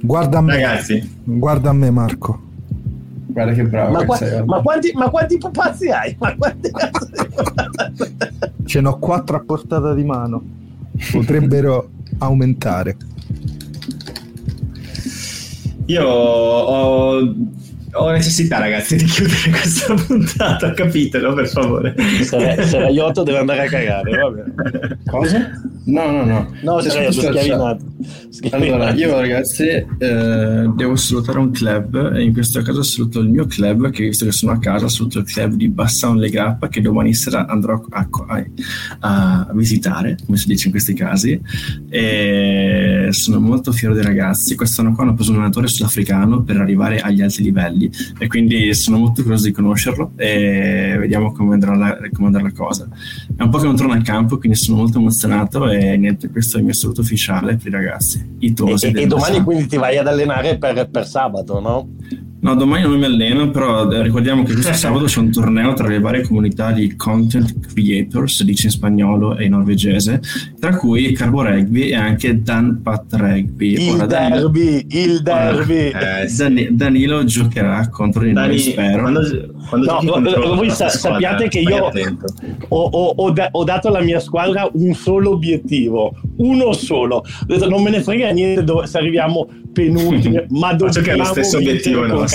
[0.00, 0.52] Guarda a me.
[0.52, 1.10] Ragazzi.
[1.24, 2.50] Guarda a me, Marco.
[3.32, 3.92] Guarda che bravo.
[3.92, 6.14] Ma, qua, ma, quanti, ma quanti pupazzi hai?
[6.18, 6.70] Ma quanti
[8.64, 10.42] Ce n'ho quattro a portata di mano.
[11.10, 12.96] Potrebbero aumentare.
[15.86, 17.34] Io ho
[17.94, 21.94] ho necessità, ragazzi, di chiudere questa puntata, capitelo per favore.
[22.22, 24.96] Se, se Iotto deve andare a cagare, vabbè.
[25.10, 25.60] Cosa?
[25.84, 26.54] No, no, no.
[26.62, 27.84] No, se schiavinato.
[28.50, 29.86] Allora, io ragazzi eh,
[30.74, 34.32] devo salutare un club e in questo caso saluto il mio club, che visto che
[34.32, 38.08] sono a casa, saluto il club di Bassan Le Grappa che domani sera andrò a,
[38.26, 41.40] a, a, visitare, come si dice in questi casi.
[41.90, 44.54] E sono molto fiero dei ragazzi.
[44.54, 48.74] Quest'anno qua hanno preso un allenatore sudafricano per arrivare agli alti livelli belli e quindi
[48.74, 52.88] sono molto curioso di conoscerlo e vediamo come andrà la, come andrà la cosa.
[53.36, 56.56] È un po' che non torno al campo, quindi sono molto emozionato e niente, questo
[56.56, 58.36] è il mio saluto ufficiale per i ragazzi.
[58.38, 61.88] I tosi e, e domani quindi ti vai ad allenare per, per sabato, no?
[62.42, 65.86] No, domani non mi alleno, però eh, ricordiamo che questo sabato c'è un torneo tra
[65.86, 70.20] le varie comunità di content creators, dice in spagnolo e in norvegese,
[70.58, 73.74] tra cui Carbo Rugby e anche Dan Pat Rugby.
[73.74, 75.74] Il Ora, derby, Danilo, il derby.
[75.74, 79.02] Eh, Dan- Danilo giocherà contro di noi, spero.
[79.02, 79.20] Quando,
[79.68, 81.92] quando no, voi sa- sappiate che io
[82.68, 87.18] ho, ho, ho, da- ho, dato alla mia squadra un solo obiettivo, uno solo.
[87.18, 91.16] Ho detto non me ne frega niente dove, se arriviamo penultimi, ma dobbiamo che è
[91.16, 92.31] lo stesso obiettivo nostro.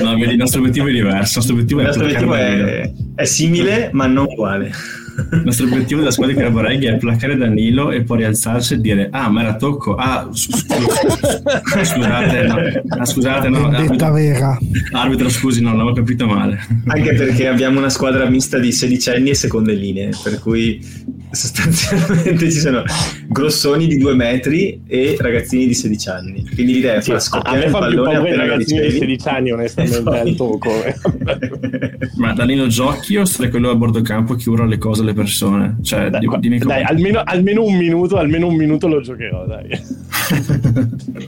[0.00, 1.40] No, vedi, il nostro obiettivo è diverso.
[1.40, 4.70] Il nostro obiettivo, il nostro obiettivo è, è, simile, ma non uguale.
[5.32, 9.08] Il nostro obiettivo della squadra di Caraboreghi è placare Danilo e poi rialzarsi e dire:
[9.10, 9.96] Ah, ma era tocco.
[9.96, 12.56] Ah, scusate, no.
[12.88, 13.68] Ah, scusate, no.
[13.68, 14.56] Arbitro, vera.
[14.92, 16.60] arbitro, scusi, no, l'avevo capito male.
[16.86, 20.80] Anche perché abbiamo una squadra mista di sedicenni e seconde linee, per cui
[21.34, 22.82] sostanzialmente ci sono
[23.28, 26.48] grossoni di due metri e ragazzini di 16 anni.
[26.54, 28.98] Quindi l'idea è far a scoppiare me il fa più pallone appena ragazzini di ricevi.
[29.18, 30.72] 16 anni, onestamente, al tocco.
[32.16, 35.78] Ma Danilo giochi o sei quello a bordo campo che urla le cose alle persone?
[35.82, 39.68] Cioè, Dai, di- dimmi dai, almeno, almeno un minuto, almeno un minuto lo giocherò, dai.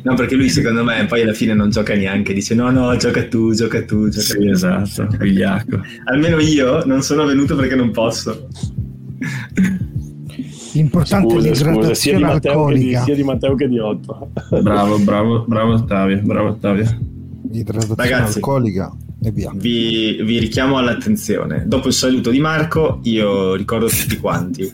[0.03, 3.25] No, perché lui secondo me poi alla fine non gioca neanche, dice no, no, gioca
[3.25, 4.43] tu, gioca tu, gioca Sì, tu.
[4.49, 5.81] esatto, vigliacco.
[6.05, 8.49] Almeno io non sono venuto perché non posso.
[10.77, 13.03] L'importante Scusa, è scusa, sia di, Matteo che di, alcolica.
[13.03, 14.31] sia di Matteo che di Otto.
[14.61, 16.99] Bravo, bravo, bravo Ottavio, bravo Ottavio.
[17.51, 18.37] L'idratazione Ragazzi.
[18.39, 19.51] alcolica e via.
[19.55, 21.65] Vi, vi richiamo all'attenzione.
[21.67, 24.73] Dopo il saluto di Marco, io ricordo a tutti quanti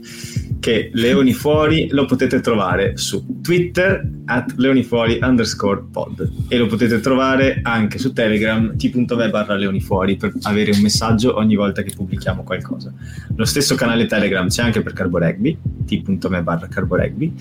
[0.59, 7.01] che Leoni Fuori lo potete trovare su Twitter at leonifuori underscore pod e lo potete
[7.01, 12.43] trovare anche su Telegram t.me barra leonifuori per avere un messaggio ogni volta che pubblichiamo
[12.43, 12.93] qualcosa.
[13.37, 15.57] Lo stesso canale Telegram c'è anche per Carbo Rugby,
[15.87, 17.35] t.me barra Carbo Rugby.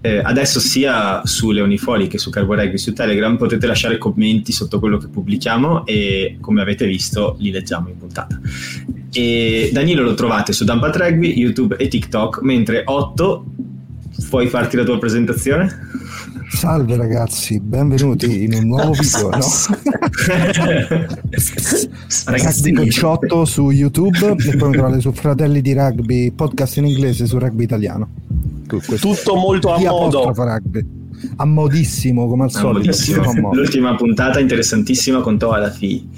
[0.00, 4.78] Eh, adesso sia su Leonifuori che su Carbo Rugby su Telegram potete lasciare commenti sotto
[4.78, 8.38] quello che pubblichiamo e come avete visto li leggiamo in puntata.
[9.12, 13.44] E Danilo lo trovate su Dumpat Rugby, YouTube e TikTok, mentre Otto
[14.28, 15.88] puoi farti la tua presentazione?
[16.50, 19.28] Salve ragazzi, benvenuti in un nuovo video.
[19.30, 19.38] No?
[22.26, 27.26] Rugby Cocciotto su YouTube e poi mi trovate su Fratelli di Rugby, podcast in inglese
[27.26, 28.08] su rugby italiano.
[28.66, 28.96] Questo.
[28.96, 30.32] Tutto molto a modo.
[30.34, 30.86] rugby.
[31.36, 32.96] A modissimo, come al solito.
[33.52, 36.08] L'ultima puntata interessantissima con Toa la Fi.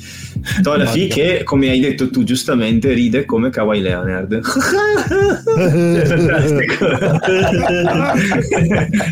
[0.62, 4.40] Toa la Fi che, come hai detto tu giustamente, ride come Kawhi Leonard.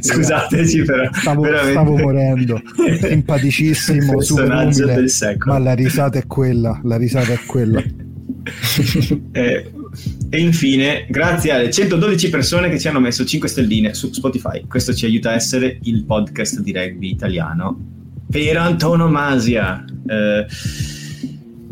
[0.00, 1.08] Scusateci però.
[1.12, 2.60] Stavo, stavo morendo,
[3.00, 5.52] simpaticissimo, super Personaggio umile, del secolo.
[5.52, 7.82] ma la risata è quella, la risata è quella.
[9.32, 9.70] Eh,
[10.30, 14.64] e infine, grazie alle 112 persone che ci hanno messo 5 stelline su Spotify.
[14.66, 17.78] Questo ci aiuta a essere il podcast di rugby italiano
[18.30, 19.84] per antonomasia.
[20.06, 20.46] Eh,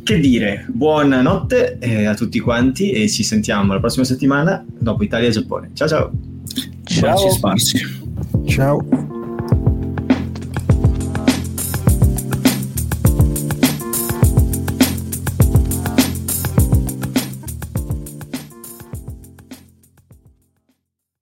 [0.02, 5.28] che dire, buonanotte eh, a tutti quanti e ci sentiamo la prossima settimana dopo Italia
[5.28, 5.70] e Giappone.
[5.74, 6.12] Ciao ciao!
[7.30, 7.80] Sparsi.
[8.46, 9.15] Ciao.